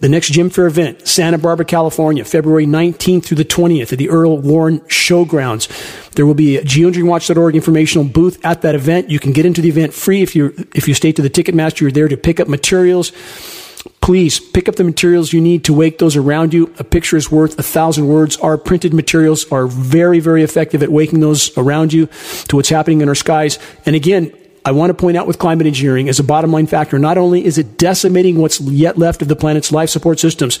the 0.00 0.08
next 0.08 0.32
Gem 0.32 0.50
Faire 0.50 0.66
event, 0.66 1.06
Santa 1.06 1.38
Barbara, 1.38 1.64
California, 1.64 2.24
February 2.24 2.66
19th 2.66 3.24
through 3.24 3.36
the 3.36 3.44
20th 3.44 3.92
at 3.92 3.98
the 3.98 4.08
Earl 4.08 4.38
Warren 4.38 4.80
Showgrounds. 4.80 6.10
There 6.12 6.26
will 6.26 6.34
be 6.34 6.56
a 6.56 6.62
geoengineeringwatch.org 6.62 7.54
informational 7.54 8.08
booth 8.08 8.44
at 8.44 8.62
that 8.62 8.74
event. 8.74 9.10
You 9.10 9.18
can 9.18 9.32
get 9.32 9.46
into 9.46 9.60
the 9.60 9.68
event 9.68 9.94
free 9.94 10.22
if 10.22 10.34
you 10.34 10.54
if 10.74 10.88
you 10.88 10.94
stay 10.94 11.12
to 11.12 11.22
the 11.22 11.30
Ticketmaster. 11.30 11.82
You're 11.82 11.90
there 11.90 12.08
to 12.08 12.16
pick 12.16 12.40
up 12.40 12.48
materials. 12.48 13.12
Please 14.00 14.40
pick 14.40 14.68
up 14.68 14.76
the 14.76 14.84
materials 14.84 15.32
you 15.32 15.40
need 15.40 15.64
to 15.64 15.72
wake 15.72 15.98
those 15.98 16.16
around 16.16 16.54
you. 16.54 16.72
A 16.78 16.84
picture 16.84 17.16
is 17.16 17.30
worth 17.30 17.58
a 17.58 17.62
thousand 17.62 18.08
words. 18.08 18.36
Our 18.38 18.56
printed 18.56 18.94
materials 18.94 19.50
are 19.52 19.66
very, 19.66 20.18
very 20.20 20.42
effective 20.42 20.82
at 20.82 20.90
waking 20.90 21.20
those 21.20 21.56
around 21.56 21.92
you 21.92 22.08
to 22.48 22.56
what's 22.56 22.68
happening 22.68 23.00
in 23.00 23.08
our 23.08 23.14
skies. 23.14 23.58
And 23.86 23.94
again, 23.94 24.32
I 24.64 24.72
want 24.72 24.90
to 24.90 24.94
point 24.94 25.16
out 25.16 25.26
with 25.26 25.38
climate 25.38 25.66
engineering 25.66 26.08
as 26.08 26.18
a 26.18 26.24
bottom 26.24 26.52
line 26.52 26.66
factor, 26.66 26.98
not 26.98 27.16
only 27.16 27.44
is 27.44 27.58
it 27.58 27.78
decimating 27.78 28.38
what's 28.38 28.60
yet 28.60 28.98
left 28.98 29.22
of 29.22 29.28
the 29.28 29.36
planet's 29.36 29.72
life 29.72 29.90
support 29.90 30.18
systems, 30.18 30.58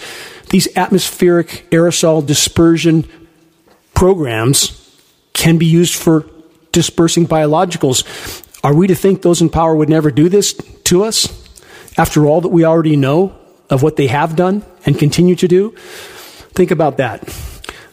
these 0.50 0.68
atmospheric 0.76 1.66
aerosol 1.70 2.24
dispersion 2.24 3.06
programs 3.94 4.74
can 5.34 5.58
be 5.58 5.66
used 5.66 5.94
for 5.94 6.26
dispersing 6.72 7.26
biologicals. 7.26 8.04
Are 8.62 8.74
we 8.74 8.86
to 8.86 8.94
think 8.94 9.22
those 9.22 9.40
in 9.40 9.50
power 9.50 9.74
would 9.74 9.88
never 9.88 10.10
do 10.10 10.28
this 10.28 10.54
to 10.84 11.04
us 11.04 11.28
after 11.96 12.26
all 12.26 12.40
that 12.40 12.48
we 12.48 12.64
already 12.64 12.96
know 12.96 13.36
of 13.70 13.82
what 13.82 13.96
they 13.96 14.06
have 14.06 14.36
done 14.36 14.64
and 14.86 14.98
continue 14.98 15.36
to 15.36 15.48
do? 15.48 15.70
Think 16.52 16.70
about 16.70 16.96
that. 16.96 17.28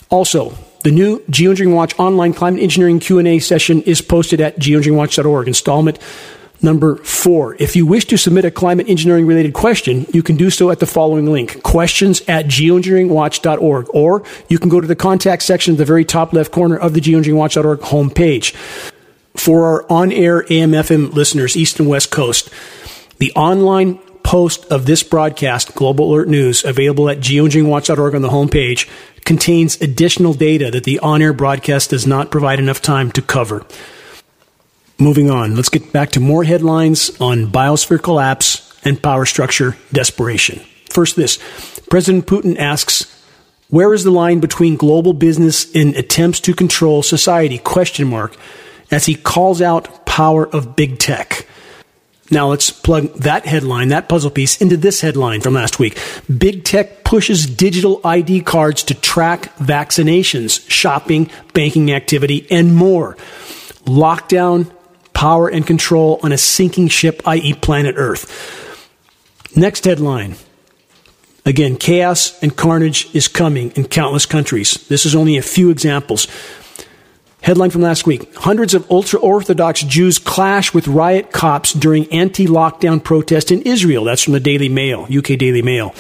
Also, 0.10 0.58
the 0.86 0.92
new 0.92 1.20
Geoengineering 1.22 1.74
Watch 1.74 1.98
online 1.98 2.32
climate 2.32 2.62
engineering 2.62 3.00
Q&A 3.00 3.40
session 3.40 3.82
is 3.82 4.02
posted 4.02 4.40
at 4.40 4.60
geoengineeringwatch.org, 4.60 5.48
installment 5.48 5.98
number 6.62 6.98
four. 6.98 7.56
If 7.56 7.76
you 7.76 7.88
wish 7.88 8.06
to 8.06 8.20
submit 8.20 8.46
a 8.46 8.52
climate 8.52 8.88
engineering 8.88 9.26
related 9.26 9.54
question, 9.54 10.06
you 10.14 10.22
can 10.22 10.38
do 10.38 10.52
so 10.52 10.70
at 10.70 10.80
the 10.80 10.86
following 10.86 11.26
link, 11.26 11.64
questions 11.64 12.22
at 12.28 12.46
geoengineeringwatch.org, 12.46 13.88
or 13.96 14.24
you 14.48 14.60
can 14.60 14.70
go 14.70 14.80
to 14.80 14.86
the 14.86 14.96
contact 14.96 15.42
section 15.42 15.74
at 15.74 15.80
the 15.80 15.86
very 15.86 16.06
top 16.06 16.34
left 16.34 16.52
corner 16.52 16.78
of 16.78 16.94
the 16.94 17.02
geoengineeringwatch.org 17.02 17.80
homepage. 17.80 18.54
For 19.36 19.66
our 19.66 19.92
on-air 19.92 20.46
AM/FM 20.52 21.14
listeners, 21.14 21.58
East 21.58 21.80
and 21.80 21.90
West 21.90 22.12
Coast, 22.12 22.52
the 23.18 23.32
online 23.32 23.98
post 24.26 24.66
of 24.72 24.88
this 24.88 25.04
broadcast, 25.04 25.76
Global 25.76 26.12
Alert 26.12 26.28
News, 26.28 26.66
available 26.66 27.10
at 27.10 27.20
geoengineeringwatch.org 27.20 28.16
on 28.16 28.24
the 28.24 28.30
homepage, 28.30 28.90
contains 29.24 29.80
additional 29.82 30.34
data 30.34 30.72
that 30.72 30.84
the 30.84 31.00
on 31.00 31.22
air 31.22 31.32
broadcast 31.32 31.92
does 31.92 32.08
not 32.08 32.32
provide 32.32 32.60
enough 32.60 32.82
time 32.82 33.12
to 33.12 33.22
cover. 33.22 33.64
Moving 34.98 35.30
on, 35.30 35.56
let's 35.56 35.70
get 35.70 35.94
back 35.94 36.10
to 36.12 36.20
more 36.20 36.44
headlines 36.44 37.12
on 37.22 37.52
biosphere 37.52 38.02
collapse 38.02 38.78
and 38.84 39.02
power 39.02 39.26
structure 39.26 39.78
desperation. 39.94 40.60
First, 40.90 41.16
this 41.16 41.38
President 41.90 42.26
Putin 42.26 42.58
asks, 42.58 43.12
where 43.70 43.94
is 43.94 44.04
the 44.04 44.12
line 44.12 44.40
between 44.40 44.76
global 44.76 45.14
business 45.14 45.74
and 45.76 45.96
attempts 45.96 46.40
to 46.42 46.54
control 46.54 47.04
society? 47.04 47.60
Question 47.60 48.08
mark. 48.08 48.36
As 48.90 49.06
he 49.06 49.16
calls 49.16 49.62
out 49.62 50.06
power 50.06 50.48
of 50.48 50.76
big 50.76 50.98
tech. 50.98 51.46
Now 52.32 52.50
let's 52.50 52.72
plug 52.72 53.14
that 53.16 53.46
headline, 53.46 53.90
that 53.90 54.10
puzzle 54.10 54.32
piece, 54.32 54.60
into 54.60 54.78
this 54.78 55.02
headline 55.02 55.42
from 55.42 55.54
last 55.54 55.78
week. 55.78 56.00
Big 56.36 56.64
tech 56.64 57.04
pushes 57.04 57.46
digital 57.46 58.02
ID 58.04 58.42
cards 58.42 58.84
to 58.84 58.96
track 58.96 59.56
vaccinations, 59.58 60.68
shopping, 60.70 61.30
banking 61.54 61.92
activity, 61.92 62.48
and 62.50 62.76
more. 62.76 63.16
Lockdown, 63.86 64.72
power, 65.14 65.48
and 65.48 65.68
control 65.68 66.20
on 66.24 66.32
a 66.32 66.38
sinking 66.38 66.88
ship, 66.88 67.22
i.e., 67.26 67.54
planet 67.54 67.96
Earth. 67.98 68.32
Next 69.56 69.86
headline. 69.86 70.36
Again, 71.46 71.78
chaos 71.78 72.42
and 72.42 72.58
carnage 72.58 73.14
is 73.14 73.28
coming 73.28 73.70
in 73.72 73.88
countless 73.88 74.26
countries. 74.26 74.74
This 74.88 75.06
is 75.06 75.16
only 75.16 75.38
a 75.38 75.44
few 75.44 75.70
examples. 75.70 76.28
Headline 77.46 77.70
from 77.70 77.82
last 77.82 78.08
week 78.08 78.34
Hundreds 78.38 78.74
of 78.74 78.90
ultra 78.90 79.20
Orthodox 79.20 79.84
Jews 79.84 80.18
clash 80.18 80.74
with 80.74 80.88
riot 80.88 81.32
cops 81.32 81.74
during 81.74 82.12
anti 82.12 82.48
lockdown 82.48 83.04
protest 83.04 83.52
in 83.52 83.62
Israel. 83.62 84.04
That's 84.04 84.24
from 84.24 84.34
the 84.34 84.40
Daily 84.40 84.68
Mail, 84.68 85.04
UK 85.04 85.38
Daily 85.38 85.62
Mail. 85.62 85.94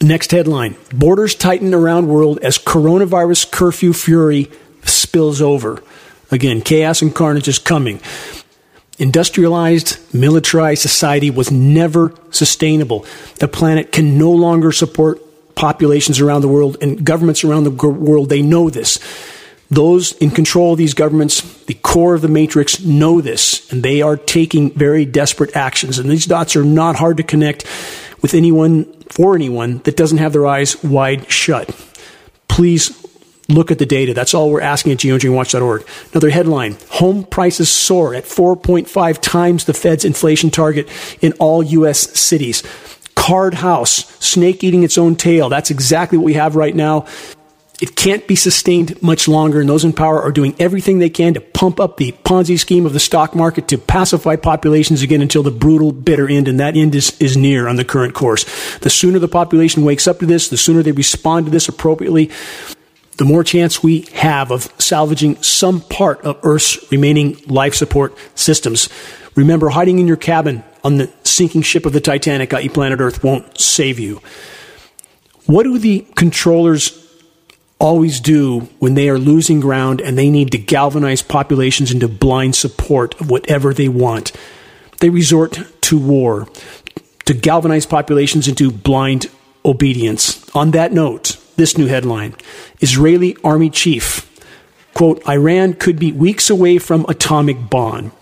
Next 0.00 0.30
headline 0.30 0.76
Borders 0.94 1.34
tighten 1.34 1.74
around 1.74 2.08
world 2.08 2.38
as 2.38 2.56
coronavirus 2.56 3.50
curfew 3.50 3.92
fury 3.92 4.50
spills 4.82 5.42
over. 5.42 5.82
Again, 6.30 6.62
chaos 6.62 7.02
and 7.02 7.14
carnage 7.14 7.46
is 7.46 7.58
coming. 7.58 8.00
Industrialized, 8.98 9.98
militarized 10.14 10.80
society 10.80 11.28
was 11.28 11.50
never 11.50 12.14
sustainable. 12.30 13.04
The 13.40 13.48
planet 13.48 13.92
can 13.92 14.16
no 14.16 14.30
longer 14.30 14.72
support 14.72 15.20
populations 15.54 16.18
around 16.18 16.40
the 16.40 16.48
world 16.48 16.78
and 16.80 17.04
governments 17.04 17.44
around 17.44 17.64
the 17.64 17.70
world. 17.70 18.30
They 18.30 18.40
know 18.40 18.70
this. 18.70 18.98
Those 19.70 20.12
in 20.12 20.30
control 20.32 20.72
of 20.72 20.78
these 20.78 20.94
governments, 20.94 21.40
the 21.64 21.74
core 21.74 22.14
of 22.14 22.22
the 22.22 22.28
matrix, 22.28 22.80
know 22.84 23.20
this, 23.20 23.70
and 23.72 23.84
they 23.84 24.02
are 24.02 24.16
taking 24.16 24.72
very 24.72 25.04
desperate 25.04 25.54
actions. 25.54 25.98
And 25.98 26.10
these 26.10 26.26
dots 26.26 26.56
are 26.56 26.64
not 26.64 26.96
hard 26.96 27.18
to 27.18 27.22
connect 27.22 27.64
with 28.20 28.34
anyone, 28.34 28.84
for 29.04 29.36
anyone, 29.36 29.78
that 29.84 29.96
doesn't 29.96 30.18
have 30.18 30.32
their 30.32 30.46
eyes 30.46 30.82
wide 30.82 31.30
shut. 31.30 31.68
Please 32.48 33.06
look 33.48 33.70
at 33.70 33.78
the 33.78 33.86
data. 33.86 34.12
That's 34.12 34.34
all 34.34 34.50
we're 34.50 34.60
asking 34.60 34.92
at 34.92 34.98
geoengineeringwatch.org. 34.98 35.86
Another 36.12 36.30
headline 36.30 36.76
Home 36.90 37.24
prices 37.24 37.68
soar 37.68 38.14
at 38.14 38.24
4.5 38.24 39.20
times 39.20 39.64
the 39.64 39.74
Fed's 39.74 40.04
inflation 40.04 40.50
target 40.50 40.88
in 41.20 41.32
all 41.34 41.62
U.S. 41.62 41.98
cities. 42.18 42.62
Card 43.14 43.54
house, 43.54 44.06
snake 44.24 44.64
eating 44.64 44.82
its 44.82 44.98
own 44.98 45.14
tail. 45.14 45.48
That's 45.48 45.70
exactly 45.70 46.18
what 46.18 46.24
we 46.24 46.34
have 46.34 46.56
right 46.56 46.74
now. 46.74 47.06
It 47.80 47.96
can't 47.96 48.26
be 48.26 48.36
sustained 48.36 49.02
much 49.02 49.26
longer, 49.26 49.60
and 49.60 49.68
those 49.68 49.84
in 49.84 49.94
power 49.94 50.20
are 50.20 50.32
doing 50.32 50.54
everything 50.58 50.98
they 50.98 51.08
can 51.08 51.32
to 51.32 51.40
pump 51.40 51.80
up 51.80 51.96
the 51.96 52.12
Ponzi 52.12 52.58
scheme 52.58 52.84
of 52.84 52.92
the 52.92 53.00
stock 53.00 53.34
market 53.34 53.68
to 53.68 53.78
pacify 53.78 54.36
populations 54.36 55.00
again 55.00 55.22
until 55.22 55.42
the 55.42 55.50
brutal, 55.50 55.90
bitter 55.90 56.28
end, 56.28 56.46
and 56.46 56.60
that 56.60 56.76
end 56.76 56.94
is, 56.94 57.18
is 57.20 57.38
near 57.38 57.68
on 57.68 57.76
the 57.76 57.84
current 57.84 58.12
course. 58.12 58.44
The 58.78 58.90
sooner 58.90 59.18
the 59.18 59.28
population 59.28 59.82
wakes 59.82 60.06
up 60.06 60.18
to 60.18 60.26
this, 60.26 60.48
the 60.48 60.58
sooner 60.58 60.82
they 60.82 60.92
respond 60.92 61.46
to 61.46 61.50
this 61.50 61.68
appropriately, 61.68 62.30
the 63.16 63.24
more 63.24 63.42
chance 63.42 63.82
we 63.82 64.02
have 64.12 64.50
of 64.50 64.72
salvaging 64.78 65.42
some 65.42 65.80
part 65.80 66.20
of 66.20 66.38
Earth's 66.42 66.78
remaining 66.92 67.38
life 67.46 67.74
support 67.74 68.14
systems. 68.34 68.90
Remember, 69.36 69.70
hiding 69.70 69.98
in 69.98 70.06
your 70.06 70.18
cabin 70.18 70.64
on 70.84 70.98
the 70.98 71.10
sinking 71.24 71.62
ship 71.62 71.86
of 71.86 71.94
the 71.94 72.00
Titanic, 72.00 72.52
i.e., 72.52 72.68
planet 72.68 73.00
Earth, 73.00 73.24
won't 73.24 73.58
save 73.58 73.98
you. 73.98 74.20
What 75.46 75.62
do 75.62 75.78
the 75.78 76.06
controllers 76.14 76.99
always 77.80 78.20
do 78.20 78.60
when 78.78 78.94
they 78.94 79.08
are 79.08 79.18
losing 79.18 79.58
ground 79.58 80.00
and 80.00 80.16
they 80.16 80.30
need 80.30 80.52
to 80.52 80.58
galvanize 80.58 81.22
populations 81.22 81.90
into 81.90 82.06
blind 82.06 82.54
support 82.54 83.18
of 83.20 83.30
whatever 83.30 83.74
they 83.74 83.88
want. 83.88 84.32
They 85.00 85.08
resort 85.08 85.58
to 85.82 85.98
war 85.98 86.46
to 87.24 87.34
galvanize 87.34 87.86
populations 87.86 88.46
into 88.46 88.70
blind 88.70 89.30
obedience. 89.64 90.48
On 90.54 90.72
that 90.72 90.92
note, 90.92 91.36
this 91.56 91.76
new 91.76 91.86
headline 91.86 92.34
Israeli 92.80 93.36
Army 93.42 93.70
Chief, 93.70 94.28
quote, 94.94 95.26
Iran 95.26 95.74
could 95.74 95.98
be 95.98 96.12
weeks 96.12 96.50
away 96.50 96.78
from 96.78 97.06
atomic 97.08 97.70
bomb. 97.70 98.12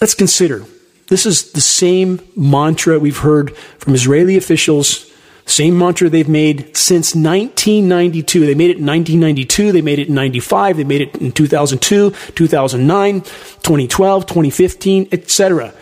Let's 0.00 0.14
consider 0.14 0.64
this 1.08 1.24
is 1.24 1.52
the 1.52 1.60
same 1.60 2.20
mantra 2.34 2.98
we've 2.98 3.18
heard 3.18 3.56
from 3.56 3.94
Israeli 3.94 4.36
officials 4.36 5.10
same 5.46 5.78
mantra 5.78 6.08
they've 6.08 6.28
made 6.28 6.76
since 6.76 7.14
1992. 7.14 8.46
They 8.46 8.54
made 8.54 8.70
it 8.70 8.78
in 8.78 8.86
1992, 8.86 9.72
they 9.72 9.82
made 9.82 9.98
it 9.98 10.08
in 10.08 10.14
95, 10.14 10.76
they 10.76 10.84
made 10.84 11.02
it 11.02 11.16
in 11.16 11.32
2002, 11.32 12.10
2009, 12.10 13.20
2012, 13.20 14.26
2015, 14.26 15.08
etc. 15.12 15.74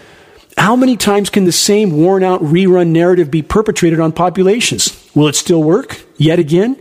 How 0.59 0.77
many 0.77 0.97
times 0.97 1.31
can 1.31 1.45
the 1.45 1.53
same 1.53 1.93
worn 1.93 2.23
out 2.23 2.43
rerun 2.43 2.89
narrative 2.89 3.31
be 3.31 3.43
perpetrated 3.43 4.01
on 4.01 4.13
populations? 4.13 4.99
Will 5.15 5.29
it 5.29 5.37
still 5.37 5.63
work 5.63 6.03
yet 6.17 6.39
again? 6.39 6.77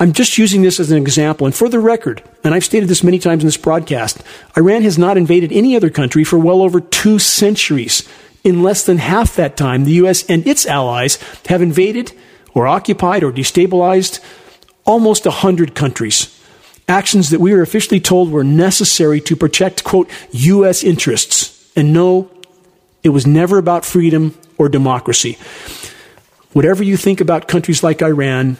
I'm 0.00 0.12
just 0.12 0.38
using 0.38 0.62
this 0.62 0.78
as 0.78 0.90
an 0.90 0.98
example. 0.98 1.46
And 1.46 1.54
for 1.54 1.68
the 1.68 1.80
record, 1.80 2.22
and 2.44 2.54
I've 2.54 2.64
stated 2.64 2.88
this 2.88 3.02
many 3.02 3.18
times 3.18 3.42
in 3.42 3.48
this 3.48 3.56
broadcast, 3.56 4.22
Iran 4.56 4.82
has 4.82 4.96
not 4.96 5.16
invaded 5.16 5.52
any 5.52 5.74
other 5.76 5.90
country 5.90 6.24
for 6.24 6.38
well 6.38 6.62
over 6.62 6.80
two 6.80 7.18
centuries. 7.18 8.08
In 8.44 8.62
less 8.62 8.84
than 8.84 8.98
half 8.98 9.34
that 9.36 9.56
time, 9.56 9.84
the 9.84 9.92
U.S. 9.92 10.24
and 10.28 10.46
its 10.46 10.66
allies 10.66 11.18
have 11.46 11.60
invaded 11.60 12.12
or 12.54 12.66
occupied 12.66 13.22
or 13.22 13.32
destabilized 13.32 14.20
almost 14.84 15.26
100 15.26 15.74
countries. 15.74 16.34
Actions 16.88 17.30
that 17.30 17.40
we 17.40 17.52
were 17.52 17.62
officially 17.62 18.00
told 18.00 18.30
were 18.30 18.44
necessary 18.44 19.20
to 19.20 19.36
protect, 19.36 19.84
quote, 19.84 20.10
U.S. 20.30 20.82
interests. 20.82 21.70
And 21.76 21.92
no, 21.92 22.30
it 23.02 23.10
was 23.10 23.26
never 23.26 23.58
about 23.58 23.84
freedom 23.84 24.38
or 24.56 24.68
democracy. 24.68 25.36
Whatever 26.52 26.82
you 26.82 26.96
think 26.96 27.20
about 27.20 27.46
countries 27.46 27.82
like 27.82 28.02
Iran, 28.02 28.56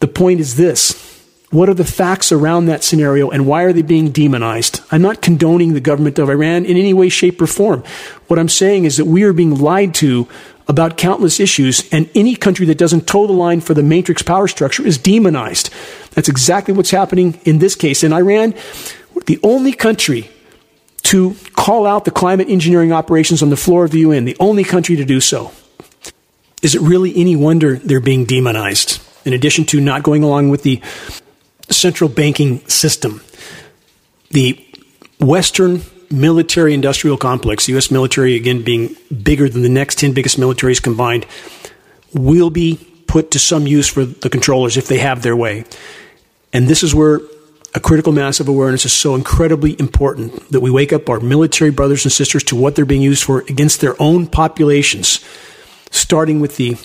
the 0.00 0.08
point 0.08 0.40
is 0.40 0.56
this 0.56 1.13
what 1.54 1.68
are 1.68 1.74
the 1.74 1.84
facts 1.84 2.32
around 2.32 2.66
that 2.66 2.82
scenario 2.82 3.30
and 3.30 3.46
why 3.46 3.62
are 3.62 3.72
they 3.72 3.82
being 3.82 4.10
demonized? 4.10 4.80
I'm 4.90 5.02
not 5.02 5.22
condoning 5.22 5.72
the 5.72 5.80
government 5.80 6.18
of 6.18 6.28
Iran 6.28 6.64
in 6.64 6.76
any 6.76 6.92
way, 6.92 7.08
shape, 7.08 7.40
or 7.40 7.46
form. 7.46 7.84
What 8.26 8.38
I'm 8.38 8.48
saying 8.48 8.84
is 8.84 8.96
that 8.96 9.04
we 9.04 9.22
are 9.22 9.32
being 9.32 9.54
lied 9.54 9.94
to 9.94 10.28
about 10.66 10.96
countless 10.96 11.40
issues, 11.40 11.86
and 11.92 12.08
any 12.14 12.34
country 12.34 12.66
that 12.66 12.78
doesn't 12.78 13.06
toe 13.06 13.26
the 13.26 13.32
line 13.32 13.60
for 13.60 13.74
the 13.74 13.82
matrix 13.82 14.22
power 14.22 14.48
structure 14.48 14.84
is 14.84 14.96
demonized. 14.96 15.70
That's 16.12 16.28
exactly 16.28 16.72
what's 16.74 16.90
happening 16.90 17.38
in 17.44 17.58
this 17.58 17.74
case. 17.74 18.02
In 18.02 18.12
Iran, 18.12 18.54
the 19.26 19.38
only 19.42 19.72
country 19.72 20.30
to 21.02 21.36
call 21.52 21.86
out 21.86 22.06
the 22.06 22.10
climate 22.10 22.48
engineering 22.48 22.92
operations 22.92 23.42
on 23.42 23.50
the 23.50 23.56
floor 23.56 23.84
of 23.84 23.90
the 23.90 24.00
UN, 24.00 24.24
the 24.24 24.36
only 24.40 24.64
country 24.64 24.96
to 24.96 25.04
do 25.04 25.20
so. 25.20 25.52
Is 26.62 26.74
it 26.74 26.80
really 26.80 27.14
any 27.14 27.36
wonder 27.36 27.76
they're 27.76 28.00
being 28.00 28.24
demonized? 28.24 29.02
In 29.26 29.34
addition 29.34 29.66
to 29.66 29.80
not 29.80 30.02
going 30.02 30.22
along 30.22 30.48
with 30.48 30.62
the 30.62 30.80
central 31.74 32.08
banking 32.08 32.66
system. 32.68 33.20
The 34.30 34.64
Western 35.20 35.82
military 36.10 36.74
industrial 36.74 37.16
complex, 37.16 37.68
U.S. 37.68 37.90
military, 37.90 38.36
again, 38.36 38.62
being 38.62 38.96
bigger 39.22 39.48
than 39.48 39.62
the 39.62 39.68
next 39.68 39.98
10 39.98 40.12
biggest 40.12 40.38
militaries 40.38 40.82
combined, 40.82 41.26
will 42.12 42.50
be 42.50 42.78
put 43.06 43.30
to 43.32 43.38
some 43.38 43.66
use 43.66 43.88
for 43.88 44.04
the 44.04 44.30
controllers 44.30 44.76
if 44.76 44.88
they 44.88 44.98
have 44.98 45.22
their 45.22 45.36
way. 45.36 45.64
And 46.52 46.68
this 46.68 46.82
is 46.82 46.94
where 46.94 47.20
a 47.74 47.80
critical 47.80 48.12
mass 48.12 48.38
of 48.38 48.48
awareness 48.48 48.84
is 48.84 48.92
so 48.92 49.16
incredibly 49.16 49.78
important 49.80 50.50
that 50.50 50.60
we 50.60 50.70
wake 50.70 50.92
up 50.92 51.08
our 51.08 51.18
military 51.18 51.70
brothers 51.70 52.04
and 52.04 52.12
sisters 52.12 52.44
to 52.44 52.56
what 52.56 52.76
they're 52.76 52.84
being 52.84 53.02
used 53.02 53.24
for 53.24 53.40
against 53.40 53.80
their 53.80 54.00
own 54.00 54.28
populations, 54.28 55.24
starting 55.90 56.38
with 56.40 56.56
the 56.56 56.76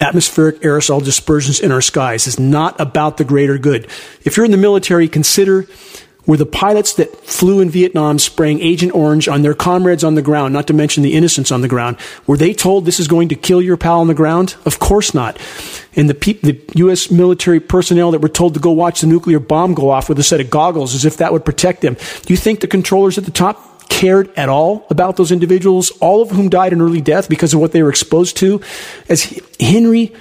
atmospheric 0.00 0.60
aerosol 0.60 1.02
dispersions 1.02 1.60
in 1.60 1.72
our 1.72 1.80
skies 1.80 2.26
is 2.26 2.38
not 2.38 2.78
about 2.80 3.16
the 3.16 3.24
greater 3.24 3.58
good. 3.58 3.84
If 4.24 4.36
you're 4.36 4.44
in 4.44 4.52
the 4.52 4.56
military, 4.56 5.08
consider 5.08 5.66
were 6.26 6.36
the 6.36 6.46
pilots 6.46 6.94
that 6.94 7.14
flew 7.16 7.60
in 7.60 7.68
Vietnam 7.68 8.18
spraying 8.18 8.60
Agent 8.60 8.94
Orange 8.94 9.28
on 9.28 9.42
their 9.42 9.54
comrades 9.54 10.02
on 10.02 10.14
the 10.14 10.22
ground, 10.22 10.54
not 10.54 10.66
to 10.68 10.72
mention 10.72 11.02
the 11.02 11.14
innocents 11.14 11.52
on 11.52 11.60
the 11.60 11.68
ground, 11.68 11.98
were 12.26 12.36
they 12.36 12.54
told 12.54 12.84
this 12.84 12.98
is 12.98 13.08
going 13.08 13.28
to 13.28 13.34
kill 13.34 13.60
your 13.60 13.76
pal 13.76 14.00
on 14.00 14.08
the 14.08 14.14
ground? 14.14 14.56
Of 14.64 14.78
course 14.78 15.12
not. 15.12 15.38
And 15.94 16.08
the, 16.08 16.14
pe- 16.14 16.34
the 16.34 16.60
U.S. 16.76 17.10
military 17.10 17.60
personnel 17.60 18.10
that 18.12 18.20
were 18.20 18.28
told 18.28 18.54
to 18.54 18.60
go 18.60 18.70
watch 18.70 19.02
the 19.02 19.06
nuclear 19.06 19.38
bomb 19.38 19.74
go 19.74 19.90
off 19.90 20.08
with 20.08 20.18
a 20.18 20.22
set 20.22 20.40
of 20.40 20.50
goggles 20.50 20.94
as 20.94 21.04
if 21.04 21.18
that 21.18 21.32
would 21.32 21.44
protect 21.44 21.82
them. 21.82 21.94
Do 21.94 22.32
you 22.32 22.36
think 22.38 22.60
the 22.60 22.66
controllers 22.66 23.18
at 23.18 23.24
the 23.24 23.30
top 23.30 23.73
cared 23.88 24.32
at 24.36 24.48
all 24.48 24.86
about 24.90 25.16
those 25.16 25.32
individuals, 25.32 25.90
all 26.00 26.22
of 26.22 26.30
whom 26.30 26.48
died 26.48 26.72
an 26.72 26.80
early 26.80 27.00
death 27.00 27.28
because 27.28 27.54
of 27.54 27.60
what 27.60 27.72
they 27.72 27.82
were 27.82 27.90
exposed 27.90 28.36
to. 28.38 28.60
As 29.08 29.40
Henry 29.60 30.12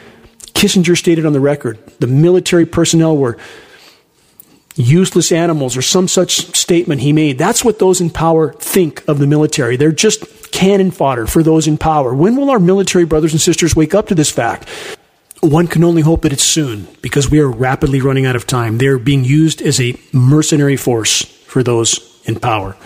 Kissinger 0.53 0.97
stated 0.97 1.25
on 1.25 1.33
the 1.33 1.39
record, 1.39 1.79
the 1.99 2.07
military 2.07 2.65
personnel 2.65 3.17
were 3.17 3.37
useless 4.75 5.31
animals 5.31 5.77
or 5.77 5.81
some 5.81 6.07
such 6.07 6.55
statement 6.55 7.01
he 7.01 7.13
made. 7.13 7.37
That's 7.37 7.63
what 7.63 7.79
those 7.79 8.01
in 8.01 8.09
power 8.09 8.53
think 8.53 9.07
of 9.07 9.19
the 9.19 9.27
military. 9.27 9.77
They're 9.77 9.91
just 9.91 10.51
cannon 10.51 10.91
fodder 10.91 11.27
for 11.27 11.43
those 11.43 11.67
in 11.67 11.77
power. 11.77 12.13
When 12.13 12.35
will 12.35 12.49
our 12.49 12.59
military 12.59 13.05
brothers 13.05 13.33
and 13.33 13.41
sisters 13.41 13.75
wake 13.75 13.93
up 13.93 14.07
to 14.07 14.15
this 14.15 14.31
fact? 14.31 14.69
One 15.41 15.67
can 15.67 15.83
only 15.83 16.01
hope 16.01 16.21
that 16.21 16.31
it's 16.31 16.43
soon 16.43 16.87
because 17.01 17.29
we 17.29 17.39
are 17.39 17.49
rapidly 17.49 17.99
running 18.01 18.25
out 18.25 18.35
of 18.35 18.47
time. 18.47 18.77
They're 18.77 18.97
being 18.97 19.25
used 19.25 19.61
as 19.61 19.81
a 19.81 19.95
mercenary 20.13 20.77
force 20.77 21.23
for 21.23 21.63
those 21.63 22.21
in 22.25 22.39
power. 22.39 22.77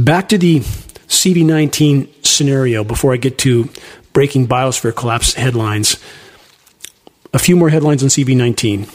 Back 0.00 0.30
to 0.30 0.38
the 0.38 0.60
CV19 0.60 2.24
scenario 2.24 2.84
before 2.84 3.12
I 3.12 3.18
get 3.18 3.36
to 3.40 3.68
breaking 4.14 4.48
biosphere 4.48 4.96
collapse 4.96 5.34
headlines. 5.34 5.98
A 7.34 7.38
few 7.38 7.54
more 7.54 7.68
headlines 7.68 8.02
on 8.02 8.08
CV19. 8.08 8.86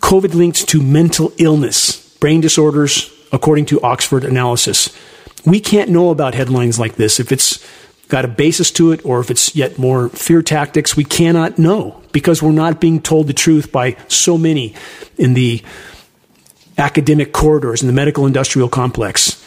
COVID 0.00 0.34
linked 0.34 0.68
to 0.68 0.82
mental 0.82 1.32
illness, 1.38 2.14
brain 2.18 2.42
disorders, 2.42 3.10
according 3.32 3.64
to 3.66 3.80
Oxford 3.80 4.24
analysis. 4.24 4.94
We 5.46 5.58
can't 5.58 5.88
know 5.88 6.10
about 6.10 6.34
headlines 6.34 6.78
like 6.78 6.96
this 6.96 7.18
if 7.18 7.32
it's 7.32 7.66
got 8.08 8.26
a 8.26 8.28
basis 8.28 8.70
to 8.72 8.92
it 8.92 9.02
or 9.06 9.20
if 9.20 9.30
it's 9.30 9.56
yet 9.56 9.78
more 9.78 10.10
fear 10.10 10.42
tactics. 10.42 10.94
We 10.94 11.04
cannot 11.04 11.58
know 11.58 12.02
because 12.12 12.42
we're 12.42 12.52
not 12.52 12.78
being 12.78 13.00
told 13.00 13.26
the 13.26 13.32
truth 13.32 13.72
by 13.72 13.96
so 14.08 14.36
many 14.36 14.74
in 15.16 15.32
the 15.32 15.62
academic 16.76 17.32
corridors 17.32 17.80
in 17.80 17.86
the 17.86 17.94
medical 17.94 18.26
industrial 18.26 18.68
complex. 18.68 19.40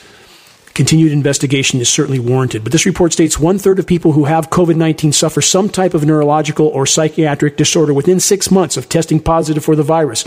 Continued 0.77 1.11
investigation 1.11 1.81
is 1.81 1.89
certainly 1.89 2.19
warranted. 2.19 2.63
But 2.63 2.71
this 2.71 2.85
report 2.85 3.11
states 3.11 3.39
one 3.39 3.57
third 3.57 3.79
of 3.79 3.87
people 3.87 4.11
who 4.11 4.25
have 4.25 4.51
COVID 4.51 4.75
19 4.75 5.11
suffer 5.11 5.41
some 5.41 5.69
type 5.69 5.95
of 5.95 6.05
neurological 6.05 6.67
or 6.67 6.85
psychiatric 6.85 7.57
disorder 7.57 7.95
within 7.95 8.19
six 8.19 8.51
months 8.51 8.77
of 8.77 8.87
testing 8.87 9.19
positive 9.19 9.65
for 9.65 9.75
the 9.75 9.81
virus, 9.81 10.23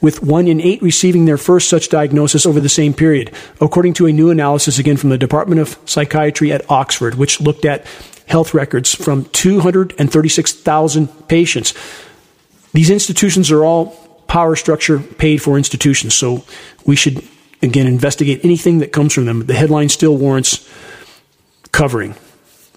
with 0.00 0.22
one 0.22 0.46
in 0.46 0.60
eight 0.60 0.80
receiving 0.80 1.24
their 1.24 1.36
first 1.36 1.68
such 1.68 1.88
diagnosis 1.88 2.46
over 2.46 2.60
the 2.60 2.68
same 2.68 2.94
period, 2.94 3.32
according 3.60 3.94
to 3.94 4.06
a 4.06 4.12
new 4.12 4.30
analysis 4.30 4.78
again 4.78 4.96
from 4.96 5.10
the 5.10 5.18
Department 5.18 5.60
of 5.60 5.76
Psychiatry 5.86 6.52
at 6.52 6.70
Oxford, 6.70 7.16
which 7.16 7.40
looked 7.40 7.64
at 7.64 7.84
health 8.28 8.54
records 8.54 8.94
from 8.94 9.24
236,000 9.24 11.26
patients. 11.26 11.74
These 12.74 12.90
institutions 12.90 13.50
are 13.50 13.64
all 13.64 13.86
power 14.28 14.54
structure 14.54 15.00
paid 15.00 15.42
for 15.42 15.56
institutions, 15.56 16.14
so 16.14 16.44
we 16.86 16.94
should 16.94 17.24
again, 17.62 17.86
investigate 17.86 18.44
anything 18.44 18.78
that 18.78 18.92
comes 18.92 19.12
from 19.12 19.26
them. 19.26 19.46
The 19.46 19.54
headline 19.54 19.88
still 19.88 20.16
warrants 20.16 20.68
covering. 21.72 22.14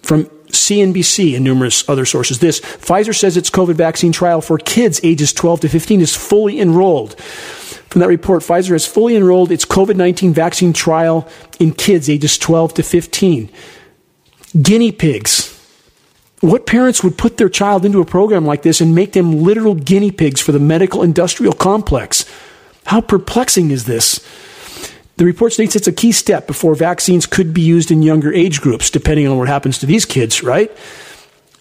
From 0.02 0.26
CNBC 0.48 1.36
and 1.36 1.44
numerous 1.44 1.88
other 1.90 2.06
sources, 2.06 2.40
this 2.40 2.60
Pfizer 2.60 3.16
says 3.16 3.38
its 3.38 3.50
COVID 3.50 3.76
vaccine 3.76 4.12
trial 4.12 4.42
for 4.42 4.58
kids 4.58 5.00
ages 5.04 5.34
12 5.34 5.62
to 5.62 5.70
15 5.70 6.02
is 6.02 6.16
fully 6.16 6.60
enrolled. 6.60 7.20
From 7.20 8.02
that 8.02 8.08
report, 8.08 8.42
Pfizer 8.42 8.72
has 8.72 8.88
fully 8.88 9.16
enrolled 9.16 9.52
its 9.52 9.66
COVID 9.66 9.96
19 9.96 10.34
vaccine 10.34 10.74
trial 10.74 11.28
in 11.60 11.74
kids 11.74 12.10
ages 12.10 12.38
12 12.38 12.74
to 12.76 12.84
15. 12.84 13.50
Guinea 14.62 14.92
pigs. 14.92 15.50
What 16.42 16.66
parents 16.66 17.04
would 17.04 17.18
put 17.18 17.38
their 17.38 17.50
child 17.50 17.86
into 17.86 18.02
a 18.02 18.06
program 18.06 18.46
like 18.46 18.64
this 18.64 18.82
and 18.82 18.94
make 18.94 19.14
them 19.14 19.44
literal 19.44 19.76
guinea 19.76 20.12
pigs 20.12 20.42
for 20.42 20.52
the 20.52 20.60
medical 20.60 21.02
industrial 21.02 21.54
complex? 21.54 22.26
How 22.86 23.00
perplexing 23.00 23.72
is 23.72 23.86
this? 23.86 24.20
The 25.18 25.26
report 25.26 25.54
states 25.54 25.76
it's 25.76 25.88
a 25.88 25.92
key 25.92 26.12
step 26.12 26.48
before 26.48 26.74
vaccines 26.74 27.26
could 27.26 27.54
be 27.54 27.62
used 27.62 27.92
in 27.92 28.02
younger 28.02 28.34
age 28.34 28.62
groups, 28.62 28.90
depending 28.90 29.28
on 29.28 29.38
what 29.38 29.48
happens 29.48 29.78
to 29.80 29.86
these 29.86 30.06
kids, 30.06 30.42
right? 30.42 30.72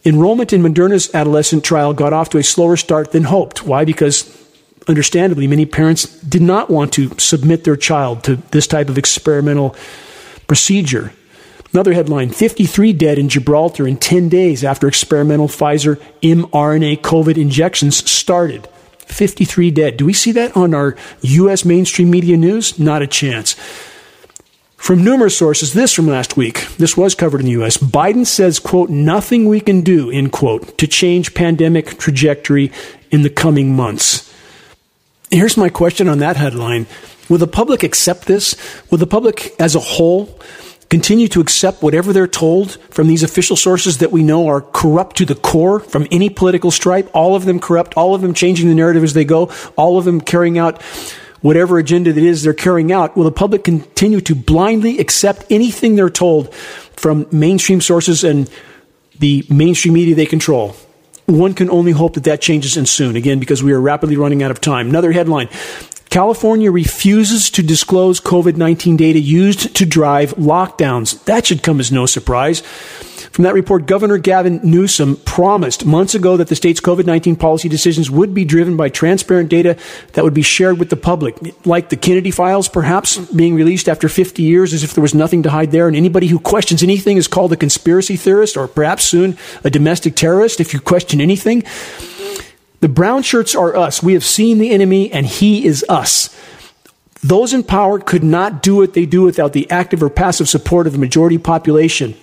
Enrollment 0.04 0.52
in 0.52 0.62
Moderna's 0.62 1.14
adolescent 1.14 1.62
trial 1.62 1.92
got 1.92 2.12
off 2.12 2.30
to 2.30 2.38
a 2.38 2.42
slower 2.42 2.76
start 2.76 3.12
than 3.12 3.24
hoped. 3.24 3.64
Why? 3.64 3.84
Because, 3.84 4.36
understandably, 4.88 5.46
many 5.46 5.66
parents 5.66 6.06
did 6.22 6.42
not 6.42 6.70
want 6.70 6.92
to 6.94 7.16
submit 7.18 7.64
their 7.64 7.76
child 7.76 8.24
to 8.24 8.36
this 8.36 8.66
type 8.66 8.88
of 8.88 8.98
experimental 8.98 9.76
procedure. 10.48 11.12
Another 11.72 11.92
headline 11.92 12.30
53 12.30 12.92
dead 12.94 13.18
in 13.18 13.28
Gibraltar 13.28 13.86
in 13.86 13.96
10 13.96 14.28
days 14.28 14.64
after 14.64 14.88
experimental 14.88 15.48
Pfizer 15.48 15.96
mRNA 16.22 17.00
COVID 17.00 17.36
injections 17.36 18.10
started. 18.10 18.68
53 19.06 19.70
dead. 19.70 19.96
Do 19.96 20.06
we 20.06 20.12
see 20.12 20.32
that 20.32 20.56
on 20.56 20.74
our 20.74 20.96
U.S. 21.22 21.64
mainstream 21.64 22.10
media 22.10 22.36
news? 22.36 22.78
Not 22.78 23.02
a 23.02 23.06
chance. 23.06 23.54
From 24.76 25.04
numerous 25.04 25.36
sources, 25.36 25.74
this 25.74 25.92
from 25.92 26.08
last 26.08 26.36
week, 26.36 26.66
this 26.76 26.96
was 26.96 27.14
covered 27.14 27.40
in 27.40 27.46
the 27.46 27.52
U.S. 27.52 27.76
Biden 27.76 28.26
says, 28.26 28.58
quote, 28.58 28.90
nothing 28.90 29.48
we 29.48 29.60
can 29.60 29.82
do, 29.82 30.10
end 30.10 30.32
quote, 30.32 30.76
to 30.78 30.88
change 30.88 31.34
pandemic 31.34 31.98
trajectory 31.98 32.72
in 33.12 33.22
the 33.22 33.30
coming 33.30 33.76
months. 33.76 34.28
Here's 35.30 35.56
my 35.56 35.68
question 35.68 36.08
on 36.08 36.18
that 36.18 36.36
headline. 36.36 36.86
Will 37.28 37.38
the 37.38 37.46
public 37.46 37.84
accept 37.84 38.26
this? 38.26 38.56
Will 38.90 38.98
the 38.98 39.06
public 39.06 39.54
as 39.60 39.76
a 39.76 39.80
whole 39.80 40.38
continue 40.92 41.26
to 41.26 41.40
accept 41.40 41.82
whatever 41.82 42.12
they're 42.12 42.26
told 42.26 42.72
from 42.90 43.06
these 43.06 43.22
official 43.22 43.56
sources 43.56 43.96
that 43.96 44.12
we 44.12 44.22
know 44.22 44.46
are 44.46 44.60
corrupt 44.60 45.16
to 45.16 45.24
the 45.24 45.34
core 45.34 45.80
from 45.80 46.06
any 46.10 46.28
political 46.28 46.70
stripe, 46.70 47.08
all 47.14 47.34
of 47.34 47.46
them 47.46 47.58
corrupt, 47.58 47.94
all 47.96 48.14
of 48.14 48.20
them 48.20 48.34
changing 48.34 48.68
the 48.68 48.74
narrative 48.74 49.02
as 49.02 49.14
they 49.14 49.24
go, 49.24 49.50
all 49.74 49.96
of 49.96 50.04
them 50.04 50.20
carrying 50.20 50.58
out 50.58 50.82
whatever 51.40 51.78
agenda 51.78 52.10
it 52.10 52.18
is 52.18 52.42
they're 52.42 52.52
carrying 52.52 52.92
out, 52.92 53.16
will 53.16 53.24
the 53.24 53.32
public 53.32 53.64
continue 53.64 54.20
to 54.20 54.34
blindly 54.34 54.98
accept 54.98 55.46
anything 55.48 55.96
they're 55.96 56.10
told 56.10 56.54
from 56.54 57.26
mainstream 57.32 57.80
sources 57.80 58.22
and 58.22 58.50
the 59.18 59.46
mainstream 59.48 59.94
media 59.94 60.14
they 60.14 60.26
control? 60.26 60.76
One 61.24 61.54
can 61.54 61.70
only 61.70 61.92
hope 61.92 62.14
that 62.14 62.24
that 62.24 62.42
changes 62.42 62.76
and 62.76 62.86
soon, 62.86 63.16
again, 63.16 63.38
because 63.38 63.62
we 63.62 63.72
are 63.72 63.80
rapidly 63.80 64.18
running 64.18 64.42
out 64.42 64.50
of 64.50 64.60
time. 64.60 64.90
Another 64.90 65.10
headline 65.10 65.48
California 66.12 66.70
refuses 66.70 67.48
to 67.48 67.62
disclose 67.62 68.20
COVID 68.20 68.58
19 68.58 68.98
data 68.98 69.18
used 69.18 69.74
to 69.74 69.86
drive 69.86 70.34
lockdowns. 70.34 71.24
That 71.24 71.46
should 71.46 71.62
come 71.62 71.80
as 71.80 71.90
no 71.90 72.04
surprise. 72.04 72.60
From 73.30 73.44
that 73.44 73.54
report, 73.54 73.86
Governor 73.86 74.18
Gavin 74.18 74.60
Newsom 74.62 75.16
promised 75.16 75.86
months 75.86 76.14
ago 76.14 76.36
that 76.36 76.48
the 76.48 76.54
state's 76.54 76.82
COVID 76.82 77.06
19 77.06 77.36
policy 77.36 77.66
decisions 77.66 78.10
would 78.10 78.34
be 78.34 78.44
driven 78.44 78.76
by 78.76 78.90
transparent 78.90 79.48
data 79.48 79.78
that 80.12 80.22
would 80.22 80.34
be 80.34 80.42
shared 80.42 80.78
with 80.78 80.90
the 80.90 80.98
public, 80.98 81.34
like 81.64 81.88
the 81.88 81.96
Kennedy 81.96 82.30
files, 82.30 82.68
perhaps 82.68 83.16
being 83.30 83.54
released 83.54 83.88
after 83.88 84.06
50 84.06 84.42
years 84.42 84.74
as 84.74 84.84
if 84.84 84.92
there 84.92 85.00
was 85.00 85.14
nothing 85.14 85.42
to 85.44 85.50
hide 85.50 85.70
there. 85.70 85.88
And 85.88 85.96
anybody 85.96 86.26
who 86.26 86.38
questions 86.38 86.82
anything 86.82 87.16
is 87.16 87.26
called 87.26 87.54
a 87.54 87.56
conspiracy 87.56 88.16
theorist 88.16 88.58
or 88.58 88.68
perhaps 88.68 89.04
soon 89.04 89.38
a 89.64 89.70
domestic 89.70 90.14
terrorist 90.14 90.60
if 90.60 90.74
you 90.74 90.80
question 90.80 91.22
anything. 91.22 91.64
The 92.82 92.88
brown 92.88 93.22
shirts 93.22 93.54
are 93.54 93.76
us. 93.76 94.02
We 94.02 94.14
have 94.14 94.24
seen 94.24 94.58
the 94.58 94.70
enemy 94.70 95.10
and 95.12 95.24
he 95.24 95.64
is 95.64 95.84
us. 95.88 96.36
Those 97.22 97.52
in 97.52 97.62
power 97.62 98.00
could 98.00 98.24
not 98.24 98.60
do 98.60 98.74
what 98.74 98.94
they 98.94 99.06
do 99.06 99.22
without 99.22 99.52
the 99.52 99.70
active 99.70 100.02
or 100.02 100.10
passive 100.10 100.48
support 100.48 100.88
of 100.88 100.92
the 100.92 100.98
majority 100.98 101.38
population. 101.38 102.16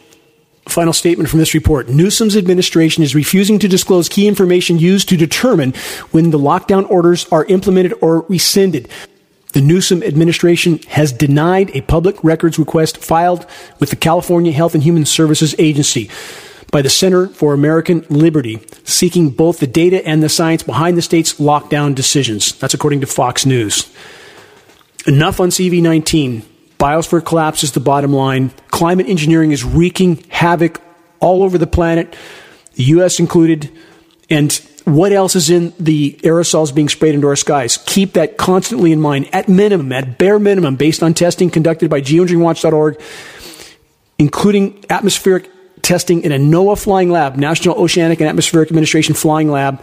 Final 0.67 0.91
statement 0.91 1.29
from 1.29 1.39
this 1.39 1.53
report. 1.53 1.87
Newsom's 1.87 2.35
administration 2.35 3.03
is 3.03 3.15
refusing 3.15 3.57
to 3.59 3.69
disclose 3.69 4.09
key 4.09 4.27
information 4.27 4.77
used 4.77 5.07
to 5.07 5.15
determine 5.15 5.73
when 6.11 6.31
the 6.31 6.37
lockdown 6.37 6.89
orders 6.89 7.25
are 7.31 7.45
implemented 7.45 7.93
or 8.01 8.25
rescinded. 8.27 8.89
The 9.53 9.61
Newsom 9.61 10.03
administration 10.03 10.79
has 10.89 11.13
denied 11.13 11.71
a 11.73 11.81
public 11.81 12.21
records 12.21 12.59
request 12.59 12.97
filed 12.97 13.45
with 13.79 13.91
the 13.91 13.95
California 13.95 14.51
Health 14.51 14.73
and 14.73 14.83
Human 14.83 15.05
Services 15.05 15.55
Agency 15.57 16.09
by 16.71 16.81
the 16.81 16.89
Center 16.89 17.27
for 17.27 17.53
American 17.53 18.05
Liberty, 18.09 18.59
seeking 18.83 19.29
both 19.29 19.59
the 19.59 19.67
data 19.67 20.05
and 20.07 20.21
the 20.21 20.29
science 20.29 20.63
behind 20.63 20.97
the 20.97 21.01
state's 21.01 21.35
lockdown 21.35 21.95
decisions. 21.95 22.53
That's 22.59 22.73
according 22.73 23.01
to 23.01 23.07
Fox 23.07 23.45
News. 23.45 23.91
Enough 25.07 25.39
on 25.39 25.49
CV19. 25.49 26.43
Biosphere 26.77 27.25
collapse 27.25 27.63
is 27.63 27.71
the 27.73 27.79
bottom 27.79 28.13
line. 28.13 28.51
Climate 28.69 29.09
engineering 29.09 29.51
is 29.51 29.63
wreaking 29.63 30.23
havoc 30.29 30.79
all 31.19 31.43
over 31.43 31.57
the 31.57 31.67
planet, 31.67 32.15
the 32.75 32.83
U.S. 32.83 33.19
included. 33.19 33.69
And 34.29 34.53
what 34.85 35.11
else 35.11 35.35
is 35.35 35.49
in 35.49 35.73
the 35.79 36.13
aerosols 36.23 36.73
being 36.73 36.87
sprayed 36.87 37.15
into 37.15 37.27
our 37.27 37.35
skies? 37.35 37.77
Keep 37.85 38.13
that 38.13 38.37
constantly 38.37 38.91
in 38.91 39.01
mind, 39.01 39.27
at 39.33 39.49
minimum, 39.49 39.91
at 39.91 40.17
bare 40.17 40.39
minimum, 40.39 40.75
based 40.75 41.03
on 41.03 41.13
testing 41.13 41.49
conducted 41.49 41.89
by 41.89 42.01
geoengineeringwatch.org, 42.01 43.01
including 44.17 44.85
atmospheric 44.89 45.49
testing 45.89 46.21
in 46.21 46.31
a 46.31 46.37
NOAA 46.37 46.79
flying 46.79 47.09
lab, 47.09 47.35
National 47.35 47.75
Oceanic 47.75 48.19
and 48.19 48.29
Atmospheric 48.29 48.69
Administration 48.69 49.15
flying 49.15 49.49
lab. 49.49 49.81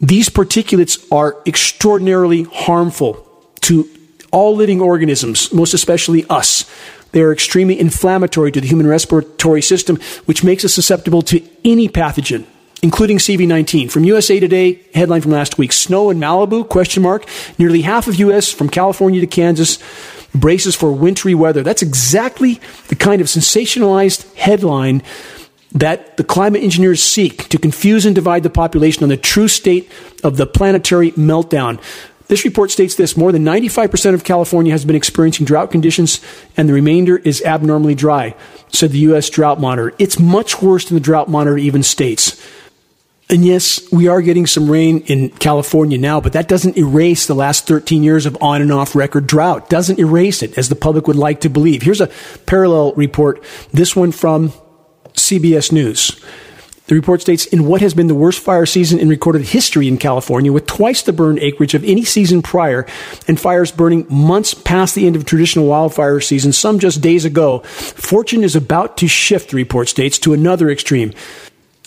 These 0.00 0.28
particulates 0.28 1.04
are 1.10 1.36
extraordinarily 1.44 2.44
harmful 2.44 3.26
to 3.62 3.88
all 4.30 4.54
living 4.54 4.80
organisms, 4.80 5.52
most 5.52 5.74
especially 5.74 6.24
us. 6.30 6.70
They 7.10 7.20
are 7.20 7.32
extremely 7.32 7.80
inflammatory 7.80 8.52
to 8.52 8.60
the 8.60 8.66
human 8.68 8.86
respiratory 8.86 9.60
system, 9.60 9.98
which 10.26 10.44
makes 10.44 10.64
us 10.64 10.72
susceptible 10.72 11.22
to 11.22 11.42
any 11.64 11.88
pathogen, 11.88 12.44
including 12.80 13.18
CV19. 13.18 13.90
From 13.90 14.04
USA 14.04 14.38
Today, 14.38 14.84
headline 14.94 15.20
from 15.20 15.32
last 15.32 15.58
week, 15.58 15.72
snow 15.72 16.10
in 16.10 16.18
Malibu, 16.18 16.68
question 16.68 17.02
mark. 17.02 17.26
Nearly 17.58 17.82
half 17.82 18.06
of 18.06 18.14
US 18.14 18.52
from 18.52 18.68
California 18.68 19.20
to 19.20 19.26
Kansas 19.26 19.78
braces 20.34 20.74
for 20.74 20.92
wintry 20.92 21.34
weather. 21.34 21.62
That's 21.62 21.82
exactly 21.82 22.60
the 22.88 22.96
kind 22.96 23.20
of 23.20 23.26
sensationalized 23.26 24.34
headline 24.34 25.02
that 25.72 26.16
the 26.16 26.24
climate 26.24 26.62
engineers 26.62 27.02
seek 27.02 27.48
to 27.48 27.58
confuse 27.58 28.04
and 28.04 28.14
divide 28.14 28.42
the 28.42 28.50
population 28.50 29.02
on 29.02 29.08
the 29.08 29.16
true 29.16 29.48
state 29.48 29.90
of 30.22 30.36
the 30.36 30.46
planetary 30.46 31.12
meltdown. 31.12 31.80
This 32.28 32.44
report 32.44 32.70
states 32.70 32.94
this 32.94 33.16
more 33.16 33.32
than 33.32 33.44
95% 33.44 34.14
of 34.14 34.24
California 34.24 34.72
has 34.72 34.84
been 34.84 34.96
experiencing 34.96 35.44
drought 35.44 35.70
conditions, 35.70 36.20
and 36.56 36.68
the 36.68 36.72
remainder 36.72 37.18
is 37.18 37.42
abnormally 37.42 37.94
dry, 37.94 38.34
said 38.68 38.90
the 38.92 39.00
U.S. 39.00 39.28
Drought 39.28 39.60
Monitor. 39.60 39.94
It's 39.98 40.18
much 40.18 40.62
worse 40.62 40.86
than 40.86 40.94
the 40.94 41.00
Drought 41.02 41.28
Monitor 41.28 41.58
even 41.58 41.82
states. 41.82 42.42
And 43.32 43.46
yes, 43.46 43.90
we 43.90 44.08
are 44.08 44.20
getting 44.20 44.46
some 44.46 44.70
rain 44.70 45.00
in 45.06 45.30
California 45.30 45.96
now, 45.96 46.20
but 46.20 46.34
that 46.34 46.48
doesn't 46.48 46.76
erase 46.76 47.26
the 47.26 47.34
last 47.34 47.66
13 47.66 48.02
years 48.02 48.26
of 48.26 48.36
on 48.42 48.60
and 48.60 48.70
off 48.70 48.94
record 48.94 49.26
drought. 49.26 49.70
Doesn't 49.70 49.98
erase 49.98 50.42
it 50.42 50.58
as 50.58 50.68
the 50.68 50.76
public 50.76 51.06
would 51.06 51.16
like 51.16 51.40
to 51.40 51.48
believe. 51.48 51.80
Here's 51.80 52.02
a 52.02 52.10
parallel 52.44 52.92
report. 52.92 53.42
This 53.72 53.96
one 53.96 54.12
from 54.12 54.50
CBS 55.14 55.72
News. 55.72 56.22
The 56.88 56.94
report 56.94 57.22
states 57.22 57.46
in 57.46 57.64
what 57.64 57.80
has 57.80 57.94
been 57.94 58.08
the 58.08 58.14
worst 58.14 58.40
fire 58.40 58.66
season 58.66 58.98
in 58.98 59.08
recorded 59.08 59.46
history 59.46 59.88
in 59.88 59.96
California, 59.96 60.52
with 60.52 60.66
twice 60.66 61.00
the 61.00 61.14
burned 61.14 61.38
acreage 61.38 61.72
of 61.72 61.84
any 61.84 62.04
season 62.04 62.42
prior, 62.42 62.84
and 63.26 63.40
fires 63.40 63.72
burning 63.72 64.04
months 64.10 64.52
past 64.52 64.94
the 64.94 65.06
end 65.06 65.16
of 65.16 65.24
traditional 65.24 65.68
wildfire 65.68 66.20
season, 66.20 66.52
some 66.52 66.78
just 66.78 67.00
days 67.00 67.24
ago, 67.24 67.60
fortune 67.60 68.44
is 68.44 68.54
about 68.54 68.98
to 68.98 69.08
shift, 69.08 69.52
the 69.52 69.56
report 69.56 69.88
states, 69.88 70.18
to 70.18 70.34
another 70.34 70.68
extreme 70.68 71.14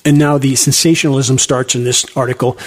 and 0.06 0.18
now 0.18 0.38
the 0.38 0.56
sensationalism 0.56 1.38
starts 1.38 1.76
in 1.76 1.84
this 1.84 2.06
article. 2.16 2.58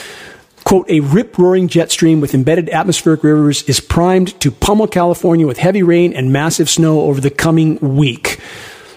Quote, 0.65 0.91
a 0.91 1.01
rip 1.01 1.39
roaring 1.39 1.69
jet 1.69 1.91
stream 1.91 2.21
with 2.21 2.35
embedded 2.35 2.69
atmospheric 2.69 3.25
rivers 3.25 3.63
is 3.63 3.81
primed 3.81 4.39
to 4.41 4.51
pummel 4.51 4.87
California 4.87 5.47
with 5.47 5.57
heavy 5.57 5.83
rain 5.83 6.13
and 6.13 6.33
massive 6.33 6.69
snow 6.69 7.01
over 7.03 7.21
the 7.21 7.31
coming 7.31 7.79
week. 7.79 8.39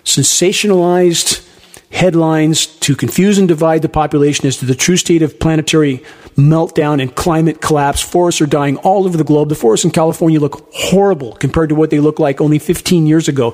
Sensationalized 0.04 1.48
headlines 1.92 2.66
to 2.66 2.96
confuse 2.96 3.38
and 3.38 3.48
divide 3.48 3.82
the 3.82 3.90
population 3.90 4.48
as 4.48 4.58
to 4.58 4.66
the 4.66 4.76
true 4.76 4.98
state 4.98 5.22
of 5.22 5.40
planetary 5.40 6.04
meltdown 6.36 7.02
and 7.02 7.16
climate 7.16 7.62
collapse. 7.62 8.02
Forests 8.02 8.42
are 8.42 8.48
dying 8.48 8.78
all 8.78 9.06
over 9.06 9.18
the 9.18 9.24
globe. 9.24 9.50
The 9.50 9.56
forests 9.56 9.86
in 9.86 9.92
California 9.92 10.40
look 10.40 10.68
horrible 10.74 11.34
compared 11.34 11.70
to 11.70 11.76
what 11.76 11.90
they 11.90 12.00
looked 12.00 12.20
like 12.20 12.42
only 12.42 12.60
15 12.60 13.06
years 13.06 13.28
ago. 13.28 13.54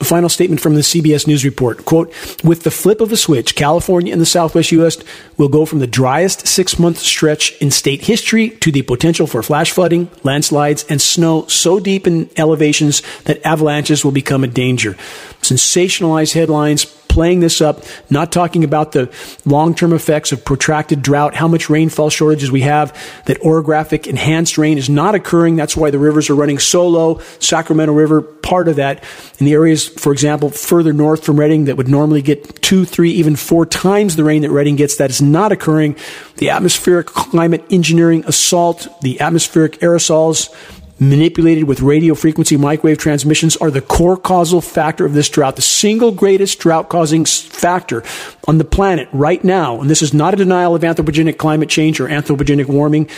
Final 0.00 0.28
statement 0.28 0.60
from 0.60 0.74
the 0.74 0.80
CBS 0.80 1.26
News 1.26 1.44
report. 1.44 1.84
Quote, 1.84 2.08
with 2.44 2.62
the 2.62 2.70
flip 2.70 3.00
of 3.00 3.10
a 3.10 3.16
switch, 3.16 3.56
California 3.56 4.12
and 4.12 4.20
the 4.20 4.26
Southwest 4.26 4.70
U.S. 4.72 4.96
will 5.36 5.48
go 5.48 5.66
from 5.66 5.80
the 5.80 5.88
driest 5.88 6.46
six 6.46 6.78
month 6.78 6.98
stretch 6.98 7.60
in 7.60 7.72
state 7.72 8.02
history 8.02 8.50
to 8.50 8.70
the 8.70 8.82
potential 8.82 9.26
for 9.26 9.42
flash 9.42 9.72
flooding, 9.72 10.08
landslides, 10.22 10.84
and 10.88 11.02
snow 11.02 11.46
so 11.46 11.80
deep 11.80 12.06
in 12.06 12.30
elevations 12.36 13.02
that 13.24 13.44
avalanches 13.44 14.04
will 14.04 14.12
become 14.12 14.44
a 14.44 14.48
danger. 14.48 14.94
Sensationalized 15.42 16.32
headlines, 16.32 16.84
playing 17.08 17.40
this 17.40 17.60
up, 17.60 17.84
not 18.10 18.30
talking 18.30 18.64
about 18.64 18.92
the 18.92 19.12
long 19.44 19.74
term 19.74 19.92
effects 19.92 20.32
of 20.32 20.44
protracted 20.44 21.02
drought, 21.02 21.34
how 21.34 21.48
much 21.48 21.68
rainfall 21.68 22.10
shortages 22.10 22.50
we 22.50 22.62
have, 22.62 22.96
that 23.26 23.38
orographic 23.40 24.06
enhanced 24.06 24.58
rain 24.58 24.78
is 24.78 24.88
not 24.88 25.14
occurring. 25.14 25.56
That's 25.56 25.76
why 25.76 25.90
the 25.90 25.98
rivers 25.98 26.30
are 26.30 26.34
running 26.34 26.58
so 26.58 26.86
low. 26.88 27.20
Sacramento 27.40 27.92
River, 27.92 28.22
part 28.22 28.68
of 28.68 28.76
that. 28.76 29.02
In 29.38 29.46
the 29.46 29.52
areas, 29.52 29.88
for 29.88 30.12
example, 30.12 30.50
further 30.50 30.92
north 30.92 31.24
from 31.24 31.38
Redding 31.38 31.66
that 31.66 31.76
would 31.76 31.88
normally 31.88 32.22
get 32.22 32.62
two, 32.62 32.84
three, 32.84 33.10
even 33.12 33.36
four 33.36 33.66
times 33.66 34.16
the 34.16 34.24
rain 34.24 34.42
that 34.42 34.50
Redding 34.50 34.76
gets, 34.76 34.96
that 34.96 35.10
is 35.10 35.22
not 35.22 35.52
occurring. 35.52 35.96
The 36.36 36.50
atmospheric 36.50 37.06
climate 37.06 37.64
engineering 37.70 38.24
assault, 38.26 38.88
the 39.02 39.20
atmospheric 39.20 39.80
aerosols, 39.80 40.54
manipulated 41.00 41.64
with 41.64 41.80
radio 41.80 42.14
frequency 42.14 42.56
microwave 42.56 42.98
transmissions 42.98 43.56
are 43.56 43.70
the 43.70 43.80
core 43.80 44.16
causal 44.16 44.60
factor 44.60 45.04
of 45.04 45.12
this 45.12 45.28
drought, 45.28 45.56
the 45.56 45.62
single 45.62 46.10
greatest 46.12 46.58
drought 46.58 46.88
causing 46.88 47.24
factor 47.24 48.02
on 48.46 48.58
the 48.58 48.64
planet 48.64 49.08
right 49.12 49.42
now. 49.44 49.80
And 49.80 49.88
this 49.88 50.02
is 50.02 50.12
not 50.12 50.34
a 50.34 50.36
denial 50.36 50.74
of 50.74 50.82
anthropogenic 50.82 51.38
climate 51.38 51.68
change 51.68 52.00
or 52.00 52.08
anthropogenic 52.08 52.66
warming, 52.66 53.08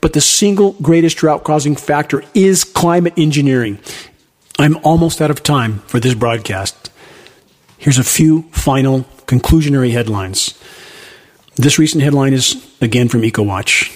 but 0.00 0.12
the 0.12 0.20
single 0.20 0.72
greatest 0.74 1.18
drought 1.18 1.44
causing 1.44 1.76
factor 1.76 2.22
is 2.34 2.64
climate 2.64 3.14
engineering. 3.16 3.78
I'm 4.58 4.78
almost 4.78 5.20
out 5.20 5.30
of 5.30 5.42
time 5.42 5.80
for 5.80 6.00
this 6.00 6.14
broadcast. 6.14 6.90
Here's 7.78 7.98
a 7.98 8.04
few 8.04 8.42
final 8.52 9.02
conclusionary 9.26 9.92
headlines. 9.92 10.58
This 11.56 11.78
recent 11.78 12.02
headline 12.02 12.32
is 12.32 12.66
again 12.80 13.08
from 13.08 13.22
EcoWatch. 13.22 13.92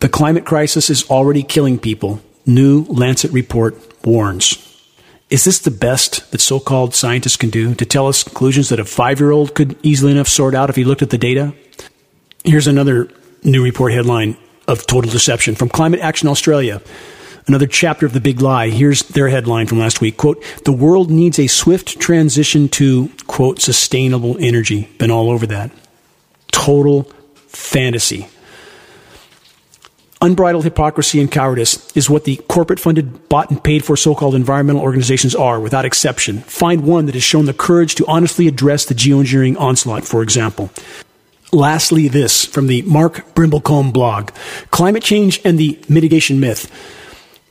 The 0.00 0.08
climate 0.08 0.44
crisis 0.44 0.90
is 0.90 1.08
already 1.08 1.42
killing 1.42 1.78
people 1.78 2.20
New 2.46 2.84
Lancet 2.84 3.32
report 3.32 3.74
warns. 4.04 4.62
Is 5.28 5.44
this 5.44 5.58
the 5.58 5.72
best 5.72 6.30
that 6.30 6.40
so 6.40 6.60
called 6.60 6.94
scientists 6.94 7.36
can 7.36 7.50
do 7.50 7.74
to 7.74 7.84
tell 7.84 8.06
us 8.06 8.22
conclusions 8.22 8.68
that 8.68 8.78
a 8.78 8.84
five 8.84 9.18
year 9.18 9.32
old 9.32 9.54
could 9.56 9.76
easily 9.82 10.12
enough 10.12 10.28
sort 10.28 10.54
out 10.54 10.70
if 10.70 10.76
he 10.76 10.84
looked 10.84 11.02
at 11.02 11.10
the 11.10 11.18
data? 11.18 11.52
Here's 12.44 12.68
another 12.68 13.10
new 13.42 13.64
report 13.64 13.92
headline 13.92 14.36
of 14.68 14.86
total 14.86 15.10
deception 15.10 15.56
from 15.56 15.68
Climate 15.68 15.98
Action 16.00 16.28
Australia. 16.28 16.80
Another 17.48 17.66
chapter 17.66 18.06
of 18.06 18.12
the 18.12 18.20
big 18.20 18.40
lie. 18.40 18.70
Here's 18.70 19.02
their 19.02 19.28
headline 19.28 19.66
from 19.66 19.78
last 19.78 20.00
week. 20.00 20.16
Quote, 20.16 20.42
the 20.64 20.72
world 20.72 21.10
needs 21.10 21.38
a 21.38 21.46
swift 21.46 21.98
transition 22.00 22.68
to, 22.70 23.08
quote, 23.26 23.60
sustainable 23.60 24.36
energy. 24.38 24.88
Been 24.98 25.12
all 25.12 25.30
over 25.30 25.46
that. 25.46 25.70
Total 26.50 27.02
fantasy. 27.48 28.28
Unbridled 30.22 30.64
hypocrisy 30.64 31.20
and 31.20 31.30
cowardice 31.30 31.94
is 31.94 32.08
what 32.08 32.24
the 32.24 32.36
corporate 32.48 32.80
funded, 32.80 33.28
bought 33.28 33.50
and 33.50 33.62
paid 33.62 33.84
for 33.84 33.96
so 33.96 34.14
called 34.14 34.34
environmental 34.34 34.80
organizations 34.80 35.34
are, 35.34 35.60
without 35.60 35.84
exception. 35.84 36.38
Find 36.40 36.84
one 36.84 37.04
that 37.06 37.14
has 37.14 37.22
shown 37.22 37.44
the 37.44 37.52
courage 37.52 37.94
to 37.96 38.06
honestly 38.06 38.48
address 38.48 38.86
the 38.86 38.94
geoengineering 38.94 39.60
onslaught, 39.60 40.06
for 40.06 40.22
example. 40.22 40.70
Lastly, 41.52 42.08
this 42.08 42.46
from 42.46 42.66
the 42.66 42.80
Mark 42.82 43.34
Brimblecombe 43.34 43.92
blog 43.92 44.30
Climate 44.70 45.02
Change 45.02 45.40
and 45.44 45.58
the 45.58 45.78
Mitigation 45.88 46.40
Myth. 46.40 46.72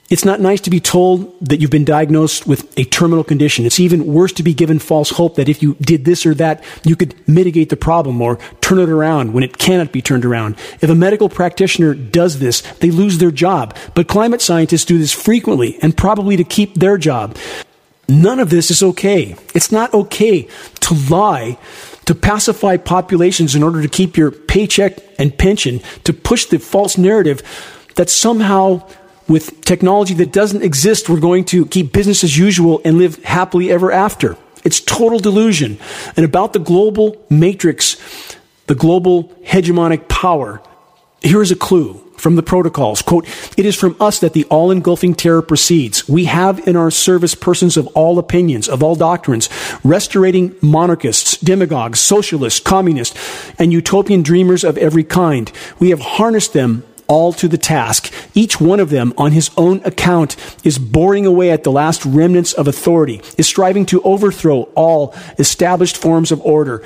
It's 0.08 0.24
not 0.24 0.40
nice 0.40 0.62
to 0.62 0.70
be 0.70 0.80
told 0.80 1.34
that 1.42 1.60
you've 1.60 1.72
been 1.72 1.84
diagnosed 1.84 2.46
with 2.46 2.78
a 2.78 2.84
terminal 2.84 3.24
condition. 3.24 3.66
It's 3.66 3.80
even 3.80 4.06
worse 4.06 4.32
to 4.34 4.44
be 4.44 4.54
given 4.54 4.78
false 4.78 5.10
hope 5.10 5.36
that 5.36 5.50
if 5.50 5.64
you 5.64 5.76
did 5.82 6.06
this 6.06 6.28
or 6.28 6.36
that, 6.36 6.64
you 6.84 6.96
could 6.96 7.16
mitigate 7.28 7.70
the 7.70 7.76
problem 7.76 8.22
or 8.22 8.38
turn 8.62 8.78
it 8.78 8.90
around 8.90 9.34
when 9.34 9.44
it 9.44 9.58
cannot 9.58 9.92
be 9.92 10.04
turned 10.04 10.24
around. 10.24 10.58
If 10.80 10.92
a 10.92 10.96
medical 10.96 11.28
practitioner 11.28 11.96
does 11.96 12.38
this, 12.38 12.62
they 12.80 12.92
lose 12.92 13.18
their 13.18 13.32
job. 13.32 13.76
But 13.96 14.08
climate 14.08 14.44
scientists 14.44 14.86
do 14.86 15.00
this 15.00 15.12
frequently 15.12 15.80
and 15.82 15.98
probably 15.98 16.38
to 16.38 16.44
keep 16.44 16.76
their 16.76 17.00
job. 17.00 17.36
None 18.08 18.40
of 18.40 18.52
this 18.52 18.70
is 18.70 18.84
okay. 18.84 19.36
It's 19.56 19.72
not 19.72 19.92
okay 19.92 20.48
to 20.82 20.94
lie, 21.10 21.58
to 22.06 22.14
pacify 22.14 22.78
populations 22.78 23.56
in 23.56 23.64
order 23.64 23.82
to 23.82 23.88
keep 23.88 24.18
your 24.18 24.30
paycheck 24.30 25.00
and 25.18 25.36
pension, 25.36 25.80
to 26.04 26.14
push 26.14 26.46
the 26.46 26.60
false 26.60 26.96
narrative 26.96 27.42
that 27.96 28.12
somehow 28.12 28.88
with 29.28 29.62
technology 29.62 30.14
that 30.16 30.32
doesn't 30.32 30.64
exist, 30.64 31.10
we're 31.10 31.20
going 31.20 31.46
to 31.46 31.66
keep 31.66 31.92
business 31.92 32.24
as 32.24 32.38
usual 32.38 32.82
and 32.86 32.98
live 32.98 33.24
happily 33.24 33.72
ever 33.72 33.92
after. 33.92 34.38
It's 34.64 34.80
total 34.80 35.20
delusion. 35.20 35.78
And 36.16 36.26
about 36.26 36.54
the 36.54 36.60
global 36.60 37.24
matrix, 37.30 37.98
the 38.68 38.76
global 38.76 39.26
hegemonic 39.46 40.08
power, 40.08 40.62
here 41.22 41.42
is 41.42 41.52
a 41.52 41.56
clue 41.56 42.02
from 42.18 42.36
the 42.36 42.44
protocols. 42.44 43.02
Quote, 43.02 43.28
it 43.58 43.66
is 43.66 43.76
from 43.76 43.96
us 44.00 44.20
that 44.20 44.34
the 44.34 44.46
all 44.46 44.72
engulfing 44.72 45.14
terror 45.14 45.42
proceeds. 45.42 46.08
We 46.08 46.26
have 46.26 46.68
in 46.68 46.76
our 46.76 46.90
service 46.90 47.36
persons 47.36 47.78
of 47.78 47.88
all 47.88 48.18
opinions, 48.18 48.70
of 48.70 48.82
all 48.82 48.96
doctrines, 48.96 49.48
restaurating 49.84 50.62
monarchists, 50.64 51.38
demagogues, 51.38 52.00
socialists, 52.00 52.60
communists, 52.60 53.20
and 53.60 53.74
utopian 53.74 54.24
dreamers 54.24 54.64
of 54.64 54.78
every 54.78 55.04
kind. 55.04 55.52
We 55.80 55.90
have 55.90 56.00
harnessed 56.00 56.54
them 56.54 56.84
all 57.08 57.34
to 57.34 57.48
the 57.48 57.58
task. 57.58 58.14
Each 58.34 58.60
one 58.60 58.80
of 58.80 58.90
them, 58.90 59.14
on 59.18 59.32
his 59.32 59.52
own 59.58 59.82
account, 59.84 60.36
is 60.64 60.78
boring 60.78 61.26
away 61.26 61.52
at 61.52 61.64
the 61.64 61.72
last 61.72 62.06
remnants 62.06 62.54
of 62.54 62.68
authority, 62.68 63.22
is 63.38 63.48
striving 63.48 63.86
to 63.88 64.02
overthrow 64.02 64.64
all 64.76 65.14
established 65.38 65.98
forms 65.98 66.32
of 66.32 66.42
order. 66.42 66.84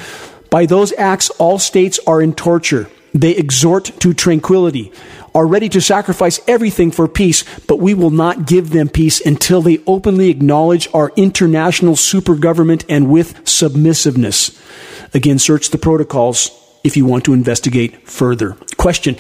By 0.49 0.65
those 0.65 0.93
acts, 0.93 1.29
all 1.31 1.59
states 1.59 1.99
are 2.07 2.21
in 2.21 2.33
torture. 2.33 2.89
They 3.13 3.31
exhort 3.31 3.85
to 4.01 4.13
tranquility, 4.13 4.91
are 5.33 5.47
ready 5.47 5.69
to 5.69 5.81
sacrifice 5.81 6.39
everything 6.47 6.91
for 6.91 7.07
peace, 7.07 7.43
but 7.67 7.79
we 7.79 7.93
will 7.93 8.11
not 8.11 8.45
give 8.45 8.69
them 8.69 8.89
peace 8.89 9.19
until 9.25 9.61
they 9.61 9.79
openly 9.87 10.29
acknowledge 10.29 10.87
our 10.93 11.11
international 11.15 11.95
supergovernment 11.95 12.85
and 12.87 13.09
with 13.09 13.47
submissiveness. 13.47 14.59
Again, 15.13 15.39
search 15.39 15.69
the 15.69 15.77
protocols 15.77 16.51
if 16.83 16.95
you 16.95 17.05
want 17.05 17.25
to 17.25 17.33
investigate 17.33 18.07
further. 18.07 18.55
Question. 18.77 19.15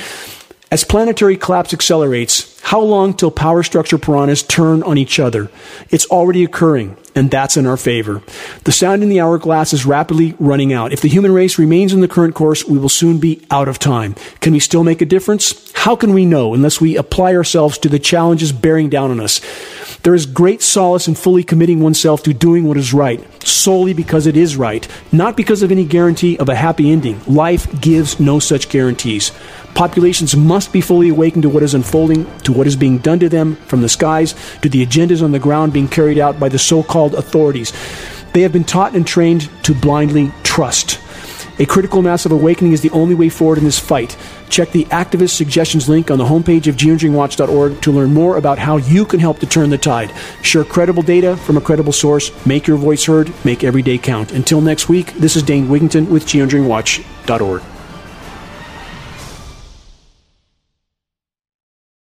As 0.71 0.83
planetary 0.83 1.35
collapse 1.35 1.73
accelerates, 1.73 2.61
how 2.61 2.79
long 2.79 3.15
till 3.15 3.31
power 3.31 3.63
structure 3.63 3.97
piranhas 3.97 4.43
turn 4.43 4.83
on 4.83 4.99
each 4.99 5.19
other? 5.19 5.49
It's 5.89 6.05
already 6.05 6.43
occurring, 6.43 6.95
and 7.15 7.31
that's 7.31 7.57
in 7.57 7.65
our 7.65 7.75
favor. 7.75 8.21
The 8.65 8.71
sound 8.71 9.01
in 9.01 9.09
the 9.09 9.19
hourglass 9.19 9.73
is 9.73 9.87
rapidly 9.87 10.35
running 10.37 10.71
out. 10.71 10.93
If 10.93 11.01
the 11.01 11.09
human 11.09 11.31
race 11.31 11.57
remains 11.57 11.91
in 11.91 12.01
the 12.01 12.07
current 12.07 12.35
course, 12.35 12.65
we 12.65 12.77
will 12.77 12.87
soon 12.87 13.17
be 13.17 13.43
out 13.49 13.67
of 13.67 13.79
time. 13.79 14.13
Can 14.41 14.53
we 14.53 14.59
still 14.59 14.83
make 14.83 15.01
a 15.01 15.07
difference? 15.07 15.71
How 15.71 15.95
can 15.95 16.13
we 16.13 16.23
know 16.23 16.53
unless 16.53 16.79
we 16.79 16.97
apply 16.97 17.35
ourselves 17.35 17.79
to 17.79 17.89
the 17.89 17.97
challenges 17.97 18.51
bearing 18.51 18.89
down 18.89 19.09
on 19.09 19.19
us? 19.19 19.41
There 20.03 20.13
is 20.13 20.27
great 20.27 20.61
solace 20.61 21.07
in 21.07 21.15
fully 21.15 21.43
committing 21.43 21.81
oneself 21.81 22.21
to 22.23 22.33
doing 22.33 22.65
what 22.65 22.77
is 22.77 22.93
right, 22.93 23.25
solely 23.43 23.93
because 23.93 24.27
it 24.27 24.37
is 24.37 24.55
right, 24.55 24.87
not 25.11 25.35
because 25.35 25.63
of 25.63 25.71
any 25.71 25.83
guarantee 25.83 26.37
of 26.37 26.47
a 26.47 26.55
happy 26.55 26.91
ending. 26.91 27.19
Life 27.25 27.81
gives 27.81 28.19
no 28.19 28.37
such 28.37 28.69
guarantees. 28.69 29.31
Populations 29.79 30.35
must 30.35 30.73
be 30.73 30.81
fully 30.81 31.07
awakened 31.07 31.43
to 31.43 31.49
what 31.49 31.63
is 31.63 31.73
unfolding, 31.73 32.25
to 32.39 32.51
what 32.51 32.67
is 32.67 32.75
being 32.75 32.97
done 32.97 33.17
to 33.17 33.29
them 33.29 33.55
from 33.55 33.81
the 33.81 33.87
skies, 33.87 34.35
to 34.61 34.67
the 34.67 34.85
agendas 34.85 35.23
on 35.23 35.31
the 35.31 35.39
ground 35.39 35.71
being 35.71 35.87
carried 35.87 36.19
out 36.19 36.37
by 36.37 36.49
the 36.49 36.59
so 36.59 36.83
called 36.83 37.15
authorities. 37.15 37.71
They 38.33 38.41
have 38.41 38.51
been 38.51 38.65
taught 38.65 38.93
and 38.93 39.07
trained 39.07 39.49
to 39.63 39.73
blindly 39.73 40.33
trust. 40.43 40.99
A 41.59 41.65
critical 41.65 42.01
mass 42.01 42.25
of 42.25 42.33
awakening 42.33 42.73
is 42.73 42.81
the 42.81 42.89
only 42.89 43.15
way 43.15 43.29
forward 43.29 43.57
in 43.57 43.63
this 43.63 43.79
fight. 43.79 44.17
Check 44.49 44.73
the 44.73 44.83
activist 44.87 45.37
suggestions 45.37 45.87
link 45.87 46.11
on 46.11 46.17
the 46.17 46.25
homepage 46.25 46.67
of 46.67 46.75
geoengineeringwatch.org 46.75 47.81
to 47.81 47.91
learn 47.93 48.13
more 48.13 48.35
about 48.35 48.59
how 48.59 48.75
you 48.75 49.05
can 49.05 49.21
help 49.21 49.39
to 49.39 49.45
turn 49.45 49.69
the 49.69 49.77
tide. 49.77 50.11
Share 50.41 50.65
credible 50.65 51.03
data 51.03 51.37
from 51.37 51.55
a 51.55 51.61
credible 51.61 51.93
source. 51.93 52.33
Make 52.45 52.67
your 52.67 52.75
voice 52.75 53.05
heard. 53.05 53.31
Make 53.45 53.63
every 53.63 53.81
day 53.81 53.97
count. 53.97 54.33
Until 54.33 54.59
next 54.59 54.89
week, 54.89 55.13
this 55.13 55.37
is 55.37 55.43
Dane 55.43 55.67
Wigington 55.67 56.09
with 56.09 56.25
geoengineeringwatch.org. 56.25 57.78